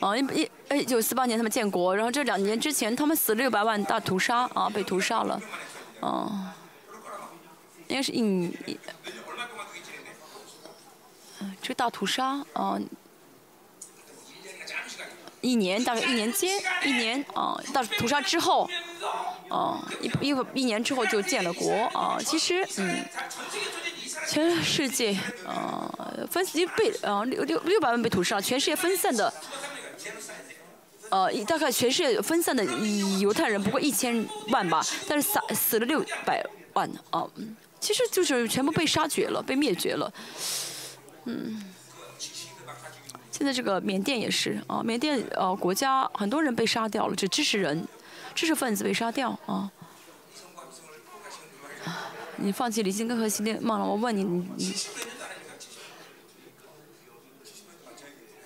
[0.00, 5.40] 啊，一一九四八年他们建国，然后这两年之前他们死六百万大屠杀啊，被屠杀了，
[6.00, 6.54] 啊。
[7.88, 8.78] 应该是印尼
[11.62, 12.78] 这个大屠杀啊
[15.40, 18.68] 一年大概一年间一年啊大屠杀之后
[19.48, 21.72] 啊一一一年之后就建了国。
[21.94, 23.04] 啊其实嗯
[24.26, 25.16] 全世界
[25.46, 25.90] 啊
[26.30, 29.32] 分析被啊六六六百万被屠杀全世界分散的
[31.10, 32.62] 呃大概全世界分散的
[33.20, 36.44] 犹太人不过一千万吧但是死死了六百
[36.74, 37.26] 万啊
[37.80, 40.12] 其实就是全部被杀绝了，被灭绝了。
[41.24, 41.62] 嗯，
[43.30, 47.86] 现在这个缅甸也是啊，缅甸呃国家很多人被杀掉了，这知识人、
[48.34, 49.70] 知识分子被杀掉啊。
[52.40, 53.84] 你放弃理性跟和心恋梦了？
[53.84, 54.72] 我问你，你你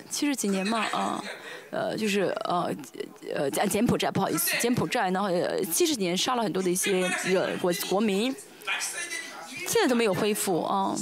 [0.09, 1.23] 七十几年嘛啊，
[1.69, 2.73] 呃，就是呃
[3.35, 8.35] 呃柬柬埔寨不好意思，柬埔寨然后呃七十年杀了很多的一些人国国民，
[9.67, 10.95] 现在都没有恢复啊。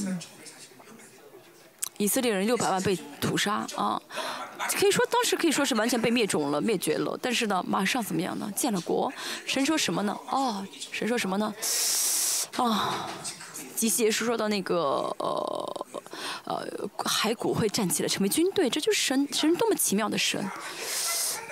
[1.97, 4.01] 以色列人六百万被屠杀啊，
[4.73, 8.51] 可以说当时可以说是完全被灭种了、灭绝了，但是呢，马上怎么样呢？
[8.55, 9.13] 建了国，
[9.45, 10.17] 神说什么呢？
[10.31, 11.53] 哦，神说什么呢？
[12.57, 13.07] 啊，
[13.75, 15.85] 基西耶书说到那个呃
[16.45, 16.67] 呃
[16.97, 20.43] 骸骨会站起来成为军队，这就是神神多么奇妙的神。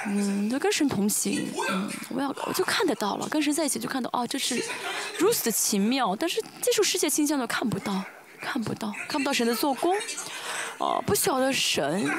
[0.05, 4.63] 嗯，就跟神同行，嗯，我要我就看得到了，跟神在一起就看到，哦，这是
[5.17, 8.01] 如此的奇妙，但是接触世界倾向的看不到，
[8.39, 9.93] 看不到，看不到神的做工，
[10.77, 12.15] 哦，不晓得神，啊，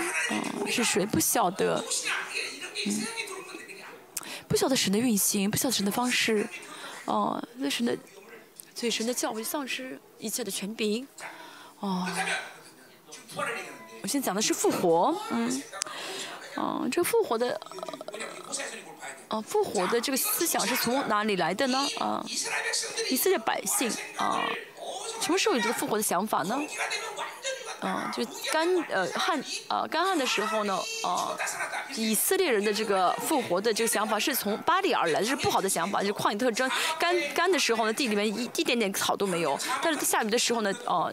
[0.68, 1.06] 是谁？
[1.06, 1.82] 不晓得，
[2.86, 3.02] 嗯，
[4.46, 6.46] 不晓得神的运行，不晓得神的方式，
[7.06, 7.96] 哦，那神的，
[8.74, 11.06] 所以神的教会丧失一切的权柄，
[11.78, 12.06] 哦，
[14.02, 15.62] 我现在讲的是复活，嗯。
[16.56, 17.60] 嗯，这复活的，
[19.28, 21.78] 呃，复活的这个思想是从哪里来的呢？
[21.98, 22.24] 啊，
[23.10, 24.42] 以色列百姓啊，
[25.20, 26.58] 什么时候有这个复活的想法呢？
[27.82, 31.36] 嗯，就干呃旱呃干旱的时候呢，呃，
[31.96, 36.70] 以色列人的这个复活的这个想法是从巴黎而来，这是不好的想法，就是旷野特征。
[36.98, 41.12] 干干的时候呢，地里面一一点点草都没有，但是下雨的时候呢，哦，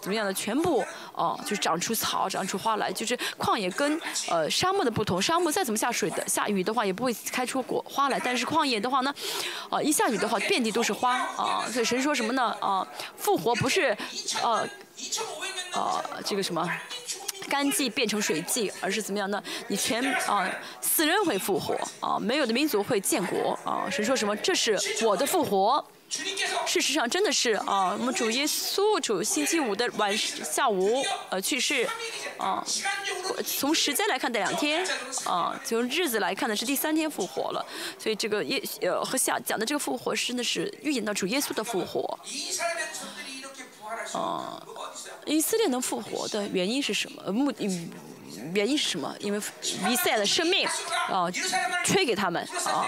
[0.00, 0.32] 怎么样呢？
[0.32, 2.90] 全部哦，就是长出草，长出花来。
[2.90, 8.18] 就是旷野跟呃沙漠的不同，沙漠再怎么下水的下雨的话，也不会开出果花来。
[8.18, 9.14] 但是旷野的话呢，
[9.68, 11.64] 啊，一下雨的话，遍地都是花啊。
[11.70, 12.56] 所以神说什么呢？
[12.60, 12.86] 啊，
[13.18, 13.96] 复活不是
[14.42, 14.66] 呃。
[15.72, 16.66] 呃，这个什么，
[17.48, 19.42] 干季变成水季，而是怎么样呢？
[19.68, 20.50] 你全啊，
[20.80, 23.88] 死人会复活啊，没有的民族会建国啊。
[23.90, 24.34] 神说什么？
[24.36, 25.84] 这是我的复活。
[26.64, 31.86] 事实上，真的是啊，我们主耶稣主星期五的晚下午呃去世
[32.38, 32.64] 啊。
[33.44, 34.86] 从时间来看的两天
[35.24, 37.66] 啊，从日子来看的是第三天复活了。
[37.98, 42.18] 所以这个耶呃和下讲的这个复活，真的是预言到主耶稣的复活。
[44.12, 44.62] 啊，
[45.24, 47.32] 以色列能复活的原因是什么？
[47.32, 47.52] 目
[48.52, 49.14] 原因是什么？
[49.20, 49.40] 因为
[49.84, 50.66] 弥赛的生命
[51.08, 51.30] 啊，
[51.84, 52.86] 吹给他们啊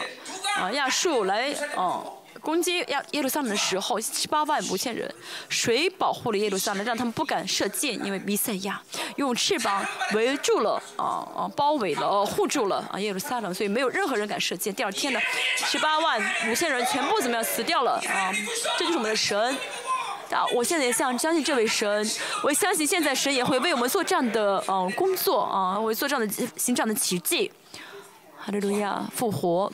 [0.56, 2.04] 啊亚述来啊
[2.40, 5.12] 攻击亚耶路撒冷的时候，十八万五千人，
[5.48, 7.94] 谁保护了耶路撒冷，让他们不敢射箭？
[8.04, 8.80] 因为弥赛亚
[9.16, 9.84] 用翅膀
[10.14, 14.72] 围住了啊啊包围了护住了啊耶路撒冷，所以没有任何人敢射箭。
[14.72, 15.20] 第二天呢，
[15.56, 18.32] 十八万五千人全部怎么样死掉了啊？
[18.78, 19.56] 这就是我们的神。
[20.30, 20.46] 啊！
[20.54, 22.10] 我现在也相相信这位神，
[22.42, 27.50] 我相信现在神也会为我们做这样的嗯工作啊，为做这样的行这样的奇迹。
[28.38, 29.72] 哈利路亚，复活。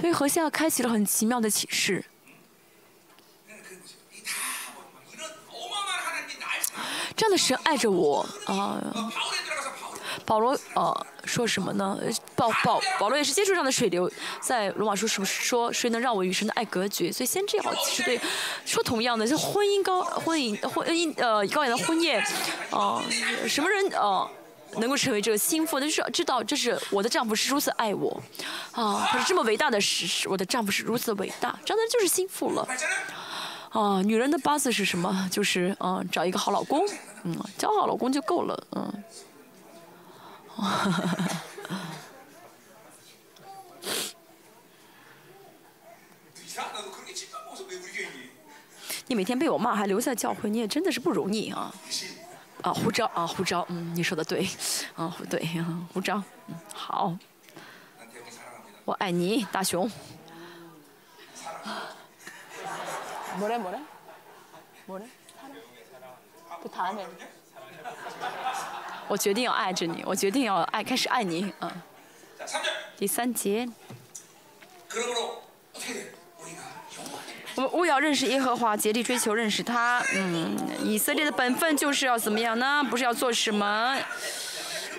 [0.00, 2.04] 所以何西亚开启了很奇妙的启示。
[7.16, 8.82] 这样的神爱着我啊。
[10.26, 11.98] 保罗呃说什么呢？
[12.34, 14.10] 保保保罗也是接触这样的水流，
[14.40, 17.12] 在罗马书是不是说谁能让我与神的爱隔绝？
[17.12, 18.18] 所以先这样其实对
[18.64, 22.22] 说同样的，就婚姻高婚姻婚姻呃高雅的婚宴，
[22.70, 23.02] 啊
[23.46, 24.28] 什么人呃
[24.78, 25.78] 能够成为这个心腹？
[25.78, 28.22] 就是知道这是我的丈夫是如此爱我，
[28.72, 32.66] 啊他是这么伟大的事实，我的丈夫是如此伟大，这样的就是心腹了。
[33.70, 35.28] 啊女人的八字是什么？
[35.30, 36.86] 就是啊找一个好老公，
[37.24, 39.04] 嗯交好老公就够了，嗯。
[49.07, 51.73] 你每天被我骂还留在教会，你也真的是不容易啊！
[52.61, 54.47] 啊，胡招啊，胡招，嗯，你说的对，
[54.95, 55.43] 啊，对，
[55.91, 57.17] 胡招，嗯，好，
[58.85, 59.89] 我爱你，大熊。
[63.39, 65.05] 뭐래뭐래뭐래
[66.61, 67.01] 不谈了。
[69.08, 71.70] 我决定要爱着你，我决定要爱，开始爱你，嗯。
[72.96, 73.68] 第三节。
[77.56, 80.04] 我们务要认识耶和华，竭力追求认识他。
[80.14, 82.84] 嗯，以色列的本分就是要怎么样呢？
[82.90, 83.96] 不是要做什么，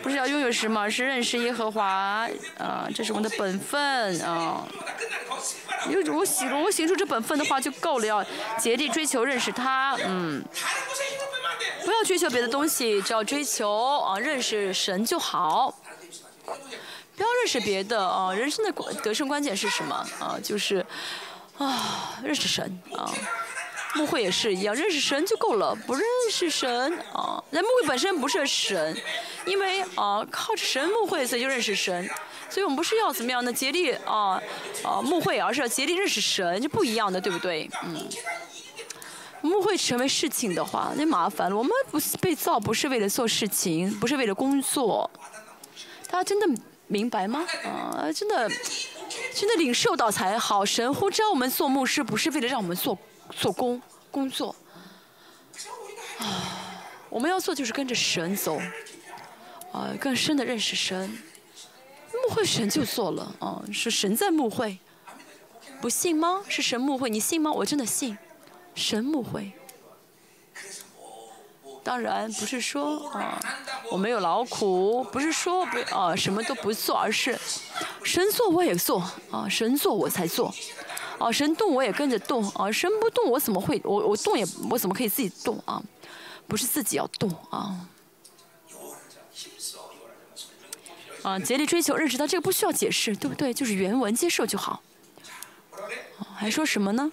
[0.02, 2.27] 不是要拥有什么，是认识耶和华。
[2.57, 4.64] 啊，这是我们的本分啊。
[5.90, 8.26] 如果行，如果行出这本分的话就够了，要
[8.57, 9.98] 竭力追求认识他。
[10.06, 10.41] 嗯。
[11.86, 15.74] 不要追求别的东西，只要追求啊认识神就好。
[17.16, 18.72] 不要认识别的啊，人生的
[19.03, 20.38] 得胜关键是什么啊？
[20.44, 20.86] 就是
[21.57, 23.14] 啊认识神啊。
[23.94, 27.41] 牧会也是一样，认识神就够了，不认识神啊。
[27.52, 29.02] 那牧会本身不是神，
[29.45, 32.10] 因为啊靠着神牧会，所以就认识神。
[32.49, 34.41] 所以我们不是要怎么样呢竭力啊
[34.84, 37.70] 啊牧会，而是要竭力认识神，就不一样的，对不对？
[37.84, 38.06] 嗯。
[39.41, 41.56] 我们会成为事情的话，那麻烦了。
[41.56, 45.10] 我们不是被造，不是为了做事情，不是为了工作。
[46.07, 47.45] 大家真的明白吗？
[47.64, 48.49] 啊，真的，
[49.34, 50.66] 真的领受到才好。
[50.66, 52.98] 神呼召我们做牧师，不是为了让我们做
[53.32, 54.56] 做工工作。
[56.20, 58.60] 啊，我们要做就是跟着神走，
[59.72, 61.18] 啊，更深的认识神。
[62.24, 64.80] 牧会神就做了，啊，是神在牧会，
[65.82, 66.41] 不信吗？
[66.48, 67.52] 是神牧会，你信吗？
[67.52, 68.18] 我真的信，
[68.76, 69.52] 神不会。
[71.84, 73.40] 当然不是说啊，
[73.92, 77.40] 我没有劳苦，不是说不啊什么都不做，而是
[78.04, 79.00] 神做我也做
[79.30, 80.54] 啊，神做我才做，
[81.20, 85.82] 啊神动我也跟着动啊，神不动我怎么会我我动也我怎么可以自己动啊？
[86.48, 87.88] 不是自己要动啊。
[91.22, 93.54] 啊，竭力追求认识到这个不需要解释，对不对？
[93.54, 94.82] 就是原文接受就好。
[96.36, 97.12] 还说什么呢？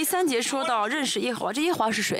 [0.00, 2.18] 第三节说到认识耶和华，这耶和华是谁？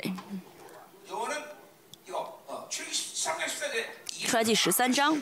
[4.27, 5.19] 出来第十三章，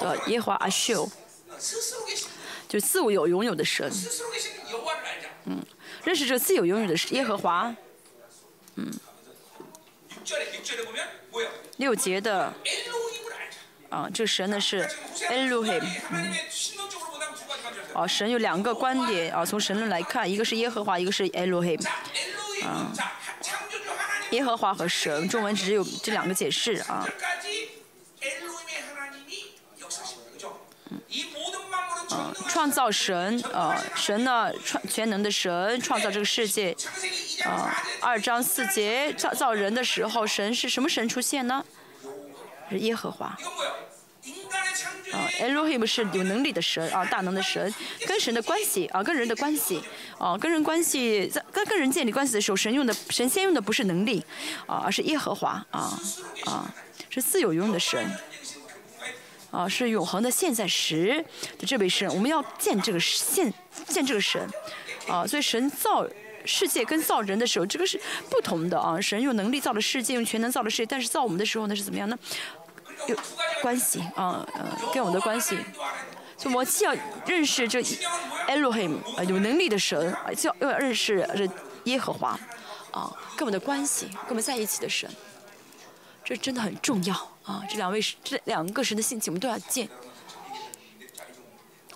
[0.00, 1.08] 呃，耶和华阿秀，
[2.68, 3.88] 就自有拥有的神。
[5.44, 5.64] 嗯，
[6.02, 7.72] 认识这自有拥有的耶和华。
[8.74, 8.92] 嗯。
[11.76, 12.52] 六节的，
[13.90, 14.84] 啊，这神呢是
[15.30, 15.80] Elohim。
[17.94, 21.80] 哦，神有两个观点啊，从神论来看，一个是耶和华，一个是 Elohim。
[22.64, 22.92] 啊，
[24.30, 27.06] 耶和华和神，中文只有这两个解释啊。
[30.90, 36.76] 嗯，创造神，呃，神呢创全能的神创造这个世界，
[37.44, 41.64] 啊，二章四节造造人的时候，神是什么神出现呢？
[42.70, 43.36] 是耶和华。
[45.12, 47.72] 啊，Elohim 是有能力的神啊，大能的神，
[48.06, 49.82] 跟神的关系啊，跟人的关系
[50.18, 54.24] 啊，跟人关系在跟跟人建立关系的时候，神用的神先用的不是能力
[54.66, 56.00] 啊，而是耶和华啊
[56.46, 56.74] 啊，
[57.10, 58.10] 是自有用的神
[59.50, 61.22] 啊，是永恒的现在时
[61.58, 63.52] 的这位神，我们要见这个现
[63.86, 64.40] 见这个神
[65.06, 66.06] 啊，所以神造
[66.46, 68.00] 世界跟造人的时候，这个是
[68.30, 72.18] 不同的啊，神用能力造了世界，用全能造了世界，但是造我们的时候呢是怎么样呢？
[73.06, 73.16] 有
[73.60, 75.58] 关系啊，呃，跟我们的关系，
[76.36, 76.94] 就我既要
[77.26, 77.80] 认识这
[78.48, 81.48] Elohim 啊，有能力的神，就要要认识这
[81.90, 82.38] 耶和华
[82.92, 85.10] 啊，跟我们的关系，跟我们在一起的神，
[86.24, 87.14] 这真的很重要
[87.44, 87.62] 啊！
[87.68, 89.88] 这两位这两个神的性情，我们都要见。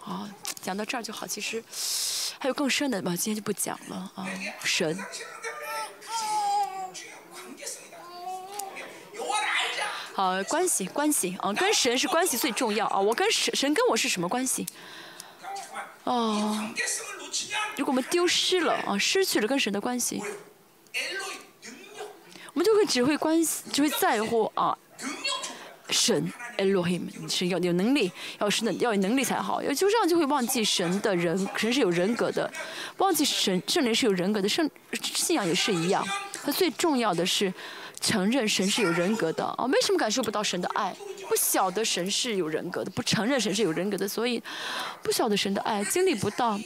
[0.01, 0.29] 好，
[0.61, 1.27] 讲到这儿就好。
[1.27, 1.63] 其实
[2.39, 4.27] 还有更深的嘛，今天就不讲了啊，
[4.65, 4.99] 神。
[10.17, 12.99] 好关系关系啊，跟神是关系最重要啊！
[12.99, 14.67] 我跟神神跟我是什么关系？
[16.05, 16.59] 哦，
[17.77, 20.23] 如果我们丢失了啊，失去了跟神的关系，
[22.55, 24.79] 我们就会只会关系，只会在乎啊，
[25.91, 32.51] 神 Elohim 是要有能力，要是能要有能力才好，要就这样就会忘记神的人，神是有人格的，
[32.97, 36.03] 忘记神圣灵是有人格的，圣信仰也是一样，
[36.43, 37.53] 它最重要的是。
[38.01, 39.67] 承认神是有人格的啊？
[39.67, 40.95] 没什么感受不到神的爱？
[41.29, 44.43] 不晓得神是有人格的，不承认神是有人格的，所以
[45.03, 46.59] 不晓得神的爱，经历不到。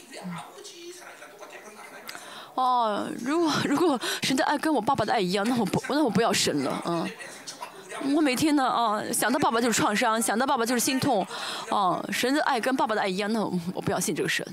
[2.55, 7.09] 哦，如果如果神的爱跟我爸爸的爱一样，那我不那我不要神了，嗯。
[8.15, 11.27] 我每天呢啊想到爸爸就是创伤，想到爸爸就是心痛，
[11.70, 13.44] 哦，神的爱跟爸爸的爱一样，那
[13.74, 14.47] 我不要信这个神。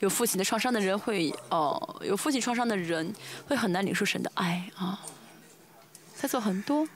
[0.00, 3.14] 有父亲的创伤的人会哦，有父亲创伤的人
[3.48, 5.00] 会很难领受神的爱啊。
[6.18, 6.86] 他做很多，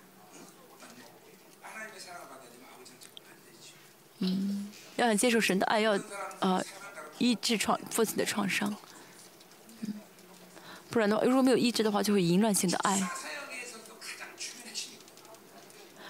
[4.18, 5.98] 嗯，要想接受神的爱，要
[6.40, 6.62] 啊
[7.18, 8.74] 医治创父亲的创伤，
[9.80, 9.94] 嗯，
[10.90, 13.10] 不然的话，如果没有医治的话，就会淫乱性的爱。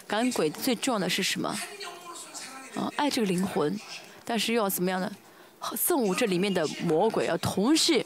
[0.07, 1.49] 赶鬼最重要的是什么？
[2.75, 3.79] 啊，爱这个灵魂，
[4.25, 5.13] 但是又要怎么样呢？
[5.61, 8.05] 憎恶这里面的魔鬼啊，同时，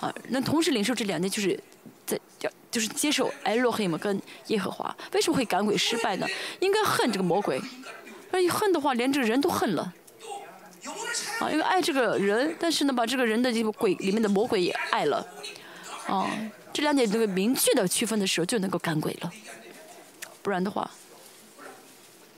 [0.00, 1.58] 啊，那同时领受这两件，就是
[2.06, 4.94] 在要就是接受埃洛黑姆跟耶和华。
[5.12, 6.26] 为什么会赶鬼失败呢？
[6.60, 7.60] 应该恨这个魔鬼，
[8.30, 9.92] 那一恨的话，连这个人都恨了。
[11.38, 15.26] 啊，因为爱这个人，但是呢，把这个人的这个鬼里面的魔鬼也爱了。
[16.06, 16.30] 啊，
[16.72, 19.32] 这两点这个明确的区分的时候，就能够赶鬼了。
[20.42, 20.90] 不然的话，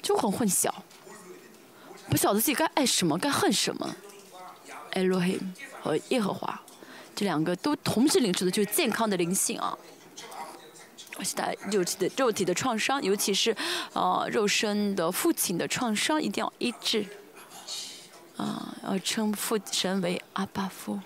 [0.01, 0.71] 就很混淆，
[2.09, 3.97] 不晓得自己该爱什么，该恨什么。
[4.97, 5.41] Elohim
[5.83, 6.61] 和耶和华，
[7.15, 9.77] 这两个都同时领受的就是健康的灵性啊。
[11.23, 13.55] 现在肉体的肉体的创伤，尤其是
[13.93, 17.07] 呃肉身的父亲的创伤，一定要医治。
[18.37, 21.01] 啊，要称父神为阿巴夫。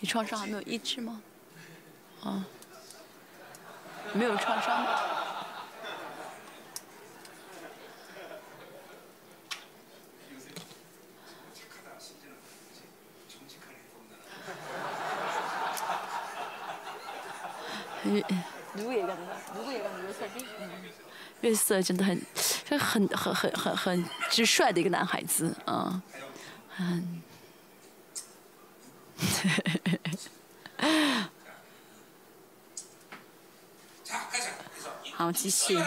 [0.00, 1.22] 你创伤还没有医治吗？
[2.24, 2.44] 啊，
[4.12, 4.84] 没有创伤。
[21.40, 22.20] 月色真的很
[22.68, 22.78] 很
[23.08, 26.02] 很很很很直率的一个男孩子嗯。
[26.78, 27.22] 嗯
[35.14, 35.78] 好继续。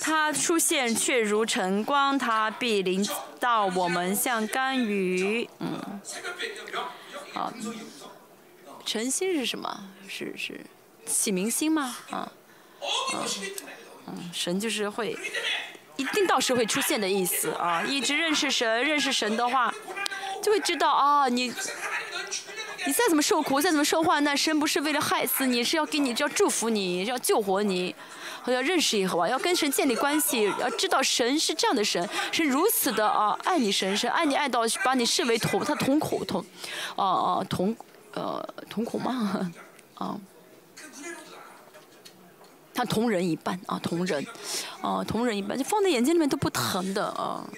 [0.00, 3.04] 他出现却如晨光他必临
[3.40, 5.50] 到我们像甘雨。
[5.58, 6.00] 嗯。
[7.32, 7.52] 好。
[8.86, 9.90] 晨星是什么？
[10.08, 10.60] 是是
[11.04, 11.96] 启明星吗？
[12.10, 12.30] 啊，啊
[14.06, 15.18] 嗯，神就是会
[15.96, 17.82] 一定到时会出现的意思啊！
[17.82, 19.74] 一直认识神，认识神的话，
[20.40, 21.52] 就会知道啊，你
[22.86, 27.92] 你再怎么受苦，再怎么受患难，神不是为了害死你，是要给你，要祝福你，要救活你，
[28.46, 36.40] 要认识以后啊，要跟神建立关系，要知道神是这样的神，是如此的啊，爱你神，神爱你爱到把你视为同他同苦同，
[36.94, 37.76] 啊哦同。
[38.16, 39.52] 呃瞳孔吗？
[39.94, 40.18] 啊。
[42.74, 44.22] 他同人一半啊，同人，
[44.82, 47.48] 啊，同人一半，就放在眼睛里面都不疼的啊。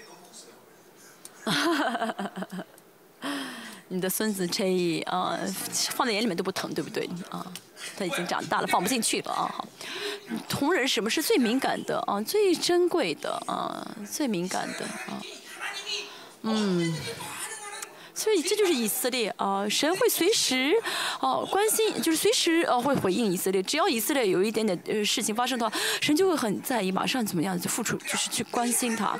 [3.89, 5.37] 你的孙子 J 啊，
[5.91, 7.45] 放在眼里面都不疼，对不对啊？
[7.97, 9.53] 他已经长大了，放不进去了啊。
[9.53, 9.67] 好
[10.49, 12.21] 同人什么是最敏感的啊？
[12.23, 13.85] 最珍贵的啊？
[14.09, 15.21] 最敏感的啊？
[16.43, 16.95] 嗯。
[18.19, 20.75] 所以这就是以色列啊，神会随时
[21.21, 23.63] 哦、关心，就是随时呃会回应以色列。
[23.63, 29.17] 只要以色列有一点点呃事情发生的话，神就会很在意，马上怎么样就付出，就是去关心他。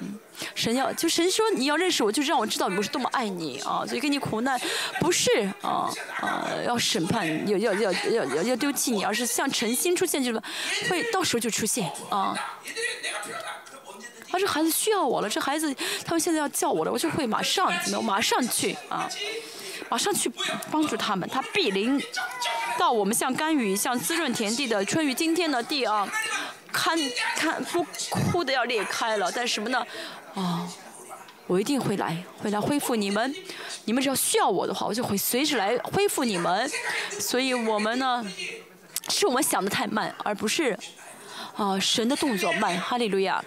[0.00, 0.16] 嗯，
[0.54, 3.84] 神要就神说你要认识我，就让我知道我是多么爱你啊！
[3.84, 4.58] 所以给你苦难，
[5.00, 5.28] 不是
[5.60, 5.90] 啊
[6.20, 10.40] 啊要审判，要要要要要要丢弃你，而是像晨星出现，就是
[10.88, 12.38] 会到时候就出现啊。
[14.30, 15.74] 啊，这孩子需要我了，这孩子
[16.04, 18.04] 他们现在要叫我了，我就会马上怎么样？
[18.04, 19.08] 马上去啊，
[19.88, 20.30] 马上去
[20.70, 21.28] 帮助他们。
[21.28, 22.00] 他必临
[22.78, 25.12] 到我们像甘雨，像滋润田地的春雨。
[25.12, 26.08] 今天的地啊，
[26.72, 26.96] 看
[27.36, 29.84] 看不哭的要裂开了，但是什么呢？
[30.34, 30.68] 啊，
[31.48, 33.34] 我一定会来，会来恢复你们。
[33.86, 36.70] 你们只要需要我的话，我就会随时来恢复你们。
[37.18, 38.24] 所以我们呢，
[39.08, 40.78] 是我们想的太慢，而不是
[41.56, 42.78] 啊神的动作慢。
[42.78, 43.44] 哈利路亚。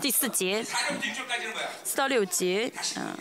[0.00, 0.64] 第四节，
[1.84, 3.16] 四到六节，嗯，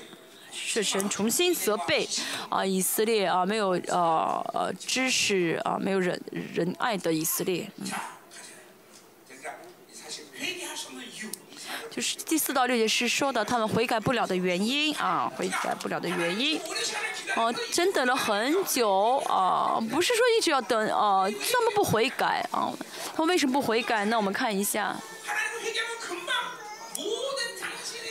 [0.83, 2.07] 神重新责备
[2.49, 6.21] 啊，以色列啊，没有啊，呃，知识啊，没有仁
[6.53, 7.87] 仁爱的以色列，嗯。
[11.95, 16.59] 就是第四到六节是说的，他们悔改不了的原因啊，悔改不了的原因。
[17.37, 22.69] 哦，真等了很久啊，不是说一直要等啊，他么不悔改啊。
[23.15, 24.03] 他们为什么不悔改？
[24.05, 24.93] 那我们看一下，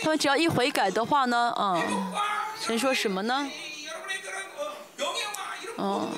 [0.03, 1.79] 他们只要一悔改的话呢，啊，
[2.59, 3.51] 先说什么呢？
[5.77, 6.09] 啊。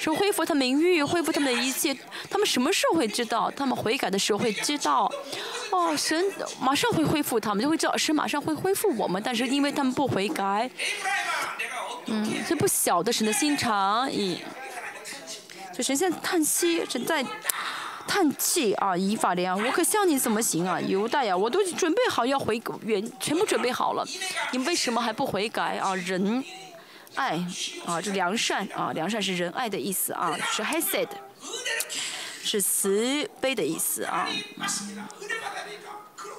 [0.00, 1.94] 神恢复他们名誉，恢复他们的一切。
[2.30, 3.50] 他们什么时候会知道？
[3.54, 5.12] 他们悔改的时候会知道。
[5.70, 6.24] 哦，神
[6.58, 7.94] 马上会恢复他们，就会知道。
[7.98, 10.70] 神马上会恢复我们，但是因为他们不悔改，
[12.06, 14.08] 嗯，这不晓得神的心肠。
[15.72, 17.22] 所以神在叹息，神在
[18.08, 18.96] 叹气啊！
[18.96, 20.80] 以法莲，我可向你怎么行啊？
[20.80, 24.02] 犹大呀，我都准备好要回原，全部准备好了，
[24.52, 25.94] 你为什么还不悔改啊？
[25.94, 26.42] 人。
[27.14, 27.44] 爱
[27.86, 31.16] 啊，这良善啊，良善是仁爱的意思啊，是 h e s e d
[32.42, 34.28] 是慈悲的意思啊。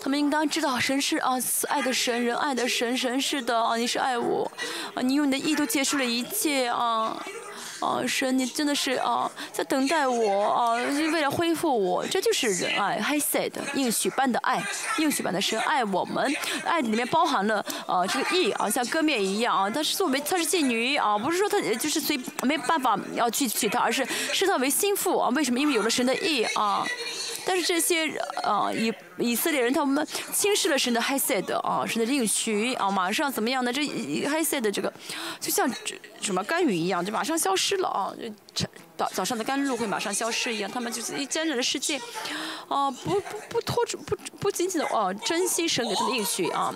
[0.04, 4.52] 他们应当知道神是啊，慈爱的神，仁爱的神，神是的啊，你是爱我
[4.96, 7.24] 啊，你用你的意图结束了一切啊。
[7.82, 14.64] 啊，神，你真的是啊，在等待我啊，为了恢复我，这就是仁爱 He said 应许般的爱，
[15.00, 16.34] 应许般的神爱我们，
[16.64, 25.60] 爱里面包含了啊这个义啊，像割面一样啊，但是作为她是妓女啊，不是说她就是随没办法要去娶她，而是视她为心腹啊，为什么？
[25.60, 26.86] 因为有了神的义啊。
[27.46, 28.08] 但是这些
[28.44, 33.72] 呃以以色列人，他们轻视了神的黑色的啊，神的应许啊，马上怎么样呢？
[33.74, 33.86] 这
[34.28, 34.92] 黑色的这个
[35.40, 38.14] 就像这什么甘雨一样，就马上消失了啊。
[38.54, 38.66] 这
[38.98, 42.00] 早早上的甘露会马上消失一样，他们就是一沾染的世界
[42.68, 46.74] 啊，不不不，拖住不不仅仅的啊，珍惜神给他的应许啊。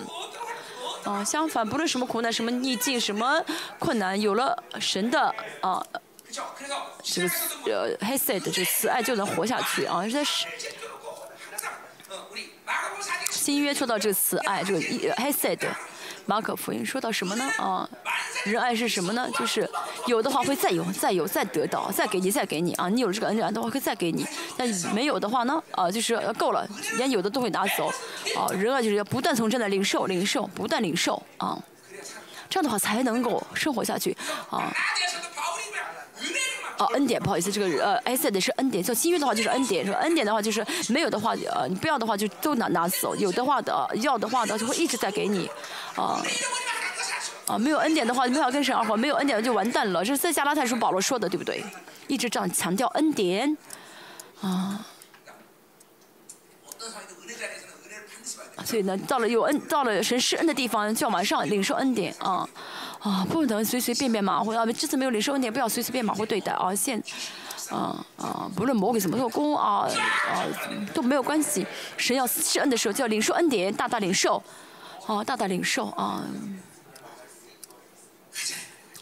[1.04, 3.40] 啊相反，不论什么苦难、什么逆境、什么
[3.78, 5.80] 困难，有了神的啊。
[7.02, 7.28] 这个
[7.66, 10.46] 呃 h e s e d 这个慈爱就能活下去啊，这是。
[13.30, 15.68] 新约说到这个慈爱，这个 h e s e d
[16.24, 17.44] 马可福音说到什么呢？
[17.58, 17.88] 啊，
[18.44, 19.30] 仁爱是什么呢？
[19.38, 19.68] 就是
[20.06, 22.88] 有的话会再有、再有、再得到、再给你、再给你啊！
[22.88, 24.26] 你有这个恩典的话会再给你，
[24.56, 25.62] 但没有的话呢？
[25.70, 27.88] 啊，就是够了，连有的都会拿走。
[28.36, 31.56] 啊，仁爱就是要不断从这来领受、领受、不断领受啊，
[32.50, 34.16] 这样的话才能够生活下去
[34.50, 34.74] 啊。
[36.78, 38.84] 哦，恩典，不好意思，这个呃，哎，是的是恩典。
[38.84, 39.90] 像新约的话，就是恩典。
[39.94, 43.16] 恩典的话，就是没有的话，呃，你不要的话，就都拿拿走。
[43.16, 45.50] 有的话的，要的话呢，就会一直在给你。
[45.94, 46.22] 啊
[47.46, 48.96] 啊，没有恩典的话，你没法跟神二号。
[48.96, 50.04] 没有恩典就完蛋了。
[50.04, 51.64] 这是塞加拉太书保罗说的，对不对？
[52.08, 53.56] 一直这样强调恩典。
[54.40, 54.84] 啊。
[58.64, 62.48] 所以呢，到了有恩，到了神施恩的地方，就要马上领受恩典啊。
[63.00, 67.02] 啊，不能随随便便马虎啊，这次没有领受恩典，不要随随便马虎对待啊，现。
[67.68, 68.48] 啊啊！
[68.54, 69.88] 不论魔鬼怎么做工啊
[70.28, 70.46] 啊，
[70.94, 71.66] 都没有关系。
[71.96, 74.40] 神要施恩的时候，就要领受恩典，大大领受，
[75.04, 76.22] 啊，大大领受啊。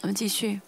[0.00, 0.62] 我们继续。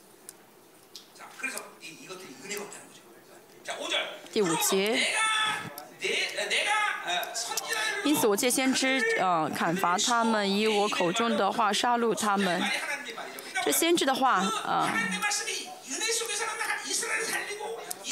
[4.30, 5.00] 第五节。
[8.04, 12.62] 因此，我借先知啊、呃，砍伐他们，以我口中的话杀戮他们。
[13.66, 14.34] 这先知的话
[14.64, 14.88] 啊，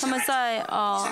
[0.01, 1.09] 他们在啊，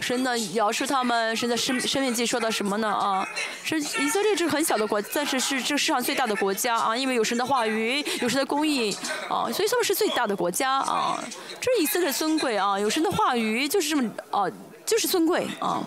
[0.00, 3.28] 神的描述他们，神的生生命记说的什么呢啊？
[3.62, 8.90] 是以色列这是很小的国，但是是这世上最大的国家啊，因为有神的话语，有神的供应
[9.28, 11.22] 啊，所以他们是最大的国家啊。
[11.60, 14.50] 这是以色列尊贵啊，有神的话语就是这么啊，
[14.86, 15.84] 就是尊贵啊。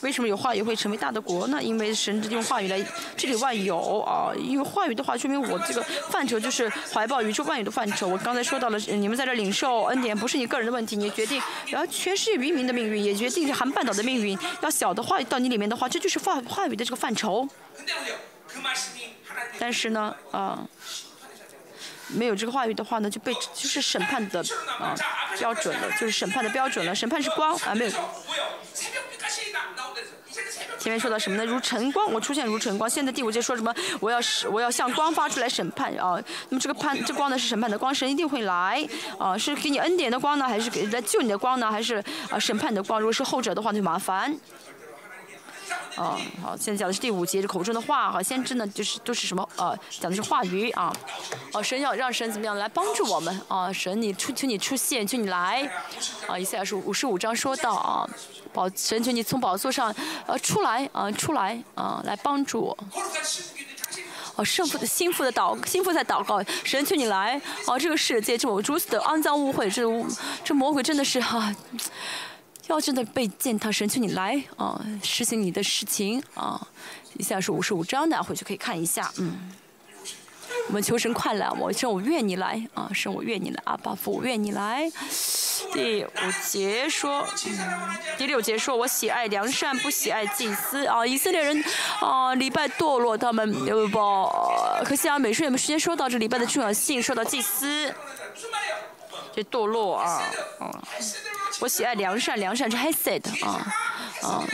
[0.00, 1.46] 为什么有话语会成为大的国？
[1.48, 2.80] 呢因为神只用话语来
[3.16, 17.48] 治理万有啊因为话语的话说明我这个范畴就是怀抱宇宙万有的范畴我刚才说到了你们在这领受恩典不是你个人的问题你决定然后全世界渔民的命运也决定韩半岛的命运要小的话语到你里面的话这就是话话语的这个范畴。
[19.58, 20.66] 但是呢嗯
[22.14, 24.40] 没有这个话语的话呢，就被就是审判的
[24.78, 24.94] 啊
[25.38, 26.94] 标准了，就是审判的标准了。
[26.94, 27.90] 审判是光啊，没有。
[30.78, 31.44] 前面说到什么呢？
[31.44, 32.88] 如晨光，我出现如晨光。
[32.88, 33.74] 现在第五节说什么？
[34.00, 36.18] 我要是我要向光发出来审判啊。
[36.48, 38.88] 那么这个判这光呢是审判的光，神一定会来
[39.18, 42.98] 啊，是给你恩典的光呢，还是给来救你的光呢，还是啊审判你的光？
[42.98, 44.34] 如果是后者的话，就麻烦。
[45.96, 49.46] 哦，好，现在讲的是第五节，这口中的话和先知呢，就是都是什么？
[49.56, 50.92] 呃，讲的是话语啊。
[51.52, 53.72] 哦，神要让神怎么样来帮助我们啊？
[53.72, 55.70] 神，你出求你出现，求你来。
[56.26, 58.08] 啊，以下是五十五章说道啊，
[58.52, 59.94] 宝神求你从宝座上
[60.26, 62.78] 呃出来啊，出来啊，来帮助我。
[64.36, 67.40] 哦，圣父的心腹的祷，心腹在祷告，神求你来。
[67.66, 69.82] 哦，这个世界这么如此的肮脏污秽，这
[70.44, 71.54] 这魔鬼真的是哈。
[72.74, 76.66] 要真的被践踏，神请你来啊，实行你的事情啊！
[77.16, 79.52] 以下是五十五章的，回去可以看一下，嗯。
[80.66, 84.90] 我们求神快来，我神我愿你来啊，神我愿你来，阿爸父我愿你来。
[85.72, 86.08] 第五
[86.44, 87.24] 节说，
[88.18, 91.06] 第六节说，我喜爱良善，不喜爱祭司啊。
[91.06, 91.64] 以色列人
[92.00, 97.92] 啊，礼拜堕落，他们呃不，可惜啊，美术也没时间说到这礼拜的重要性，说到祭司
[99.34, 100.22] 这堕落啊，
[100.60, 100.70] 嗯，
[101.60, 103.74] 我喜爱良善，良善是黑色的啊，
[104.22, 104.44] 啊，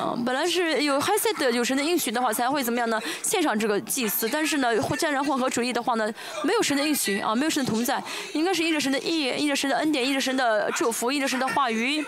[0.00, 3.00] 嗯，本来是有黑色的，有神的应许的话才会怎么样呢？
[3.22, 6.12] 献上这个祭祀，但是呢，混家人混合主义的话呢，
[6.42, 8.02] 没有神的应许啊，没有神的同在，
[8.32, 12.04] 应该是依着神的意，依着神的恩典，依着神的祝福，依着神的话语，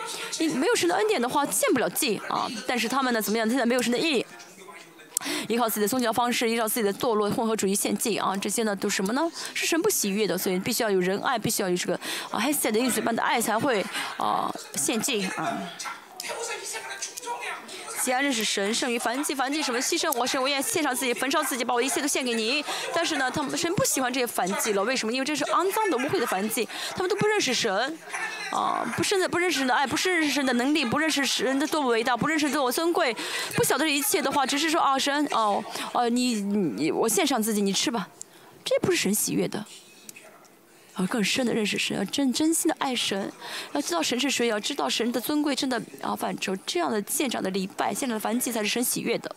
[0.55, 2.47] 没有神的恩典的话，献不了祭啊。
[2.67, 3.49] 但是他们呢，怎么样？
[3.49, 4.25] 现在没有神的意。
[5.49, 9.23] 依靠自己的宗教方式，依靠自己的堕落混合主义献祭啊，这些呢都什么呢？
[9.55, 11.95] 是神不喜悦的，所以必须要有仁爱，必须要有这个
[12.31, 13.85] 啊黑色的应许般的爱才会
[14.17, 15.59] 啊献祭啊。
[18.03, 22.65] 既然认识神胜于凡祭，凡祭什么牺牲我神，我愿献上自己，焚烧自己，把我一切都献给你。
[22.95, 25.13] 但是呢，他们神不喜欢这些凡祭了，为什么？
[25.13, 27.99] 因为这是肮脏的、污秽的凡祭，他们都不认识神，
[28.51, 33.15] 啊，不是不认识神的爱，不是认识神的能力，不认识神的多么伟大，不认识自我尊贵，
[33.57, 35.63] 不晓得一切的话，只是说啊，神哦，
[35.93, 38.09] 哦，你你我献上自己，你吃吧，
[38.65, 39.65] 这不是神喜悦的。
[40.99, 43.33] 而更深的认识神，要真真心的爱神，
[43.73, 49.35] 要知道神是谁，要知道神的尊贵，真的啊范畴，这样的现场的礼拜，现场的凡祭才是神喜悦的。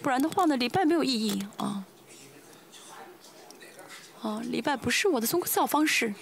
[0.00, 1.84] 不然的话呢，礼拜没有意义啊。
[4.22, 6.12] 啊，礼拜不是我的宗教方式，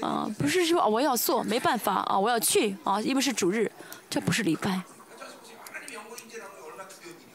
[0.00, 3.70] 啊，不是说我要做，没办法啊，我要去啊，因为是主日，
[4.08, 4.80] 这不是礼拜。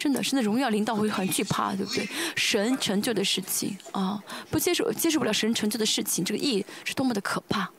[0.06, 2.08] 真的，是那荣耀领导会很惧怕，对不对？
[2.36, 7.72] 神成就的事情啊，不接受接受不了神成就的事情，这个意是多么的可怕。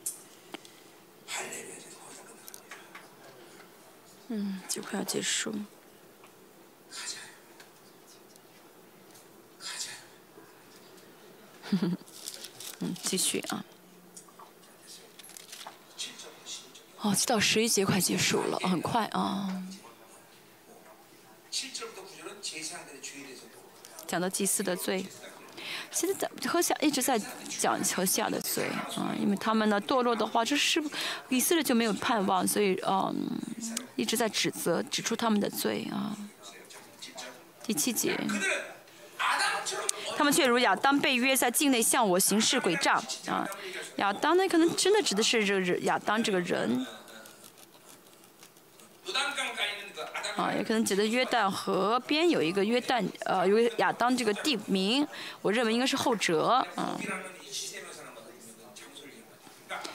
[4.27, 5.51] 嗯，就快要结束。
[5.51, 5.65] 了
[12.81, 13.63] 嗯，继续啊。
[16.99, 19.63] 哦，七到十一节快结束了，很快啊。
[24.05, 25.05] 讲到祭司的罪，
[25.91, 27.19] 其实在何夏一直在
[27.49, 30.81] 讲何夏的罪啊，因为他们呢堕落的话就是
[31.27, 33.29] 以色列就没有盼望，所以嗯
[33.97, 36.15] 一直在指责指出他们的罪啊。
[37.63, 38.17] 第七节，
[40.15, 42.93] 他们却如亚当被约在境内向我行事诡诈
[43.29, 43.45] 啊，
[43.97, 46.87] 亚当呢可能真的指的是这个亚当这个人。
[50.37, 55.05] 啊，也可能指的约旦河边有一个约旦，呃，有个亚当这个地名。
[55.41, 56.95] 我认为应该是后者，嗯，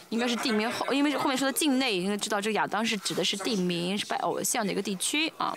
[0.08, 5.56] 应该是地名后，因为后面说的境内应该知道这个亚当是指的是地名，是拜偶像的一个地区啊。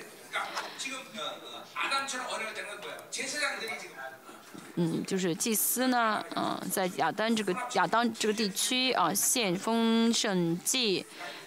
[4.75, 11.05] 嗯，就是祭司呢，嗯，在亚当这个亚当这个地区啊，献丰盛祭。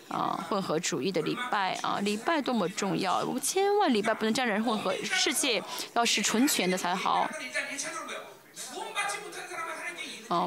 [0.09, 3.18] 啊，混合主义的礼拜啊，礼拜多么重要！
[3.18, 5.62] 我们千万礼拜不能沾染混合世界，
[5.94, 7.28] 要是纯全的才好。
[10.28, 10.47] 啊。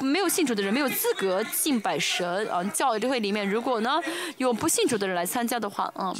[0.00, 2.62] 没有信主的人没有资格敬拜神啊！
[2.72, 4.00] 教育会里面，如果呢
[4.36, 6.14] 有不信主的人来参加的话，嗯，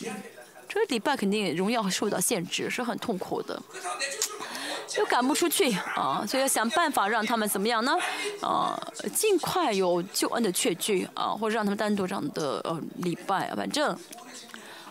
[0.69, 3.63] 这个礼拜肯定荣耀受到限制，是很痛苦的。
[4.99, 7.97] 又赶不出去啊，所以要想办法让他们怎么样呢？
[8.41, 8.79] 啊，
[9.15, 13.97] 尽快有救恩的确据啊，或者让他们单独这样的呃礼拜，反正。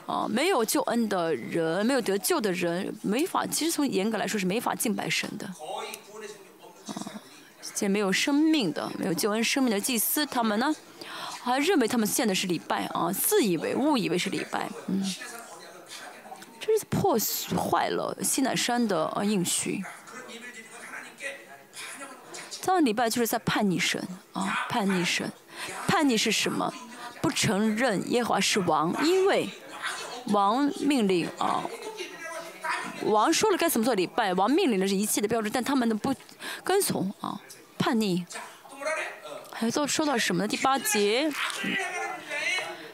[0.07, 3.43] 啊，没有救恩的人，没有得救的人，没法。
[3.47, 5.47] 其实从严格来说是没法敬拜神的。
[6.85, 6.93] 啊，
[7.73, 10.71] 这没有生命的，没有救恩生命的祭司，他们呢，
[11.41, 15.03] 还认为他们献的是礼拜啊，自以为误以为是礼拜，嗯。
[16.65, 17.15] 这是破
[17.55, 19.83] 坏了西乃山的呃应许。
[22.63, 24.01] 他们礼拜就是在叛逆神
[24.33, 25.31] 啊，叛逆神，
[25.87, 26.73] 叛逆是什么？
[27.21, 29.47] 不承认耶和华是王，因为
[30.29, 31.63] 王命令啊，
[33.03, 36.11] 王说了该怎么做礼拜，王命令的是一切的标准，但他们的不
[36.63, 37.39] 跟从啊，
[37.77, 38.25] 叛逆。
[39.53, 40.47] 还都说到什么呢？
[40.47, 41.31] 第八节，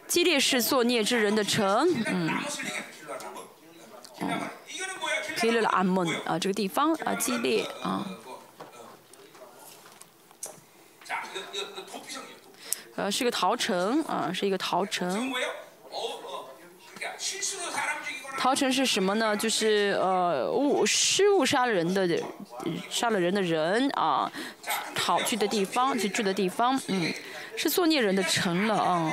[0.05, 2.29] 激烈是作孽之人的城，嗯。
[5.37, 8.05] 提列了阿门啊，这个地方啊，激烈啊。
[12.95, 15.31] 呃，是个陶城啊，是一个陶城。
[18.37, 19.35] 陶城是什么呢？
[19.35, 22.07] 就是呃，物失误杀了人的，
[22.89, 24.31] 杀了人的人啊，
[24.95, 27.13] 逃去的地方，去住的地方，嗯，
[27.55, 29.11] 是作孽人的城了啊。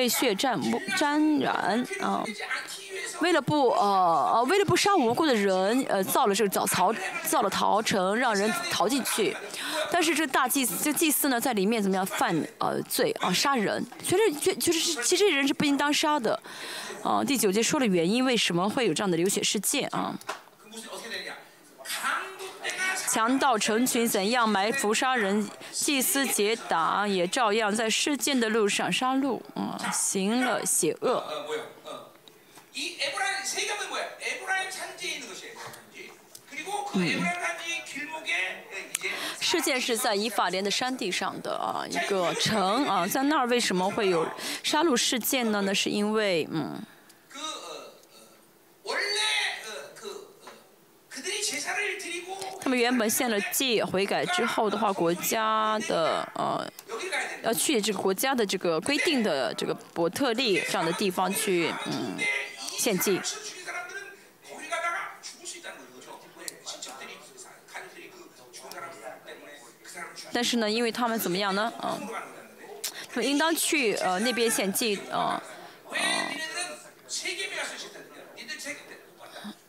[0.00, 0.58] 为血战
[0.96, 2.24] 沾染啊，
[3.20, 6.90] 为了不呃呃，为了不杀无辜的人，呃，造了这个早朝，
[7.22, 9.36] 造了陶城，让人逃进去。
[9.92, 13.84] 但是这大祭这祭祀呢，在里面怎么样犯呃罪啊，杀人？
[14.02, 16.40] 其实，确确实是，其实人是不应当杀的。
[17.02, 20.14] 啊，第九节说了原因为什么会有这样的流血事件啊？
[23.10, 25.50] 强盗成群，怎样埋伏杀人？
[25.72, 29.40] 祭司结党，也照样在事件的路上杀戮。
[29.56, 31.24] 啊，行了，邪恶。
[39.40, 44.24] 事件是在以法莲的山地上的啊，一个城啊，在那儿为什么会有
[44.62, 45.60] 杀戮事件呢？
[45.66, 46.80] 那是因为，嗯。
[52.70, 56.64] 们原本献了祭悔改之后的话国家的呃
[57.42, 62.16] 要去这个国家的这个规定的这个伯特利这样的地方去嗯
[62.58, 63.20] 献祭。
[70.32, 71.72] 但是呢因为他们怎么样呢？
[71.82, 72.08] 嗯
[73.12, 75.40] 他们应当去呃那边献祭嗯
[75.90, 75.98] 嗯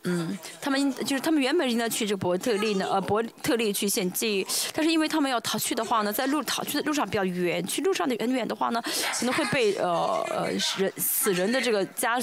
[0.04, 8.82] 嗯，他们就是他们原本应该去这个伯特利呢，呃，伯特利去献祭，但是因为他们要逃去的话呢，在路逃去的路上比较远，去路上的远远的话呢，
[9.16, 12.20] 可能会被呃呃人死人的这个家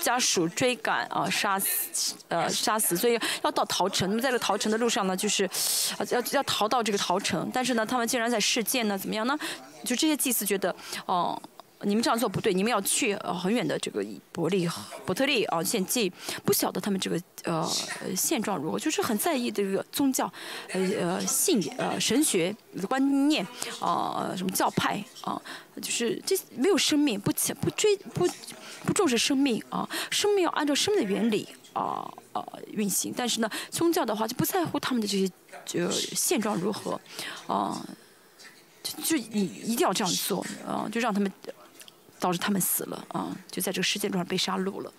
[0.00, 4.08] 家属追赶啊、杀死呃杀死，所以要到桃城。
[4.08, 5.44] 那么在这个陶城的路上呢，就是
[5.98, 9.38] 呃要要逃到这个桃城，但是呢，他们竟然在事件呢怎么样呢？
[9.84, 10.74] 就这些祭司觉得
[11.04, 11.38] 哦。
[11.82, 14.68] 你们这样做不对，你们要去呃很远的这个伯利
[15.06, 16.12] 伯特利啊献祭，
[16.44, 17.66] 不晓得他们这个呃
[18.14, 20.30] 现状如何，就是很在意这个宗教
[20.72, 22.54] 呃呃信呃神学
[22.88, 23.42] 观念
[23.80, 25.40] 啊、呃、什么教派啊、
[25.80, 28.28] 就是这没有生命，不不追不
[28.84, 37.00] 不重视生命啊，生命要按照生命的原理啊呃运行，但是呢宗教的话就不在乎他们的这些呃现状如何
[37.46, 37.82] 啊。
[38.82, 41.30] 就就你一定要这样做啊、就让他们
[42.20, 44.92] 导致他们死了啊，就在这个事件中被杀戮了。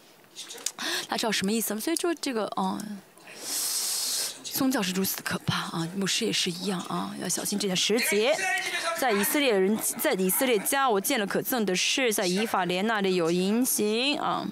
[1.08, 1.80] 大家知道什么意思吗？
[1.80, 2.78] 所以说这个啊。
[4.54, 5.88] 宗教是如此的可怕啊！
[5.96, 8.36] 牧师也是一样啊，要小心这件时节。
[9.00, 14.46] 在以色列人，在以色列家，我见了可憎的事，在以法莲那里有淫行啊。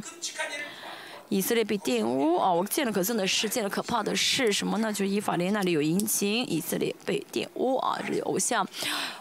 [1.30, 2.52] 以色列被玷污啊！
[2.52, 4.92] 我见了可憎的事，见了可怕的事，什么呢？
[4.92, 7.98] 就是以法莲那里有淫行，以色列被玷污啊！
[8.08, 8.68] 这偶像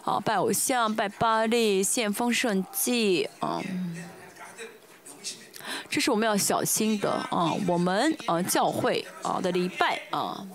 [0.03, 3.61] 啊，拜偶像，拜巴利，献丰盛祭啊。
[5.89, 7.53] 这是我们要小心的啊！
[7.67, 10.45] 我们啊，教会啊的礼拜啊。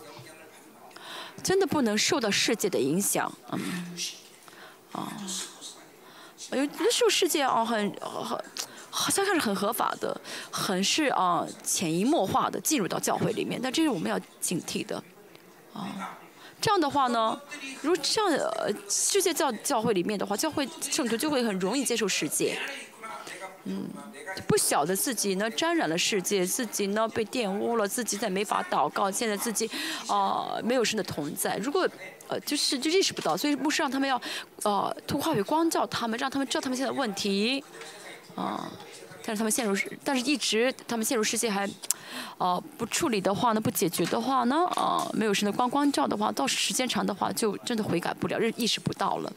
[1.42, 3.60] 真的不能受到世界的影响，嗯，
[4.92, 5.12] 啊，
[6.52, 8.42] 有那受世界啊很很
[8.96, 10.18] 好像看是很合法的，
[10.52, 15.02] 很是啊潜移默化的进入到教会里面，但这是我们要警惕的，
[15.72, 16.16] 啊，
[16.60, 17.36] 这样的话呢，
[17.82, 22.56] 如这样呃世界教教会里面的话，教会圣徒就会很容易接受世界。
[23.64, 23.88] 嗯，
[24.46, 29.68] 不晓得自己呢沾染了世界，自己呢被玷污了，自己再没法祷告，现在自己
[30.06, 31.56] 啊没有神的同在。
[31.56, 31.88] 如果
[32.28, 34.20] 呃就是就意识不到，所以牧师让他们要
[34.62, 37.64] 呃通过话语光照他们，让他们知道他们现在问题
[38.34, 38.70] 啊。
[39.26, 39.74] 但是他们陷入，
[40.04, 41.66] 但是一直他们陷入世界还
[42.36, 49.32] 呃不处理的话呢，不解决的话呢，啊没有神的光光照的话，到时间长的话就真的悔改不了，认意识不到了。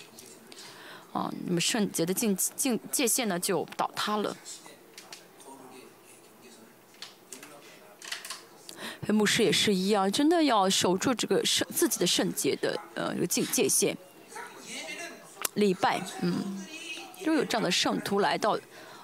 [1.13, 4.35] 啊，那么圣洁的境境界限呢就倒塌了。
[9.07, 13.97] 牧师也是一样，真的要守住这个圣自己的圣洁的呃这个境界限。
[15.53, 16.65] 礼拜，嗯，
[17.27, 18.51] 如果有这样的圣徒来到，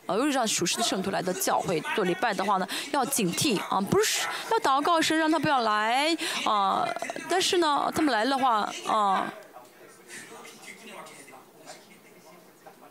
[0.06, 6.88] 呃，如果有这样属实的圣徒来到教会做礼拜的话呢，要警惕啊，不是要祷告神让他不要来啊，
[7.30, 9.34] 但是呢，他们来的话啊。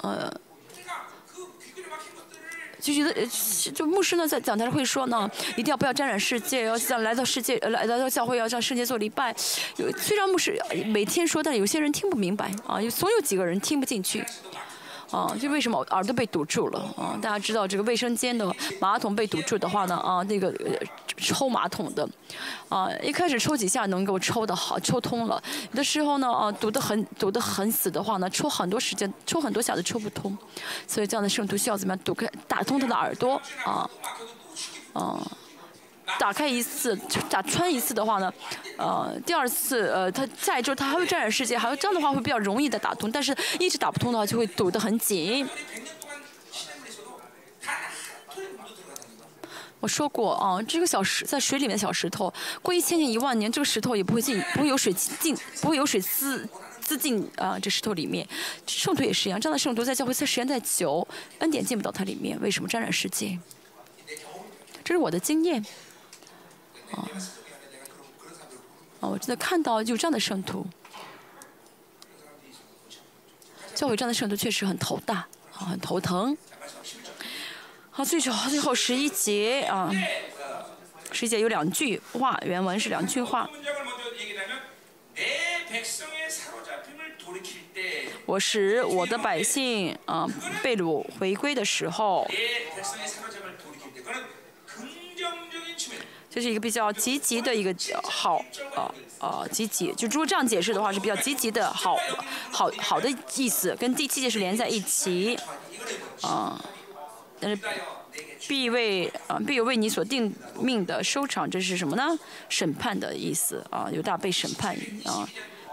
[0.03, 0.29] 呃，
[2.81, 3.27] 就觉得，
[3.73, 9.33] 就牧师呢在讲台上会说呢，一定要不要沾染世界，要像来到世界，来来到教会要向世界做礼拜。
[9.77, 14.27] 有虽然牧师每天说，但有些人听不明白啊，有总有几个人听不进去。
[15.13, 17.17] 啊，就为什么耳朵被堵住了啊？
[17.21, 20.53] 大家知道这个卫生间的马桶被堵住的话呢，啊，那个
[21.19, 22.09] 抽马桶的，
[22.69, 25.41] 啊，一开始抽几下能够抽的好，抽通了。
[25.71, 30.37] 有的时候呢，啊，堵得很堵得很死的话呢，抽很多时间，抽很多下都抽不通。
[30.89, 33.89] 所以这样的圣徒需要怎么样堵开、打通他的耳朵啊？
[34.95, 35.21] 啊。
[36.19, 36.97] 打开一次，
[37.29, 38.33] 打穿一次的话呢，
[38.77, 45.49] 呃，第二次，呃，它下一周它还会沾染世界，还有这样的话会比较容易的打通，但是一直打不通的话就会堵得很紧。
[49.81, 52.33] 我说过啊，这个小石在水里面的小石头，
[52.63, 56.49] 过一千年一万年，这个石头也不会进，不会有水进，不会有水滋
[56.81, 58.25] 滋进啊，这石头里面。
[58.67, 61.07] 圣徒也是一样，这样的圣徒在教会在时间再久，
[61.41, 63.37] 恩典进不到它里面，为什么沾染世界？
[64.85, 65.65] 这是我的经验。
[66.93, 67.09] 哦，
[69.01, 70.67] 哦，我真的看到有这样的圣徒，
[73.75, 76.37] 教会这样的圣徒确实很头大，啊，很头疼。
[77.91, 79.91] 好，最后最后十一节啊，
[81.13, 83.49] 十一节有两句话，原文是两句话。
[88.25, 90.27] 我使我的百姓啊
[90.63, 92.27] 被掳回归的时候。
[96.35, 98.43] 这是一个比较积极的一个好，
[98.75, 99.93] 呃呃，积极。
[99.93, 101.95] 就如果这样解释的话，是比较积极的好，
[102.51, 105.39] 好好的意思，跟第七节是连在一起，
[106.23, 106.59] 啊。
[107.39, 107.63] 但是
[108.49, 112.19] 必为啊必有为你所定命的收场，这是什么呢？
[112.49, 115.29] 审判的意思啊，犹大被审判啊。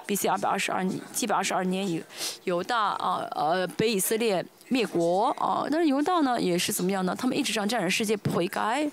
[0.06, 0.28] B.C.
[0.28, 2.04] 二百二十二年，七百二十二年以
[2.44, 7.16] 犹大啊呃北以色列灭国啊，但是犹大呢也是怎么样呢？
[7.16, 8.90] 他们一直让战人世界不悔改。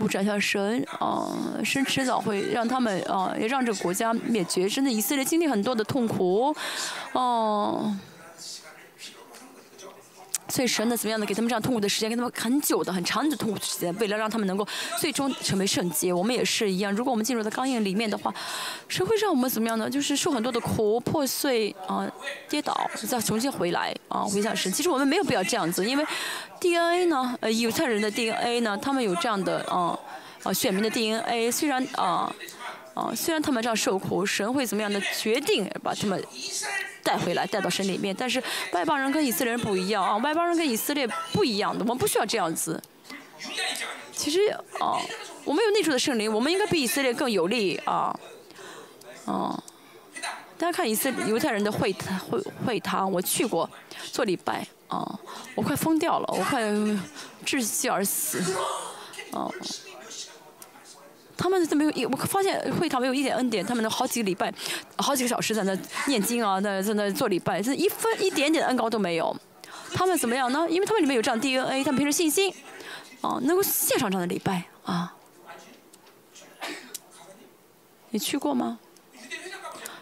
[0.00, 1.28] 不转向神，啊，
[1.62, 4.66] 神迟早会让他们，啊，也让这个国家灭绝。
[4.66, 6.56] 真的，以色列经历很多的痛苦，
[7.12, 7.94] 哦。
[10.50, 14.66] 所以神呢，怎么样的给他们这样痛苦的时间，给他们很久的、很长的痛苦的时间，为了让他们能够
[14.98, 16.12] 最终成为圣洁。
[16.12, 18.34] 我们也是一样，如果我们进入到刚硬里面的话，
[18.88, 19.88] 神会让我们怎么样呢？
[19.88, 22.10] 就是受很多的苦、破碎啊、
[22.48, 24.70] 跌倒，再重新回来啊，回向神。
[24.72, 26.04] 其实我们没有必要这样子，因为
[26.58, 29.96] DNA 呢，呃，犹太人的 DNA 呢，他们有这样的啊
[30.42, 32.32] 啊选民的 DNA，虽然啊
[32.94, 36.20] 啊，虽然他们这样受苦，神会怎么样的决定把他们。
[37.02, 38.14] 带回来，带到神里面。
[38.18, 42.82] 但是外邦人跟以色列人不一样啊，外邦人跟以色列不一样的，我们不需要这样子。
[44.12, 44.48] 其实
[44.78, 45.00] 啊，
[45.44, 48.14] 我们有内住的圣灵，我们应该比以色列更有利啊。
[49.24, 49.62] 哦，
[50.58, 51.92] 大家看以色列犹太人的会
[52.28, 53.68] 会会堂，我去过
[54.12, 55.18] 做礼拜啊，
[55.54, 56.62] 我快疯掉了，我快
[57.46, 58.42] 窒息而死，
[59.32, 59.52] 哦、
[61.40, 64.52] 他们都没有一，我发现会堂没有一点恩典，他们能好几个礼拜，
[64.98, 65.74] 好几个小时在那
[66.06, 69.34] 念经啊，在在那做礼拜，是一分一点点的恩高都没有。
[69.94, 70.66] 他们怎么样呢？
[70.68, 72.52] 因为他们里面有这样 DNA，他们凭着信心，
[73.22, 75.14] 啊，能够献上这样的礼拜啊。
[78.10, 78.78] 你去过吗？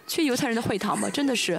[0.09, 1.09] 去犹太人的会堂吗？
[1.09, 1.53] 真的是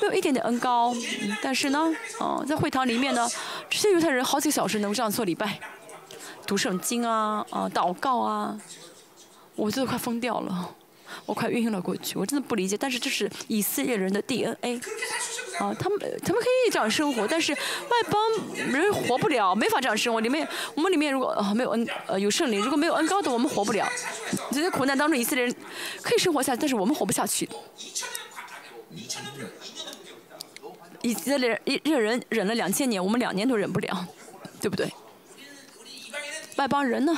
[0.00, 0.94] 没有一点点恩高，
[1.40, 1.90] 但是呢，
[2.20, 3.26] 哦、在会堂里面呢，
[3.70, 5.58] 这些犹太人好几个小时能够这样做礼拜，
[6.46, 8.60] 读圣经啊，啊，祷告啊，
[9.54, 10.74] 我真的快疯掉了，
[11.26, 12.76] 我快晕了过去，我真的不理解。
[12.76, 14.80] 但是这是以色列人的 DNA。
[15.58, 18.20] 啊，他们他们可以这样生活，但是外邦
[18.54, 20.18] 人活不了，没法这样生活。
[20.20, 23.86] 里面我们里面如果呃没有恩呃有圣灵，如果没有恩高的，我们活不了。
[24.50, 25.54] 这些苦难当中，以色列人
[26.00, 27.46] 可以生活下去，但是我们活不下去。
[31.02, 34.06] 以色列人一这人忍了两千年，我们两年都忍不了，
[34.60, 34.90] 对不对？
[36.56, 37.16] 外邦人呢，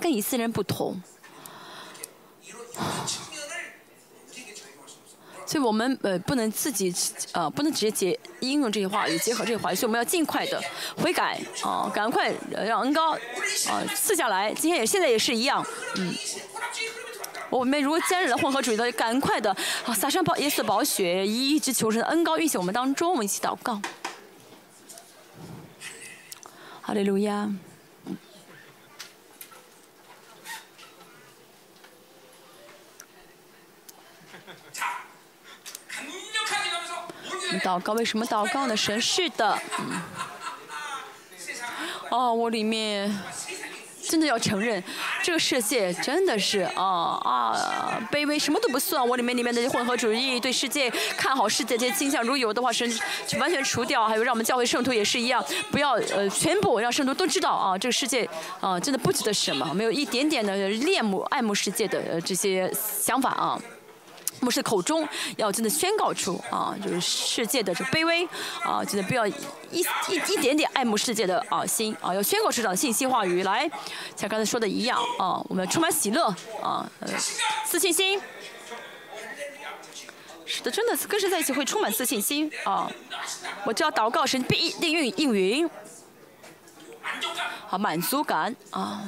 [0.00, 1.00] 跟以色列人不同。
[5.46, 6.94] 所以我们呃不能自己
[7.32, 10.62] 呃不能直接结应用这些话语，结合这些话语，所以我们要尽快的
[10.96, 14.54] 悔改啊、赶快呃让恩高啊、赐下来。
[14.54, 15.64] 今天也现在也是一样，
[15.96, 16.14] 嗯。
[17.50, 19.50] 我们如果沾染了混合主义的，赶快的
[19.84, 23.82] 啊撒上宝耶稣的宝血，一直求神的恩高运行我们当中，我们一起祷告。
[26.80, 27.52] 哈利路亚。
[37.58, 38.76] 祷告，为什么祷告呢？
[38.76, 40.02] 神是的，嗯。
[42.10, 43.08] 哦，我里面
[44.08, 44.82] 真的要承认，
[45.22, 46.82] 这个世界真的是啊
[47.22, 49.06] 啊，卑微什么都不算。
[49.06, 52.92] 我里面里面的混合主义对世界看好世界这些倾向，如有的话神
[53.28, 54.04] 就完全除掉。
[54.08, 58.28] 还有让我们教会圣徒也是一样，不要呃，全部让圣徒都知道啊，这个世界
[58.60, 63.60] 啊，真的不值得什么，没有一点点的恋慕、爱慕世界的这些想法啊。
[64.40, 65.06] 牧师口中
[65.36, 68.26] 要真的宣告出啊，就是世界的这卑微
[68.62, 69.34] 啊，真的不要一
[69.70, 69.84] 一
[70.28, 73.70] 一点点爱慕世界的啊心啊，要宣告出这样的信息话语来，
[74.16, 76.90] 像刚才说的一样啊，我们充满喜乐啊，
[77.64, 78.20] 自信心。
[80.52, 82.90] 是的，真的跟神在一起会充满自信心啊！
[83.64, 85.70] 我就要祷告神必应运应允，
[87.68, 89.04] 好满足感啊！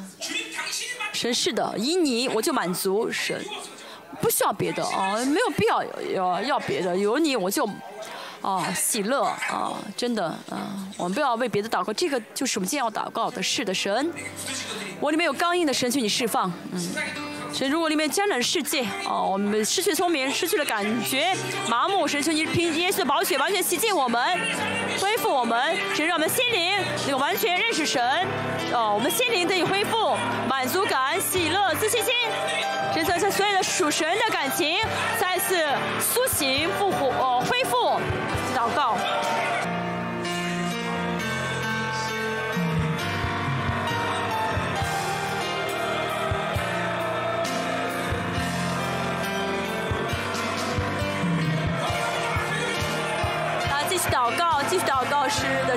[1.12, 3.44] 神是的，以你我就满足神。
[4.22, 5.84] 不需要别的啊，没有必要
[6.14, 7.68] 要要别的，有你我就
[8.40, 14.10] 啊喜乐啊，真的啊，我们不要为别的祷告，这个就是我们今天要祷告的，是的，神，
[15.00, 16.94] 我里面有刚硬的神，去你释放，嗯。
[17.52, 21.36] 神，如果里面沾染世界，哦，我们失去聪明，失去了感觉，
[21.68, 24.20] 麻木，神求你凭耶稣的宝血完全洗净我们，
[24.98, 26.74] 恢复我们，神让我们心灵
[27.06, 28.02] 能够完全认识神，
[28.72, 30.16] 哦，我们心灵得以恢复，
[30.48, 32.14] 满足感、喜乐、自信心，
[32.94, 34.78] 神在这所有的属神的感情
[35.20, 35.62] 再次
[36.00, 38.00] 苏醒、复活、哦、恢复，
[38.56, 38.96] 祷告。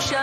[0.06, 0.16] 神。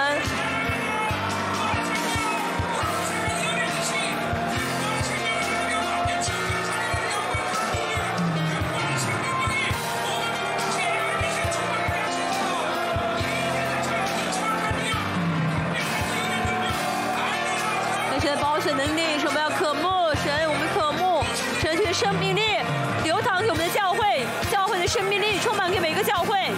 [18.21, 21.25] 神的保守能力，我们要渴慕神，我们渴慕
[21.61, 22.61] 神去生命力
[23.03, 26.52] 流淌给我们的教会，教会的生命力充满给每个教会。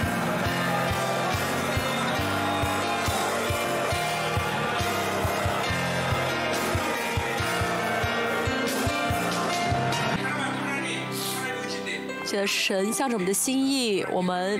[12.35, 14.59] 的神向着我们的心意，我们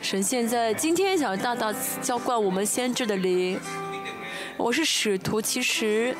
[0.00, 3.60] 神现在今天想要大大浇灌我们先知的灵。
[4.56, 6.16] 我是使徒，其实。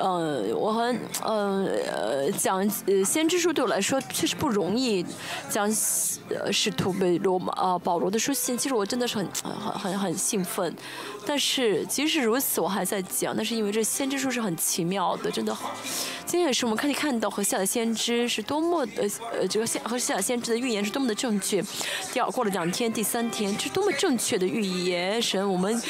[0.00, 5.04] 呃，我很呃呃讲呃先知书对我来说确实不容易，
[5.48, 5.70] 讲
[6.30, 10.74] 呃使徒被罗马啊保罗的书信，其实我真的是很很很很兴奋。
[11.26, 15.54] 但是即使如此，我还在讲，那是因为这先知书是很奇妙的，真的。
[16.24, 19.02] 今天也是我们可以看到和下的先知是多么的
[19.32, 21.62] 呃这个下和下的先知的预言是多么的正确。
[22.12, 25.80] 第二过了两天，第三天，这是多么正确的预言，神我们。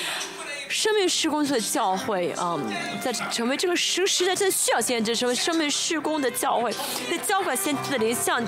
[0.70, 2.56] 生命施工的教会啊、
[3.02, 6.72] 在成为这个时时代真的需要先知，成为生命施工的教会，
[7.10, 8.40] 在浇灌先知的灵，像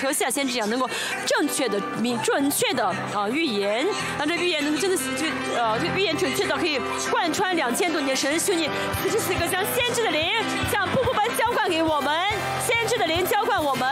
[0.00, 0.88] 和下先知一样，能够
[1.26, 3.84] 正确的、明准确的啊、预言，
[4.16, 5.26] 让这预言能真的就
[5.56, 6.80] 呃这预言准确到可以
[7.10, 8.70] 贯穿两千多年，神兄弟
[9.02, 10.32] 此时此刻将先知的灵
[10.70, 12.30] 像瀑布般浇灌给我们，
[12.64, 13.86] 先知的灵浇灌我们。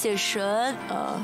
[0.00, 0.40] 谢神。
[0.88, 1.20] 呃，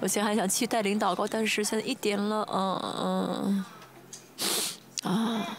[0.00, 3.64] 我现在还想去带领祷告，但是现在一点了，嗯
[5.04, 5.56] 嗯啊，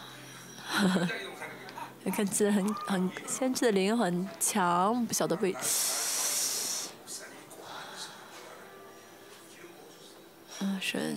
[2.04, 5.56] 你 看字很很先知的灵很强，不晓得为。
[10.58, 11.16] 啊，神。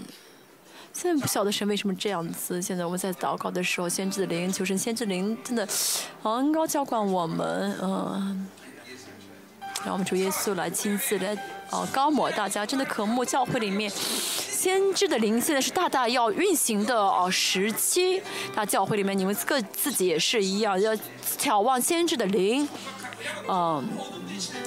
[0.94, 2.62] 现在不晓得神为什么这样子。
[2.62, 5.68] 现在我们在祷告的时候，先知的灵，求神先知灵真的
[6.24, 8.48] 很高浇灌我们，嗯、
[9.86, 11.38] 让我们主耶稣来亲自来
[11.70, 18.22] 呃高抹大家，真的渴慕教会里面先知的灵，现在是大大要运行的哦时期。
[18.56, 20.94] 那教会里面你们各自己也是一样，要
[21.38, 22.68] 眺望先知的灵，
[23.48, 23.88] 嗯、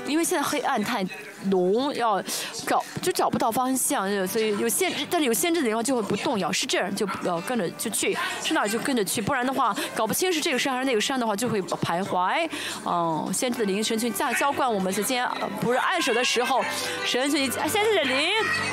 [0.06, 1.04] 因为现在黑暗太
[1.44, 2.20] 浓，要
[2.66, 12.48] 找就找不到方向，所以有限制，但是有限制的地方就会不动摇，是这样就呃跟着就去，是哪儿就跟着去，不然的话搞不清是这个山还是那个山的话就会徘徊。
[12.84, 16.62] 嗯，先知的灵神去驾浇灌我们，今天呃不是按手的时候，
[17.04, 18.30] 神去先知的灵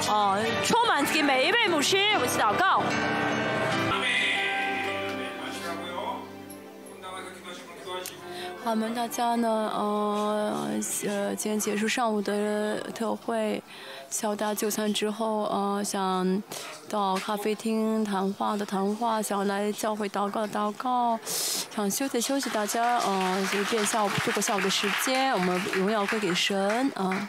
[0.10, 2.84] 啊、充满给每一位牧师，我们去祷告。
[8.65, 10.69] 我们大家呢，呃，
[11.07, 13.61] 呃，今天结束上午的特会，
[14.10, 16.44] 下午大就餐之后，呃，想
[16.88, 27.27] 到咖啡厅谈话的谈话，想来教会祷告的祷告，想休息休息，大家，呃，随便下午度过下午的时间，我们荣耀归给神，啊、